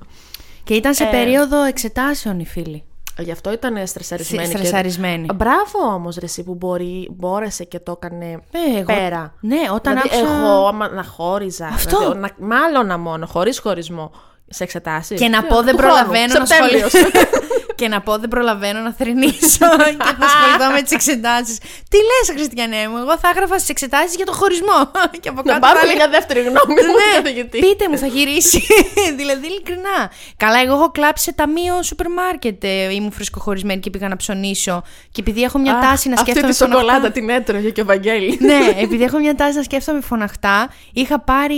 Και 0.63 0.73
ήταν 0.73 0.91
Ε. 0.91 0.95
σε 0.95 1.05
περίοδο 1.05 1.63
εξετάσεων 1.63 2.39
οι 2.39 2.45
φίλοι. 2.45 2.83
Γι' 3.19 3.31
αυτό 3.31 3.51
ήταν 3.51 3.87
στρεσαρισμένη. 3.87 4.47
και- 4.49 4.57
Στρεσαρισμένοι. 4.57 5.27
Μπράβο 5.35 5.79
όμως, 5.93 6.15
ρε, 6.15 6.25
εσύ 6.25 6.43
που 6.43 6.53
μπορεί, 6.55 7.09
μπόρεσε 7.11 7.63
και 7.63 7.79
το 7.79 7.91
έκανε 8.01 8.31
Ε, 8.51 8.77
εγώ- 8.77 8.85
πέρα. 8.85 9.33
Ναι, 9.39 9.57
όταν 9.73 9.93
δηλαδή, 10.01 10.17
άκουσα... 10.21 10.35
εγώ 10.37 10.67
άμα 10.67 10.87
να 10.89 11.03
χώριζα. 11.03 11.65
Αυτό. 11.67 11.97
Δηλαδή, 11.97 12.19
να, 12.19 12.29
μάλλον 12.47 12.99
μόνο, 12.99 13.25
χωρίς 13.25 13.59
χωρισμό. 13.59 14.11
Σε 14.49 14.63
εξετάσεις. 14.63 15.19
Και 15.19 15.27
να 15.27 15.43
πω 15.43 15.61
δεν 15.61 15.75
προλαβαίνω 15.75 16.33
να 16.39 16.45
Σεπτέμβριος. 16.45 16.91
σχολιάσω. 16.91 17.29
και 17.75 17.87
να 17.87 18.01
πω 18.01 18.17
δεν 18.17 18.29
προλαβαίνω 18.29 18.79
να 18.79 18.93
θρυνήσω 18.93 19.67
και 19.99 20.13
θα 20.19 20.25
ασχοληθώ 20.25 20.71
με 20.73 20.81
τις 20.81 20.91
εξετάσεις. 20.91 21.57
Τι 21.89 21.97
λες, 22.09 22.35
Χριστιανέ 22.35 22.87
μου, 22.89 22.97
εγώ 22.97 23.17
θα 23.17 23.29
έγραφα 23.33 23.55
στις 23.57 23.69
εξετάσεις 23.69 24.15
για 24.15 24.25
το 24.25 24.31
χωρισμό. 24.33 24.79
και 25.21 25.29
από 25.29 25.41
Να 25.45 25.53
κάτω 25.53 25.59
πάρουμε 25.59 25.79
θα 25.79 25.85
έλεγα, 25.85 26.07
μια 26.07 26.09
δεύτερη 26.17 26.39
γνώμη 26.39 26.73
μου, 26.73 26.93
Ναι, 26.99 27.21
καθηγητή. 27.21 27.59
πείτε 27.59 27.89
μου, 27.89 27.97
θα 27.97 28.07
γυρίσει. 28.07 28.63
δηλαδή, 29.19 29.47
ειλικρινά. 29.47 30.11
Καλά, 30.37 30.59
εγώ 30.61 30.73
έχω 30.73 30.91
κλάψει 30.91 31.23
σε 31.23 31.33
ταμείο 31.33 31.83
σούπερ 31.83 32.09
μάρκετ. 32.09 32.63
ε, 32.63 32.93
Ήμουν 32.93 33.11
φρεσκοχωρισμένη 33.11 33.79
και 33.79 33.89
πήγα 33.89 34.07
να 34.07 34.15
ψωνίσω. 34.15 34.83
Και 35.11 35.21
επειδή 35.21 35.41
έχω 35.43 35.57
μια 35.59 35.73
Αχ, 35.75 35.81
τάση 35.89 36.09
να 36.09 36.15
σκέφτομαι. 36.17 36.47
Αυτή 36.47 36.57
τη 36.59 36.63
φωναχτά- 36.63 36.85
σοκολάτα 36.89 37.11
την 37.11 37.29
έτρωγε 37.29 37.69
και 37.69 37.81
ο 37.81 37.85
Βαγγέλης. 37.85 38.39
ναι, 38.39 38.59
επειδή 38.81 39.03
έχω 39.03 39.17
μια 39.19 39.35
τάση 39.35 39.57
να 39.57 39.63
σκέφτομαι 39.63 40.01
φωναχτά, 40.01 40.69
είχα 40.93 41.19
πάρει 41.19 41.55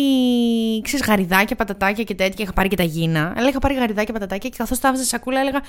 ξέρεις, 0.83 1.05
γαριδάκια, 1.07 1.55
πατατάκια 1.55 2.03
και 2.03 2.15
τέτοια. 2.15 2.43
Είχα 2.43 2.53
πάρει 2.53 2.67
και 2.75 2.81
τα 2.81 2.87
γύνα. 2.87 3.33
Αλλά 3.37 3.49
είχα 3.49 3.59
πάρει 3.59 3.73
γαριδάκια, 3.75 4.13
πατατάκια 4.13 4.49
και 4.49 4.55
καθώς 4.57 4.79
τα 4.79 4.87
έβαζα 4.87 5.03
σε 5.03 5.09
σακούλα 5.09 5.39
έλεγα. 5.39 5.61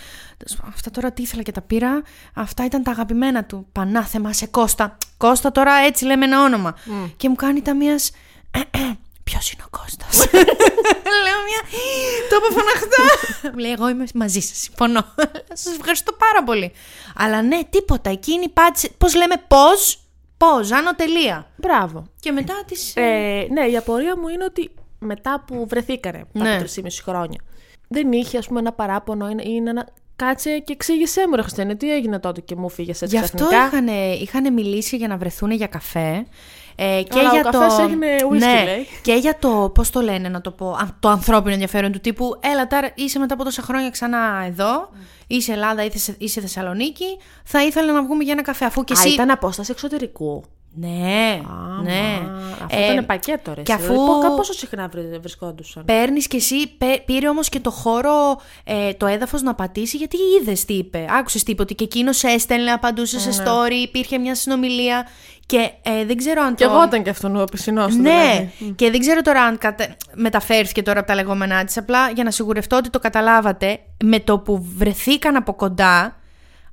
Αυτά 0.68 0.90
τώρα 0.90 1.12
τι 1.12 1.22
ήθελα 1.22 1.42
και 1.42 1.52
τα 1.52 1.60
πήρα. 1.60 2.02
Αυτά 2.34 2.64
ήταν 2.64 2.82
τα 2.82 2.90
αγαπημένα 2.90 3.44
του. 3.44 3.66
Πανάθεμα 3.72 4.32
σε 4.32 4.46
Κώστα. 4.46 4.98
Κώστα 5.16 5.52
τώρα 5.52 5.74
έτσι 5.74 6.04
λέμε 6.04 6.24
ένα 6.24 6.42
όνομα. 6.42 6.74
Και 7.16 7.28
μου 7.28 7.34
κάνει 7.34 7.62
τα 7.62 7.74
μίας. 7.74 8.10
Ποιος 9.24 9.52
είναι 9.52 9.62
ο 9.66 9.78
Κώστας; 9.78 10.30
Λέω 11.24 11.38
μια. 11.48 11.62
Το 12.30 12.36
είπα 12.36 12.60
φωναχτά. 12.60 13.04
Μου 13.52 13.58
λέει: 13.62 13.72
Εγώ 13.72 13.88
είμαι 13.88 14.04
μαζί 14.14 14.40
σας. 14.40 14.58
Συμφωνώ. 14.58 15.04
Σας 15.62 15.74
ευχαριστώ 15.74 16.12
πάρα 16.12 16.44
πολύ. 16.44 16.72
Αλλά 17.16 17.42
ναι, 17.42 17.60
τίποτα. 17.70 18.10
Εκείνη 18.10 18.48
πάτησε. 18.48 18.90
Πώς 18.98 19.14
λέμε, 19.14 19.34
πώ. 19.48 19.66
Πώ, 20.36 20.76
άνω 20.76 20.94
τελεία. 20.96 21.50
Μπράβο. 21.56 22.06
Και 22.20 22.32
μετά 22.32 22.62
της. 22.66 22.92
Ε, 22.96 23.46
ναι, 23.50 23.66
η 23.66 23.76
απορία 23.76 24.18
μου 24.18 24.28
είναι 24.28 24.44
ότι 24.44 24.70
μετά 24.98 25.44
που 25.46 25.66
βρεθήκανε 25.68 26.24
τα 26.32 26.42
Ναι. 26.42 26.58
3,5 26.60 26.86
χρόνια, 27.02 27.40
δεν 27.88 28.12
είχε 28.12 28.38
ας 28.38 28.46
πούμε 28.46 28.60
ένα 28.60 28.72
παράπονο 28.72 29.28
ή 29.28 29.34
ή 29.42 29.56
ένα. 29.56 29.88
Κάτσε 30.16 30.58
και 30.58 30.72
εξήγησέ 30.72 31.28
μου, 31.28 31.36
ρε 31.36 31.42
Χριστιανέ, 31.42 31.74
τι 31.74 31.92
έγινε 31.92 32.18
τότε 32.18 32.40
και 32.40 32.56
μου 32.56 32.68
φύγες 32.68 33.02
έτσι 33.02 33.16
Γι' 33.16 33.22
αυτό 33.22 33.36
ξαφνικά. 33.46 33.66
είχαν, 33.66 33.86
είχαν 34.22 34.52
μιλήσει 34.52 34.96
για 34.96 35.08
να 35.08 35.16
βρεθούν 35.16 35.50
για 35.50 35.66
καφέ. 35.66 36.26
Ε, 36.76 37.02
και 37.08 37.18
Αλλά 37.18 37.30
ο 37.30 37.32
για 37.32 37.42
καφές 37.42 37.74
το... 37.74 37.82
έγινε 37.82 38.06
whisky, 38.30 38.38
ναι, 38.38 38.62
λέει. 38.64 38.86
Και 39.02 39.12
για 39.14 39.38
το, 39.38 39.70
πώς 39.74 39.90
το 39.90 40.00
λένε 40.00 40.28
να 40.28 40.40
το 40.40 40.50
πω, 40.50 40.70
α, 40.70 40.96
το 41.00 41.08
ανθρώπινο 41.08 41.52
ενδιαφέρον 41.52 41.92
του 41.92 42.00
τύπου 42.00 42.38
«Έλα 42.40 42.66
τώρα, 42.66 42.90
είσαι 42.94 43.18
μετά 43.18 43.34
από 43.34 43.44
τόσα 43.44 43.62
χρόνια 43.62 43.90
ξανά 43.90 44.44
εδώ, 44.46 44.88
είσαι 45.26 45.52
Ελλάδα, 45.52 45.84
είσαι, 45.84 46.14
είσαι 46.18 46.40
Θεσσαλονίκη, 46.40 47.18
θα 47.44 47.64
ήθελα 47.64 47.92
να 47.92 48.02
βγούμε 48.02 48.24
για 48.24 48.32
ένα 48.32 48.42
καφέ, 48.42 48.64
αφού 48.64 48.84
και 48.84 48.92
Α, 48.92 48.96
εσύ...» 48.98 49.12
ήταν 49.12 49.30
απόσταση 49.30 49.70
εξωτερικού. 49.70 50.44
Ναι, 50.78 51.40
Α, 51.78 51.82
ναι. 51.82 52.20
μα, 52.26 52.48
Αυτό 52.64 52.76
Ε, 52.78 52.92
ήταν 52.92 53.06
πακέτο, 53.06 53.54
ρε. 53.54 53.62
Και 53.62 53.72
εσύ. 53.72 53.82
αφού 53.82 53.92
Δηλαδή, 53.92 54.36
πόσο 54.36 54.52
συχνά 54.52 54.88
βρε- 54.88 55.20
βρισκόντουσαν; 55.20 55.84
παίρνεις 55.84 56.26
κι 56.26 56.36
εσύ, 56.36 56.66
πε- 56.78 57.04
πήρε 57.04 57.28
όμως 57.28 57.48
και 57.48 57.60
το 57.60 57.70
χώρο, 57.70 58.40
ε, 58.64 58.92
το 58.92 59.06
έδαφος 59.06 59.42
να 59.42 59.54
πατήσει, 59.54 59.96
γιατί 59.96 60.16
είδες 60.40 60.64
τι 60.64 60.74
είπε. 60.74 61.06
Άκουσες 61.18 61.42
τι 61.42 61.50
είπε, 61.50 61.62
ότι 61.62 61.74
και 61.74 61.84
εκείνος 61.84 62.22
έστελνε, 62.22 62.70
απαντούσε 62.70 63.16
Ναι. 63.16 63.22
σε 63.32 63.42
story, 63.44 63.72
υπήρχε 63.82 64.18
μια 64.18 64.34
συνομιλία. 64.34 65.06
Και 65.46 65.70
ε, 65.82 66.04
δεν 66.04 66.16
ξέρω 66.16 66.42
αν 66.42 66.54
Και 66.54 66.64
το. 66.64 66.70
εγώ 66.72 66.84
ήταν 66.84 67.02
και 67.02 67.10
αυτόν 67.10 67.40
ο 67.40 67.44
πισινός 67.44 67.94
του. 67.94 68.00
Ναι, 68.00 68.50
και 68.76 68.90
δεν 68.90 69.00
ξέρω 69.00 69.22
τώρα 69.22 69.42
αν 69.42 69.58
κατε... 69.58 69.96
μεταφέρθηκε 70.14 70.82
τώρα 70.82 70.98
από 70.98 71.08
τα 71.08 71.14
λεγόμενά 71.14 71.64
της. 71.64 71.76
Απλά 71.76 72.10
για 72.10 72.24
να 72.24 72.30
σιγουρευτώ 72.30 72.76
ότι 72.76 72.90
το 72.90 72.98
καταλάβατε, 72.98 73.78
με 74.04 74.20
το 74.20 74.38
που 74.38 74.66
βρεθήκαν 74.76 75.36
από 75.36 75.54
κοντά, 75.54 76.16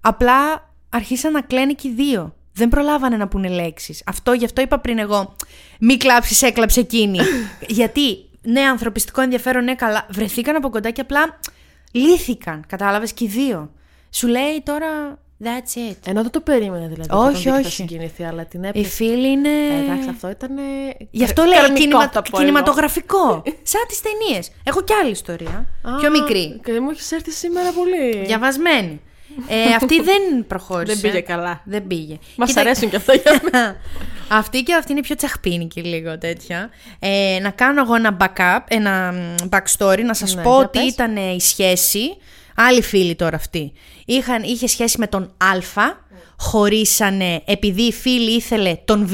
απλά 0.02 0.70
αρχίσαν 0.90 1.32
να 1.32 1.42
κλαίνουν 1.42 1.76
και 1.76 1.88
οι 1.88 1.92
δύο. 1.92 2.34
Δεν 2.54 2.70
προλάβανε 2.70 3.18
να 3.18 3.28
πούνε 3.28 3.48
λέξεις. 3.48 4.04
Αυτό 4.06 4.34
γι' 4.34 4.46
αυτό 4.46 4.62
είπα 4.62 4.80
πριν 4.80 4.98
εγώ. 5.00 5.36
Μη 5.80 5.98
κλάψεις, 5.98 6.42
έκλαψε 6.42 6.80
εκείνη. 6.80 7.20
Γιατί, 7.68 8.30
ναι, 8.42 8.62
ανθρωπιστικό 8.62 9.22
ενδιαφέρον, 9.22 9.64
ναι, 9.64 9.76
καλά. 9.76 10.06
Βρεθήκαν 10.10 10.56
από 10.56 10.70
κοντά 10.70 10.90
και 10.90 11.02
απλά 11.02 11.40
λύθηκαν. 11.92 12.64
Κατάλαβες 12.68 13.14
και 13.14 13.24
οι 13.24 13.28
δύο. 13.28 13.72
Σου 14.10 14.28
λέει 14.28 14.62
τώρα. 14.64 15.18
That's 15.44 15.92
it. 15.92 15.96
Ενώ 16.06 16.22
δεν 16.22 16.32
το 16.32 16.40
περίμενε 16.42 16.88
δηλαδή. 16.88 17.10
Όχι, 17.12 17.18
όταν 17.20 17.34
δει 17.34 17.42
και 17.44 17.50
Θα 17.50 17.56
όχι. 17.58 17.70
συγκινηθεί, 17.72 18.24
αλλά 18.24 18.46
την 18.46 18.64
Οι 18.64 18.68
έπιασε. 18.68 18.90
φίλοι 18.90 19.28
είναι. 19.28 19.50
Ε, 19.50 19.84
εντάξει, 19.84 20.10
αυτό 20.10 20.30
ήταν. 20.30 20.50
Γι' 21.12 21.24
αυτό 21.24 21.44
λέει 21.44 21.58
καρμικό, 21.60 21.80
κινημα... 21.80 22.02
θα 22.10 22.22
πω 22.22 22.30
εγώ. 22.34 22.38
κινηματογραφικό. 22.38 23.44
Σαν 23.72 23.82
τις 23.88 24.02
ταινίες. 24.02 24.52
Έχω 24.64 24.82
κι 24.82 24.94
άλλη 24.94 25.12
ιστορία. 25.12 25.68
Α, 25.82 25.96
πιο 26.00 26.10
μικρή. 26.10 26.60
Και 26.64 26.80
μου 26.80 26.90
έχεις 26.90 27.12
έρθει 27.12 27.32
σήμερα 27.32 27.72
πολύ. 27.72 28.26
Διαβασμένη. 28.26 29.02
Ε, 29.48 29.74
αυτή 29.76 30.02
δεν 30.02 30.46
προχώρησε. 30.48 30.94
Δεν 31.00 31.12
πήγε 31.12 31.22
καλά. 31.24 31.62
Δεν 31.66 31.88
πήγε. 31.88 32.18
Μας 32.36 32.48
Κοίτα- 32.48 32.62
αρέσουν 32.62 32.90
και 32.90 32.96
αυτά 32.96 33.14
για 33.14 33.40
μένα. 33.52 33.76
αυτή 34.28 34.64
και 34.64 34.74
αυτή 34.74 34.92
είναι 34.92 35.02
πιο 35.02 35.16
τσαχπίνικη 35.16 35.82
λίγο 35.82 36.18
τέτοια. 36.18 36.70
Ε, 37.00 37.40
να 37.42 37.50
κάνω 37.50 37.82
εγώ 37.82 37.96
ένα 37.96 38.18
backup, 38.20 38.60
ένα 38.68 39.12
μ, 39.12 39.48
backstory, 39.50 40.04
να 40.06 40.14
σας 40.14 40.36
Ναι, 40.36 40.42
πω 40.42 40.50
για 40.50 40.60
ότι 40.60 40.80
πες. 40.80 40.88
ήταν 40.92 41.16
η 41.16 41.42
σχέση, 41.42 42.18
άλλοι 42.56 42.82
φίλοι 42.82 43.16
τώρα 43.16 43.36
αυτή, 43.36 43.72
Είχαν, 44.06 44.44
είχε 44.44 44.68
σχέση 44.68 45.00
με 45.00 45.08
τον 45.08 45.24
Α, 45.24 45.82
χωρίσανε 46.38 47.42
επειδή 47.46 47.82
η 47.82 47.92
φίλη 47.92 48.32
ήθελε 48.36 48.76
τον 48.86 49.06
Β, 49.08 49.14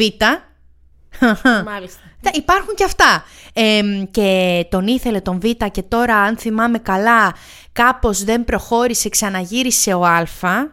Μάλιστα. 1.65 1.99
Τα- 2.21 2.31
Υπάρχουν 2.33 2.75
και 2.75 2.83
αυτά. 2.83 3.23
Εμ, 3.53 4.03
και 4.11 4.65
τον 4.69 4.87
ήθελε 4.87 5.19
τον 5.21 5.39
Β 5.39 5.45
και 5.71 5.81
τώρα 5.81 6.15
αν 6.15 6.37
θυμάμαι 6.37 6.77
καλά 6.77 7.35
κάπως 7.71 8.23
δεν 8.23 8.43
προχώρησε, 8.43 9.09
ξαναγύρισε 9.09 9.93
ο 9.93 10.05
Α, 10.05 10.23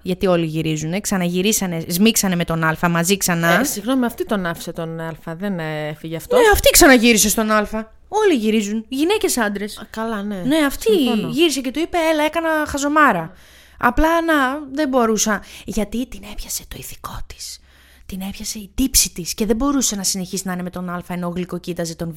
γιατί 0.02 0.26
όλοι 0.26 0.46
γυρίζουν, 0.46 1.00
ξαναγυρίσανε, 1.00 1.84
σμίξανε 1.88 2.36
με 2.36 2.44
τον 2.44 2.64
Α 2.64 2.88
μαζί 2.88 3.16
ξανά. 3.16 3.60
Ε, 3.60 3.64
συγγνώμη, 3.64 4.04
αυτή 4.06 4.26
τον 4.26 4.46
άφησε 4.46 4.72
τον 4.72 5.00
Α, 5.00 5.14
δεν 5.24 5.58
έφυγε 5.88 6.16
αυτός; 6.16 6.38
ναι, 6.40 6.48
αυτή 6.52 6.70
ξαναγύρισε 6.70 7.28
στον 7.28 7.50
Α. 7.50 7.66
Όλοι 8.08 8.34
γυρίζουν. 8.34 8.84
Γυναίκες 8.88 9.38
άντρες. 9.38 9.86
Καλά, 9.90 10.22
ναι. 10.22 10.36
Ναι, 10.46 10.56
αυτή 10.66 10.92
Συμφωνώ. 10.92 11.28
γύρισε 11.28 11.60
και 11.60 11.70
του 11.70 11.78
είπε: 11.80 11.96
Έλα, 12.12 12.24
έκανα 12.24 12.48
χαζομάρα. 12.68 13.32
Απλά 13.78 14.22
να, 14.22 14.34
δεν 14.72 14.88
μπορούσα. 14.88 15.42
Γιατί 15.64 16.06
την 16.06 16.20
έπιασε 16.32 16.62
το 16.68 16.76
ηθικό 16.78 17.18
της. 17.26 17.60
Την 18.06 18.20
έπιασε 18.20 18.58
η 18.58 18.70
τύψη 18.74 19.10
της 19.10 19.34
και 19.34 19.46
δεν 19.46 19.56
μπορούσε 19.56 19.96
να 19.96 20.02
συνεχίσει 20.02 20.42
να 20.46 20.52
είναι 20.52 20.62
με 20.62 20.70
τον 20.70 20.88
Α 20.90 21.02
ενώ 21.08 21.28
γλυκοκοίταζε 21.28 21.94
τον 21.94 22.12
Β. 22.12 22.16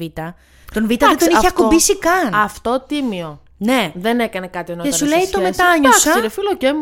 Τον 0.73 0.83
Β 0.83 0.87
δεν 0.87 0.95
Εντάξει, 0.95 1.17
τον 1.27 1.37
είχε 1.37 1.47
αυτό- 1.47 1.63
ακουμπήσει 1.63 1.97
καν. 1.97 2.33
Αυτό 2.33 2.83
τίμιο. 2.87 3.41
Ναι. 3.57 3.91
Δεν 3.95 4.19
έκανε 4.19 4.47
κάτι 4.47 4.71
ενώ 4.71 4.81
Και 4.81 4.87
ήταν 4.87 4.99
σου 4.99 5.05
σε 5.07 5.15
λέει, 5.15 5.23
το 5.23 5.27
σχέση. 5.27 5.43
μετάνιωσα. 5.43 6.09
Εντάξει, 6.09 6.21
ρε 6.21 6.29
φίλο, 6.29 6.55
και 6.57 6.73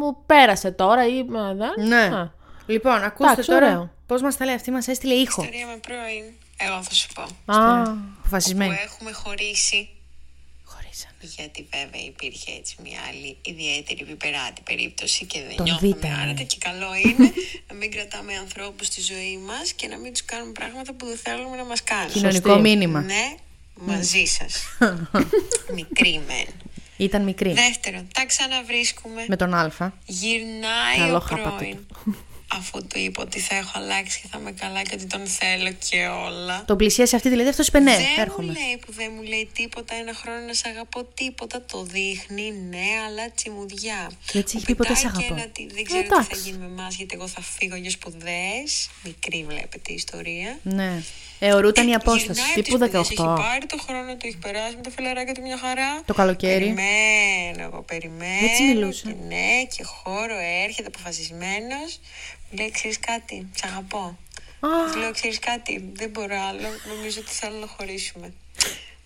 μου 0.00 0.16
πέρασε 0.26 0.70
τώρα 0.70 1.06
ή. 1.06 1.24
μα, 1.24 1.54
δεν. 1.54 1.86
Ναι. 1.88 2.16
Α. 2.16 2.32
Λοιπόν, 2.66 3.02
ακούστε 3.02 3.30
Εντάξει, 3.32 3.50
τώρα 3.50 3.66
ωραίο. 3.66 3.90
πώς 4.06 4.22
μας 4.22 4.36
τα 4.36 4.44
λέει 4.44 4.54
αυτή, 4.54 4.70
μας 4.70 4.88
έστειλε 4.88 5.14
ήχο. 5.14 5.42
Ιστορία 5.42 5.66
με 5.66 5.76
πρώην. 5.86 6.24
Εγώ 6.56 6.82
θα 6.82 6.94
σου 6.94 7.08
πω. 7.14 7.22
Α, 7.52 7.82
Που 7.82 7.92
Αποφασισμένη. 8.20 8.76
έχουμε 8.84 9.12
χωρίσει. 9.12 9.88
Χωρίσανε. 10.90 11.14
Γιατί 11.36 11.68
βέβαια 11.72 12.04
υπήρχε 12.04 12.50
έτσι 12.52 12.76
μια 12.82 13.00
άλλη 13.08 13.36
ιδιαίτερη 13.42 14.04
βιπεράτη 14.04 14.60
περίπτωση 14.64 15.24
και 15.24 15.40
δεν 15.46 15.56
Τον 15.56 15.64
νιώθουμε 15.66 15.96
Β, 15.96 16.02
ναι. 16.04 16.14
άρετα 16.22 16.42
και 16.42 16.56
καλό 16.58 16.90
είναι 17.04 17.32
να 17.68 17.74
μην 17.74 17.90
κρατάμε 17.90 18.34
ανθρώπους 18.36 18.86
στη 18.86 19.00
ζωή 19.00 19.36
μας 19.46 19.72
και 19.72 19.86
να 19.86 19.96
μην 19.96 20.12
τους 20.12 20.24
κάνουμε 20.24 20.52
πράγματα 20.52 20.92
που 20.92 21.06
δεν 21.06 21.16
θέλουμε 21.16 21.56
να 21.56 21.64
μας 21.64 21.82
κάνουν. 21.82 22.12
Κοινωνικό 22.12 22.48
Σωστή. 22.48 22.68
μήνυμα. 22.68 23.00
Ναι, 23.00 23.34
μαζί 23.74 24.24
σας. 24.24 24.62
Μικρή 25.78 26.20
μεν. 26.26 26.46
Ήταν 26.96 27.22
μικρή. 27.22 27.52
Δεύτερον, 27.52 28.08
τα 28.14 28.26
ξαναβρίσκουμε. 28.26 29.24
Με 29.28 29.36
τον 29.36 29.54
Α. 29.54 29.92
Γυρνάει 30.06 30.96
Καλό 30.98 31.16
ο 31.16 31.20
χάπατο. 31.20 31.56
πρώην. 31.56 31.86
Αφού 32.52 32.86
του 32.86 32.98
είπα 32.98 33.22
ότι 33.22 33.40
θα 33.40 33.54
έχω 33.56 33.70
αλλάξει 33.74 34.20
και 34.20 34.26
θα 34.30 34.38
είμαι 34.38 34.52
καλά 34.52 34.82
και 34.82 34.90
ότι 34.94 35.06
τον 35.06 35.26
θέλω 35.26 35.72
και 35.88 36.06
όλα. 36.06 36.64
Τον 36.66 36.76
πλησίασε 36.76 37.16
αυτή 37.16 37.28
δηλαδή, 37.28 37.48
αυτός 37.48 37.66
είπε 37.66 37.78
ναι, 37.78 37.90
δεν 37.96 38.00
μου 38.16 38.22
έρχομαι. 38.22 38.52
λέει 38.52 38.76
που 38.86 38.92
δεν 38.92 39.12
μου 39.16 39.22
λέει 39.22 39.48
τίποτα 39.54 39.94
ένα 39.94 40.14
χρόνο 40.14 40.38
να 40.46 40.54
σε 40.54 40.68
αγαπώ 40.68 41.04
τίποτα. 41.04 41.62
Το 41.64 41.82
δείχνει, 41.82 42.52
ναι, 42.68 42.86
αλλά 43.06 43.30
τσιμουδιά. 43.34 44.10
Γιατί 44.32 44.50
Μου 44.52 44.56
έχει 44.56 44.66
πει 44.66 44.74
ποτέ 44.74 44.92
πετάει 44.92 44.96
σ' 44.96 45.00
και 45.00 45.06
αγαπώ. 45.18 45.34
ένα 45.34 45.44
ότι 45.48 45.68
δεν 45.74 45.84
ξέρω 45.84 46.02
τι 46.02 46.08
θα 46.08 46.14
εντάξει. 46.14 46.40
γίνει 46.44 46.58
με 46.58 46.64
εμάς 46.64 46.94
γιατί 46.96 47.14
εγώ 47.14 47.26
θα 47.28 47.40
φύγω 47.40 47.76
για 47.76 47.90
σπουδές. 47.90 48.90
Μικρή 49.04 49.44
βλέπετε 49.48 49.92
η 49.92 49.94
ιστορία. 49.94 50.58
Ναι. 50.62 51.02
Αιωρούταν 51.42 51.88
η 51.88 51.90
Ε, 51.90 51.94
απόσταση. 51.94 52.40
γυρνάει 52.40 52.54
τύπου 52.62 52.74
από 52.84 52.98
τις 52.98 53.06
σπουδές, 53.06 53.18
18. 53.18 53.34
Έχει 53.40 53.48
πάρει 53.48 53.66
το 53.66 53.78
χρόνο 53.86 54.16
του, 54.16 54.26
έχει 54.26 54.36
περάσει 54.36 54.76
με 54.76 54.82
τα 54.82 54.90
φιλαράκια 54.90 55.34
του 55.34 55.40
μια 55.42 55.58
χαρά. 55.58 56.02
Το 56.04 56.14
καλοκαίρι. 56.14 56.58
Περιμένω, 56.64 57.62
εγώ 57.72 57.82
περιμένω. 57.82 58.46
Έτσι 58.50 58.62
μιλούσε. 58.62 59.02
Και 59.06 59.14
ναι, 59.28 59.64
και 59.76 59.82
χώρο 59.84 60.36
έρχεται 60.64 60.88
αποφασισμένος. 60.88 62.00
Μου 62.50 62.58
λέει, 62.58 62.70
ξέρεις 62.70 62.98
κάτι, 62.98 63.50
σ' 63.54 63.64
αγαπώ. 63.64 64.18
Του 64.92 64.98
λέω, 64.98 65.12
ξέρεις 65.12 65.38
κάτι, 65.38 65.90
δεν 65.92 66.10
μπορώ 66.10 66.34
άλλο. 66.48 66.68
Νομίζω 66.94 67.20
ότι 67.20 67.30
θέλω 67.30 67.58
να 67.58 67.66
χωρίσουμε. 67.66 68.32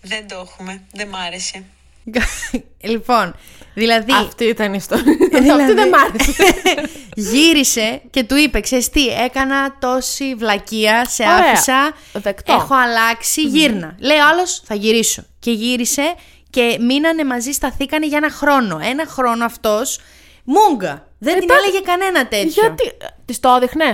Δεν 0.03 0.29
το 0.29 0.35
έχουμε. 0.35 0.83
Δεν 0.93 1.09
μ' 1.09 1.15
άρεσε. 1.15 1.65
λοιπόν, 2.93 3.35
δηλαδή. 3.75 4.13
Αυτή 4.13 4.45
ήταν 4.45 4.73
η 4.73 4.77
ιστορία. 4.81 5.17
δηλαδή, 5.31 5.51
Αυτή 5.51 5.73
δεν 5.73 5.89
μ' 5.89 5.95
άρεσε. 5.95 6.45
γύρισε 7.33 8.03
και 8.11 8.23
του 8.25 8.37
είπε: 8.37 8.61
Ξέρεις 8.61 8.91
τι, 8.91 9.07
έκανα 9.07 9.79
τόση 9.79 10.35
βλακεία, 10.35 11.05
σε 11.09 11.23
Ωραία. 11.23 11.37
άφησα. 11.37 11.97
Δεκτό. 12.13 12.53
Έχω 12.53 12.75
αλλάξει, 12.75 13.43
γύρνα. 13.43 13.97
Λέει 13.99 14.17
ο 14.17 14.27
άλλος: 14.29 14.63
Θα 14.65 14.75
γυρίσω. 14.75 15.25
Και 15.39 15.51
γύρισε 15.51 16.15
και 16.51 16.77
μείνανε 16.81 17.25
μαζί, 17.25 17.53
σταθήκανε 17.53 18.07
για 18.07 18.17
ένα 18.17 18.31
χρόνο. 18.31 18.79
Ένα 18.83 19.07
χρόνο 19.07 19.45
αυτός. 19.45 19.99
Μούγκα. 20.45 21.09
Δεν 21.25 21.39
την 21.39 21.49
τότε- 21.49 21.61
έλεγε 21.63 21.81
κανένα 21.91 22.29
τέτοιο. 22.29 22.49
Γιατί. 22.63 22.85
Της 23.25 23.41
το 23.41 23.49
έδειχνε; 23.57 23.91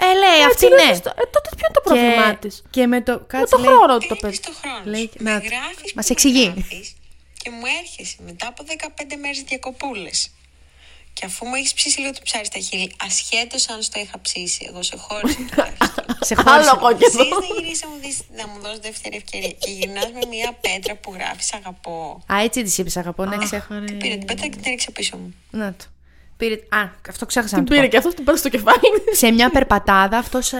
Ε, 0.00 0.04
λέει, 0.22 0.40
αυτή 0.50 0.66
Έτσι, 0.66 0.68
ναι. 0.84 0.90
ρε, 0.90 0.94
στο- 0.94 1.10
Ε, 1.10 1.24
τότε 1.34 1.48
ποιο 1.56 1.64
είναι 1.68 1.74
το 1.78 1.80
πρόβλημά 1.84 2.34
της; 2.36 2.62
και 2.70 2.86
με 2.86 3.00
το. 3.02 3.12
Με 3.12 3.24
Κάτσε, 3.26 3.54
το 3.56 3.62
λέει, 3.62 3.72
χρόνο 3.74 3.98
του 3.98 4.06
το 4.06 4.26
Έχεις 4.26 4.40
παιδί. 4.40 4.40
το 4.40 4.52
χρόνο 4.60 4.82
Λέει, 4.84 5.10
σου. 5.12 5.22
να 5.24 5.32
Με 5.32 5.40
το. 5.40 5.46
γράφεις 5.46 5.92
Μας 5.96 6.06
που 6.06 6.12
εξηγεί. 6.12 6.46
με 6.48 6.54
γράφεις 6.68 6.88
Και 7.42 7.50
μου 7.50 7.62
έρχεσαι 7.80 8.16
μετά 8.28 8.46
από 8.48 8.64
15 8.64 9.16
μέρες 9.22 9.42
διακοπούλες. 9.42 10.30
Και 11.12 11.24
αφού 11.26 11.46
μου 11.46 11.54
έχεις 11.54 11.74
ψήσει 11.74 12.00
λίγο 12.00 12.12
το 12.12 12.20
ψάρι 12.24 12.44
στα 12.44 12.58
χείλη, 12.58 12.92
ασχέτως 13.06 13.68
αν 13.68 13.82
στο 13.82 14.00
είχα 14.00 14.20
ψήσει, 14.20 14.66
εγώ 14.68 14.82
σε 14.82 14.96
χώρισα 14.96 15.36
τουλάχιστον. 15.48 16.04
Σε 16.28 16.34
χώρισε. 16.34 16.50
Άλλο 16.70 16.78
κόκκινο. 16.78 17.10
Ζεις 17.10 17.16
να 17.18 17.46
γυρίσεις 17.56 17.82
να 17.82 17.88
μου, 17.88 17.96
δεις, 18.00 18.18
να 18.36 18.46
μου 18.48 18.60
δώσεις 18.60 18.78
δεύτερη 18.78 19.16
ευκαιρία 19.16 19.48
και 19.50 19.70
γυρνάς 19.70 20.04
με 20.12 20.20
μια 20.28 20.52
πέτρα 20.60 20.94
που 20.96 21.12
γράφεις 21.14 21.52
αγαπώ. 21.52 22.22
Α, 22.32 22.42
έτσι 22.42 22.62
της 22.62 22.78
είπες, 22.78 22.96
αγαπώ. 22.96 23.24
Ναι, 23.24 23.36
ξέχωρες. 23.36 23.90
Και 23.90 23.96
πήρα 23.96 24.16
την 24.16 24.26
πέτρα 24.26 24.44
και 24.46 24.50
την 24.56 24.62
έριξα 24.64 24.90
πίσω 24.92 25.16
μου. 25.16 25.34
Να 25.50 25.74
το. 25.74 25.84
Πήρε... 26.38 26.54
Α, 26.54 26.78
αυτό 27.08 27.26
ξέχασα 27.26 27.54
Την 27.54 27.58
να 27.58 27.68
το 27.68 27.70
πω. 27.74 27.76
πήρε 27.76 27.90
και 27.90 27.96
αυτό 27.96 28.10
την 28.14 28.24
πέρασε 28.24 28.48
στο 28.48 28.56
κεφάλι. 28.56 28.78
σε 29.12 29.30
μια 29.30 29.50
πορπατάδα 29.50 30.18
αυτός, 30.18 30.52
ε, 30.52 30.58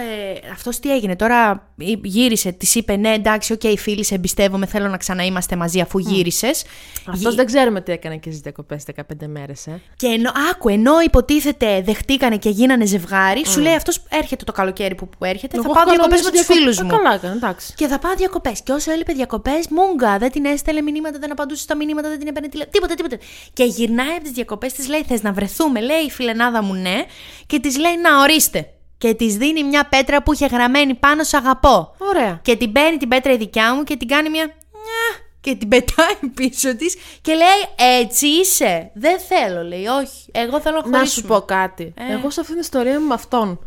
αυτός 0.53 0.79
τι 0.79 0.93
έγινε; 0.93 1.15
Τώρα 1.15 1.51
ε, 1.77 1.93
γύρισε, 2.03 2.51
της 2.51 2.75
είπε 2.75 2.95
ναι 2.95 3.13
εντάξει 3.13 3.53
οκ 3.53 3.61
φίλη 3.77 4.03
σε 4.05 4.15
εμπιστεύομαι 4.15 4.65
θέλω 4.65 4.87
να 4.87 4.97
ξαναείμαστε 4.97 5.55
μαζί 5.55 5.79
αφού 5.81 5.99
γύρισες 5.99 6.63
Αυτός 7.05 7.35
δεν 7.35 7.45
ξέρουμε 7.45 7.81
τι 7.81 7.91
έκανε 7.91 8.15
και 8.17 8.29
στις 8.29 8.41
διακοπές 8.41 8.83
15 8.95 9.01
μέρες. 9.27 9.67
Ε. 9.67 9.81
και 9.95 10.07
ενώ, 10.07 10.31
άκου, 10.51 10.69
ενώ 10.69 10.99
υποτίθεται 11.05 11.81
δεχτήκανε 11.81 12.37
και 12.37 12.49
γίνανε 12.49 12.85
ζευγάρι, 12.85 13.45
σου 13.45 13.59
λέει 13.59 13.73
αυτός 13.75 14.03
έρχεται 14.09 14.43
το 14.43 14.51
καλοκαίρι 14.51 14.95
που, 14.95 15.09
που 15.09 15.25
έρχεται, 15.25 15.55
θα 15.57 15.61
Εγώ 15.65 15.73
πάω 15.73 15.83
έχω 15.83 15.91
διακοπές 15.91 16.21
με 16.21 16.29
τους 16.31 16.45
κανονίσει 16.45 16.53
φίλους 16.53 16.75
διακοπές. 16.75 16.97
μου. 16.97 17.03
Καλά 17.03 17.15
έκανε, 17.15 17.33
εντάξει. 17.33 17.73
Και 17.75 17.87
θα 17.87 17.99
πάω 17.99 18.13
διακοπές. 18.17 18.61
Και 18.61 18.71
όσο 18.71 18.91
έλειπε 18.91 19.13
διακοπές, 19.13 19.67
μούγκα. 19.69 20.17
Δεν 20.17 20.31
την 20.31 20.45
έστελε 20.45 20.81
μηνύματα, 20.81 21.19
δεν 21.19 21.31
απαντούσε 21.31 21.61
στα 21.61 21.75
μηνύματα, 21.75 22.09
δεν 22.09 22.19
την 22.19 22.27
έπαιρνε 22.27 22.47
τηλέφωνο. 22.47 22.73
Τίποτα, 22.75 22.93
τίποτα. 22.95 23.17
Και 23.53 23.63
γυρνάει 23.63 24.13
από 24.15 24.23
τις 24.23 24.31
διακοπές, 24.31 24.73
της 24.73 24.87
λέει: 24.87 25.03
Θες 25.07 25.21
να 25.21 25.31
βρεθούμε, 25.31 25.68
λέει 25.75 26.01
η 26.05 26.09
φιλενάδα 26.09 26.63
μου, 26.63 26.73
ναι. 26.73 27.05
Και 27.45 27.59
της 27.59 27.77
λέει: 27.77 27.97
Να 27.97 28.21
ορίστε. 28.21 28.73
Και 28.97 29.13
της 29.13 29.37
δίνει 29.37 29.63
μια 29.63 29.85
πέτρα 29.89 30.23
που 30.23 30.33
είχε 30.33 30.45
γραμμένη 30.45 30.95
πάνω 30.95 31.23
σε 31.23 31.37
αγαπώ. 31.37 31.95
Ωραία. 31.97 32.39
Και 32.43 32.55
την 32.55 32.71
παίρνει 32.71 32.97
την 32.97 33.07
πέτρα 33.07 33.31
η 33.33 33.37
δικιά 33.37 33.75
μου 33.75 33.83
και 33.83 33.95
την 33.95 34.07
κάνει 34.07 34.29
μια. 34.29 34.45
«Νιά», 34.45 35.25
Και 35.41 35.55
την 35.55 35.67
πετάει 35.67 36.15
πίσω 36.35 36.75
της 36.75 36.95
και 37.21 37.33
λέει: 37.33 37.89
Έτσι 38.01 38.27
είσαι. 38.27 38.91
Δεν 38.93 39.19
θέλω, 39.19 39.63
λέει. 39.63 39.85
Όχι. 39.85 40.29
Εγώ 40.31 40.59
θέλω 40.59 40.75
να 40.81 40.87
Να 40.89 40.97
χωρίσουμε. 40.97 41.21
σου 41.21 41.27
πω 41.39 41.41
κάτι. 41.45 41.93
Ε. 41.97 42.13
Εγώ 42.13 42.29
σε 42.29 42.39
αυτήν 42.39 42.55
την 42.55 42.63
ιστορία 42.63 42.91
είμαι 42.91 43.05
με 43.05 43.13
αυτόν. 43.13 43.59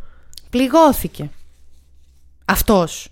Πληγώθηκε. 0.50 1.30
Αυτός. 2.44 3.08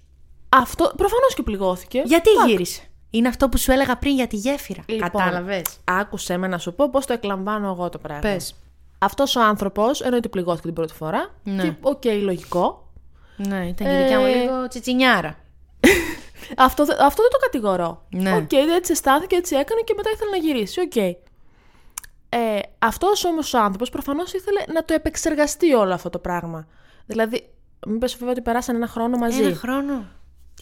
Αυτό 0.49 0.93
προφανώς 0.97 1.35
και 1.35 1.43
πληγώθηκε. 1.43 2.03
Γιατί 2.05 2.31
Εντάξει. 2.31 2.51
γύρισε. 2.51 2.83
Είναι 3.11 3.29
αυτό 3.29 3.49
που 3.49 3.59
σου 3.59 3.73
έλεγα 3.73 3.97
πριν 3.97 4.15
για 4.15 4.27
τη 4.27 4.37
γέφυρα. 4.37 4.83
Λοιπόν, 4.87 5.11
Κατάλαβες. 5.11 5.63
Άκουσέ 5.85 6.37
με 6.37 6.47
να 6.47 6.59
σου 6.59 6.75
πω 6.75 6.91
πώς 6.91 7.07
το 7.07 7.13
εκλαμβάνω 7.13 7.69
εγώ 7.69 7.89
το 7.89 7.99
πράγμα. 7.99 8.21
Πες. 8.21 8.55
Αυτός 9.03 9.37
ο 9.37 9.41
άνθρωπος, 9.43 10.01
ενώ 10.01 10.17
ότι 10.17 10.29
πληγώθηκε 10.29 10.67
την 10.67 10.75
πρώτη 10.75 10.93
φορά. 10.93 11.35
Ναι. 11.43 11.63
Και 11.63 11.73
οκ, 11.81 12.05
λογικό. 12.05 12.93
Ναι, 13.37 13.67
ήταν 13.67 13.87
και 13.87 13.99
η 13.99 14.03
δικιά 14.03 14.19
μου 14.19 14.25
Ε, 14.27 14.35
λίγο 14.35 14.69
τσιτσινιάρα. 14.69 15.37
Αυτό, 16.57 16.85
δε- 16.85 17.05
αυτό 17.05 17.23
δεν 17.23 17.31
το 17.31 17.39
κατηγορώ. 17.41 18.07
Ναι. 18.11 18.37
Οκ, 18.37 18.53
έτσι 18.53 18.93
αισθάνθηκε, 18.93 19.37
έτσι 19.37 19.55
έκανε 19.57 19.81
και 19.85 19.95
μετά 19.97 20.11
ήθελε 20.15 20.31
να 20.31 20.37
γυρίσει. 20.37 20.81
Οκ. 20.81 20.97
Ε, 20.97 22.59
αυτός 22.79 23.25
όμως 23.25 23.55
ο 23.55 23.59
άνθρωπος 23.59 23.91
προφανώς 23.91 24.33
ήθελε 24.33 24.61
να 24.73 24.85
το 24.85 24.95
επεξεργαστεί 24.95 25.73
όλο 25.75 25.95
αυτό 25.95 26.11
το 26.11 26.19
πράγμα. 26.19 26.67
Δηλαδή, 27.07 27.51
μην 27.87 27.99
πες 27.99 28.13
βέβαια 28.15 28.31
ότι 28.31 28.41
περάσαν 28.41 28.77
ένα 28.77 28.87
χρόνο 28.87 29.17
μαζί. 29.17 29.43
Ένα 29.43 29.55
χρόνο; 29.57 30.05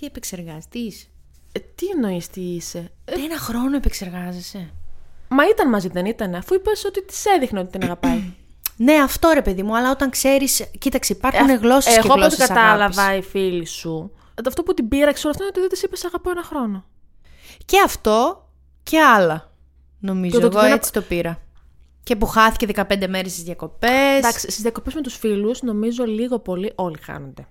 Τι 0.00 0.06
επεξεργάζεσαι, 0.06 0.68
τι 0.70 0.78
είσαι; 0.78 1.06
Ε, 1.52 1.58
τι 1.74 1.86
εννοείς 1.86 2.28
τι 2.28 2.40
είσαι; 2.40 2.90
Ε, 3.04 3.12
Ένα 3.14 3.38
χρόνο 3.38 3.76
επεξεργάζεσαι. 3.76 4.70
Μα 5.28 5.48
ήταν 5.48 5.68
μαζί, 5.68 5.88
δεν 5.88 6.06
ήταν, 6.06 6.34
αφού 6.34 6.54
είπες 6.54 6.84
ότι 6.84 7.04
της 7.04 7.24
έδειχνε 7.24 7.60
ότι 7.60 7.70
την 7.70 7.82
αγαπάει. 7.82 8.22
Ναι, 8.80 8.94
αυτό 8.94 9.30
ρε 9.34 9.42
παιδί 9.42 9.62
μου, 9.62 9.76
αλλά 9.76 9.90
όταν 9.90 10.10
ξέρεις. 10.10 10.70
Κοίταξε, 10.78 11.12
υπάρχουν 11.12 11.48
Ε, 11.48 11.54
γλώσσες 11.54 11.92
και 11.92 11.98
Εγώ 11.98 12.12
από 12.12 12.12
ό,τι 12.12 12.20
γλώσσες. 12.34 12.46
κατάλαβα 12.46 13.14
η 13.14 13.22
φίλη 13.22 13.66
σου. 13.66 14.12
Αυτό 14.48 14.62
που 14.62 14.74
την 14.74 14.88
πείραξε 14.88 15.26
όλο 15.26 15.30
αυτό 15.30 15.42
είναι 15.42 15.52
ότι 15.56 15.60
δεν 15.60 15.68
της 15.68 15.82
είπες 15.82 16.04
αγαπώ 16.04 16.30
ένα 16.30 16.42
χρόνο. 16.42 16.84
Και 17.64 17.80
αυτό 17.84 18.46
και 18.82 19.00
άλλα. 19.00 19.50
Νομίζω. 19.98 20.34
Και 20.34 20.40
το 20.40 20.46
ότι 20.46 20.56
Εγώ 20.56 20.64
δεν 20.66 20.74
έτσι 20.76 20.92
το 20.92 21.00
πήρα. 21.00 21.38
Και 22.02 22.16
που 22.16 22.26
χάθηκε 22.26 22.66
15 22.74 23.06
μέρες 23.08 23.32
στις 23.32 23.42
διακοπές. 23.42 24.16
Εντάξει, 24.18 24.50
στις 24.50 24.60
διακοπές 24.62 24.94
με 24.94 25.00
τους 25.00 25.16
φίλους, 25.16 25.62
νομίζω 25.62 26.04
λίγο 26.04 26.38
πολύ 26.38 26.72
όλοι 26.74 26.98
χάνονται. 27.02 27.46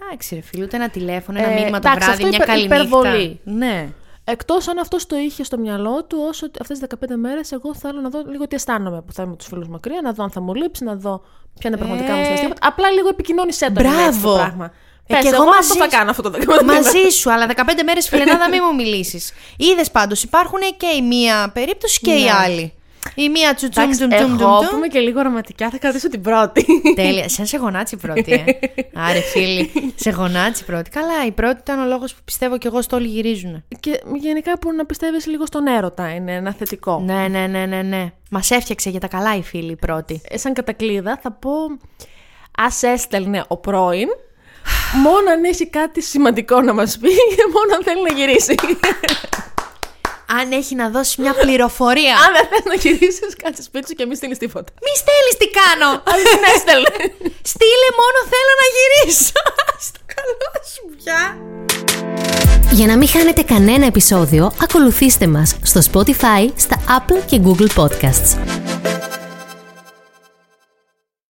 Εντάξει, 0.00 0.34
ρε 0.34 0.40
φίλου, 0.40 0.62
ούτε 0.64 0.76
ένα 0.76 0.88
τηλέφωνο, 0.88 1.38
ένα 1.38 1.48
Ε, 1.50 1.54
μήνυμα 1.54 1.78
το 1.80 1.88
εντάξει, 1.88 1.98
βράδυ, 2.06 2.12
αυτό 2.22 2.26
μια 2.26 2.36
υπε- 2.36 2.46
καλή 2.48 2.64
υπερβολή. 2.64 3.40
νύχτα. 3.44 3.66
Ναι. 3.66 3.88
Εκτός 4.28 4.68
αν 4.68 4.78
αυτός 4.78 5.06
το 5.06 5.16
είχε 5.16 5.44
στο 5.44 5.58
μυαλό 5.58 6.04
του, 6.04 6.18
όσο 6.28 6.46
αυτές 6.60 6.78
τις 6.78 6.88
15 7.00 7.16
μέρες, 7.16 7.52
εγώ 7.52 7.74
θέλω 7.74 8.00
να 8.00 8.08
δω 8.08 8.22
λίγο 8.26 8.46
τι 8.48 8.54
αισθάνομαι 8.56 9.02
που 9.02 9.12
θα 9.12 9.22
είμαι 9.22 9.30
με 9.30 9.36
τους 9.36 9.46
φίλους 9.46 9.68
μακριά, 9.68 10.00
να 10.02 10.12
δω 10.12 10.22
αν 10.24 10.30
θα 10.30 10.40
μου 10.40 10.54
λείψει, 10.54 10.84
να 10.84 10.94
δω 10.94 11.22
ποια 11.58 11.70
είναι 11.70 11.78
πραγματικά 11.78 12.12
μου 12.14 12.20
Ε. 12.20 12.24
συναισθήματα. 12.24 12.66
Απλά 12.68 12.90
λίγο 12.90 13.08
επικοινώνησέ 13.08 13.66
το. 13.66 13.72
Μπράβο. 13.72 13.94
είναι 13.98 14.06
έτσι 14.06 14.20
το 14.22 14.32
πράγμα. 14.34 14.64
Ε, 15.06 15.14
Πες, 15.14 15.22
και 15.22 15.28
εγώ 15.28 15.36
εγώ 15.42 15.44
μαζί 15.44 15.58
αυτό 15.58 15.74
θα 15.78 15.84
σου. 15.84 15.90
κάνω 15.90 16.10
αυτό 16.10 16.22
το 16.22 16.30
15 16.30 16.62
μέρες. 16.64 16.84
Μαζί 16.84 17.08
σου, 17.08 17.32
αλλά 17.32 17.46
15 17.46 17.82
μέρες 17.84 18.08
φιλενάδα 18.08 18.48
μην 18.48 18.60
μου 18.68 18.74
μιλήσεις. 18.74 19.32
Είδες 19.56 19.90
πάντως, 19.90 20.22
υπάρχουν 20.22 20.60
και 20.76 20.86
η 20.86 21.02
μία 21.02 21.50
περίπτωση 21.54 22.00
και 22.00 22.12
η 22.12 22.28
άλλη. 22.28 22.72
Η 23.14 23.28
μία 23.28 23.54
τσουτσούμ 23.54 23.84
Ναι. 23.84 23.94
Εντάξει, 23.94 24.08
τσουμ 24.08 24.28
τσουμ 24.28 24.40
εγώ 24.40 24.58
τσουμ 24.58 24.68
που 24.70 24.76
είμαι 24.76 24.86
και 24.86 24.98
λίγο 24.98 25.22
ρομαντικά 25.22 25.70
θα 25.70 25.78
κρατήσω 25.78 26.08
την 26.08 26.20
πρώτη. 26.20 26.66
Τέλεια. 26.94 27.28
Σαν 27.28 27.46
σε 27.46 27.56
γονάτσι 27.56 27.96
πρώτη, 27.96 28.32
ε. 28.32 28.44
Άρε 29.08 29.20
φίλοι, 29.20 29.70
σε 29.94 30.10
γονάτσι 30.10 30.64
πρώτη. 30.64 30.90
Καλά, 30.90 31.26
η 31.26 31.30
πρώτη 31.30 31.56
ήταν 31.60 31.80
ο 31.80 31.84
λόγος 31.84 32.14
που 32.14 32.20
πιστεύω 32.24 32.58
κι 32.58 32.66
εγώ 32.66 32.82
στο 32.82 32.96
όλοι 32.96 33.06
γυρίζουν. 33.06 33.64
και 33.80 34.00
γενικά 34.14 34.58
που 34.58 34.72
να 34.72 34.86
πιστεύεις 34.86 35.26
λίγο 35.26 35.46
στον 35.46 35.66
έρωτα 35.66 36.14
είναι 36.14 36.34
ένα 36.34 36.52
θετικό. 36.52 37.02
Ναι, 37.04 37.28
ναι, 37.28 37.46
ναι, 37.46 37.66
ναι, 37.66 37.82
ναι. 37.82 38.12
Μας 38.30 38.50
έφτιαξε 38.50 38.90
για 38.90 39.00
τα 39.00 39.08
καλά 39.08 39.36
η 39.36 39.42
φίλη 39.42 39.72
η 39.72 39.76
πρώτη. 39.76 40.20
Ε, 40.28 40.38
σαν 40.38 40.52
κατακλείδα 40.52 41.18
θα 41.22 41.32
πω 41.32 41.50
ας 42.58 42.82
έστελνε 42.82 43.44
ο 43.48 43.56
πρώην 43.56 44.08
μόνο 45.04 45.30
αν 45.30 45.44
έχει 45.44 45.66
κάτι 45.66 46.02
σημαντικό 46.02 46.60
να 46.60 46.72
μας 46.74 46.98
πει 46.98 47.08
και 47.08 47.44
μόνο 47.52 47.74
αν 47.76 47.82
θέλει 47.84 48.02
να 48.02 48.14
γυρίσει. 48.14 48.54
Αν 50.26 50.52
έχει 50.52 50.74
να 50.74 50.86
δώσει 50.90 51.20
μια 51.20 51.34
πληροφορία. 51.34 52.14
αν 52.24 52.30
δεν 52.36 52.46
θες 52.50 52.64
να 52.70 52.74
γυρίσεις 52.82 53.32
κάτσε 53.42 53.62
σπίτι 53.62 53.86
σου 53.88 53.94
και 53.94 54.06
μην 54.06 54.16
στείλεις 54.16 54.38
τίποτα. 54.38 54.70
Μη 54.84 54.92
στέλνεις 55.02 55.36
τι 55.40 55.48
κάνω. 55.60 55.90
Αν 56.10 56.18
δεν 56.28 56.40
έστελνε. 56.54 56.96
Στείλε 57.52 57.88
μόνο 58.00 58.18
θέλω 58.32 58.52
να 58.62 58.66
γυρίσω. 58.74 59.40
Στο 59.86 60.00
καλό 60.14 60.50
σου 60.72 60.82
πια. 60.98 61.20
Για 62.70 62.86
να 62.86 62.96
μην 62.96 63.08
χάνετε 63.08 63.42
κανένα 63.42 63.86
επεισόδιο, 63.86 64.52
ακολουθήστε 64.62 65.26
μας 65.26 65.56
στο 65.62 65.80
Spotify, 65.92 66.50
στα 66.56 66.76
Apple 66.98 67.22
και 67.26 67.40
Google 67.44 67.68
Podcasts. 67.76 68.30